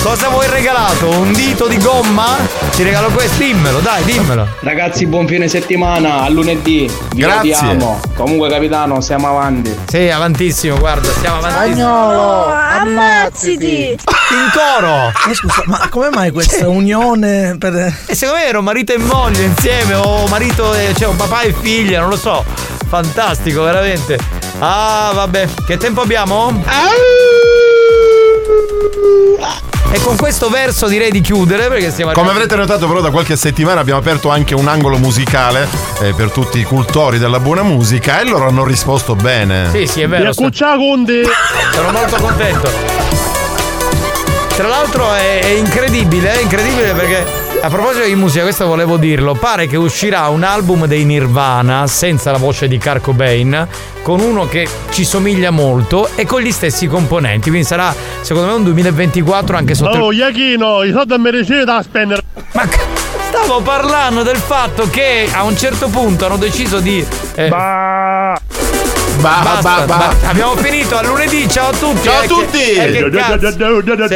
[0.05, 1.09] Cosa vuoi regalato?
[1.09, 2.37] Un dito di gomma?
[2.75, 3.41] Ti regalo questo?
[3.41, 4.47] Dimmelo, dai, dimmelo.
[4.59, 6.87] Ragazzi, buon fine settimana, a lunedì.
[7.09, 7.55] Vi Grazie.
[7.55, 7.99] odiamo.
[8.15, 9.75] Comunque, capitano, siamo avanti.
[9.87, 11.71] Sì, avantissimo, guarda, stiamo avanti.
[11.73, 13.97] Spagnolo, ammazziti!
[13.97, 15.11] In coro!
[15.25, 17.73] Ma scusa, ma come mai questa unione per.
[18.05, 21.51] E secondo me ero marito e moglie insieme, o marito e cioè un papà e
[21.51, 22.45] figlia, non lo so.
[22.87, 24.19] Fantastico, veramente.
[24.59, 25.47] Ah, vabbè.
[25.65, 26.63] Che tempo abbiamo?
[29.91, 33.35] E con questo verso direi di chiudere perché stiamo Come avrete notato però da qualche
[33.35, 35.67] settimana abbiamo aperto anche un angolo musicale
[36.01, 39.69] eh, per tutti i cultori della buona musica e loro hanno risposto bene.
[39.71, 40.33] Sì, sì, è vero.
[40.33, 41.23] Conti.
[41.73, 42.69] Sono molto contento.
[44.55, 49.33] Tra l'altro è, è incredibile, è incredibile perché a proposito di musica, questo volevo dirlo,
[49.33, 53.67] pare che uscirà un album dei Nirvana senza la voce di Kurt Cobain,
[54.03, 58.53] con uno che ci somiglia molto e con gli stessi componenti, quindi sarà secondo me
[58.57, 60.11] un 2024 anche sotto Oh.
[60.11, 62.21] Iachino, i soldi medicina da spendere.
[62.51, 62.67] Ma
[63.29, 67.03] stavo parlando del fatto che a un certo punto hanno deciso di...
[67.33, 68.39] eh, Bah.
[69.29, 69.97] Basta, bah, bah.
[69.97, 72.03] ba- abbiamo finito a lunedì, ciao a tutti!
[72.03, 72.59] Ciao a tutti!
[72.59, 74.07] Che, che?
[74.07, 74.15] Sì.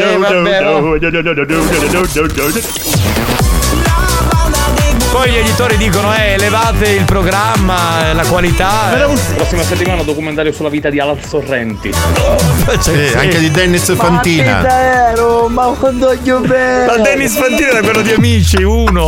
[5.12, 8.94] Poi gli editori dicono, eh, elevate il programma, eh, la qualità.
[8.94, 9.18] eh.
[9.36, 11.92] Prossima settimana documentario sulla vita di Alan Sorrenti.
[12.80, 14.62] Sì, anche di Dennis Fantina.
[14.62, 16.86] Vero, ma quando io bene.
[16.86, 19.08] Ma Dennis Fantina era quello di Amici, uno.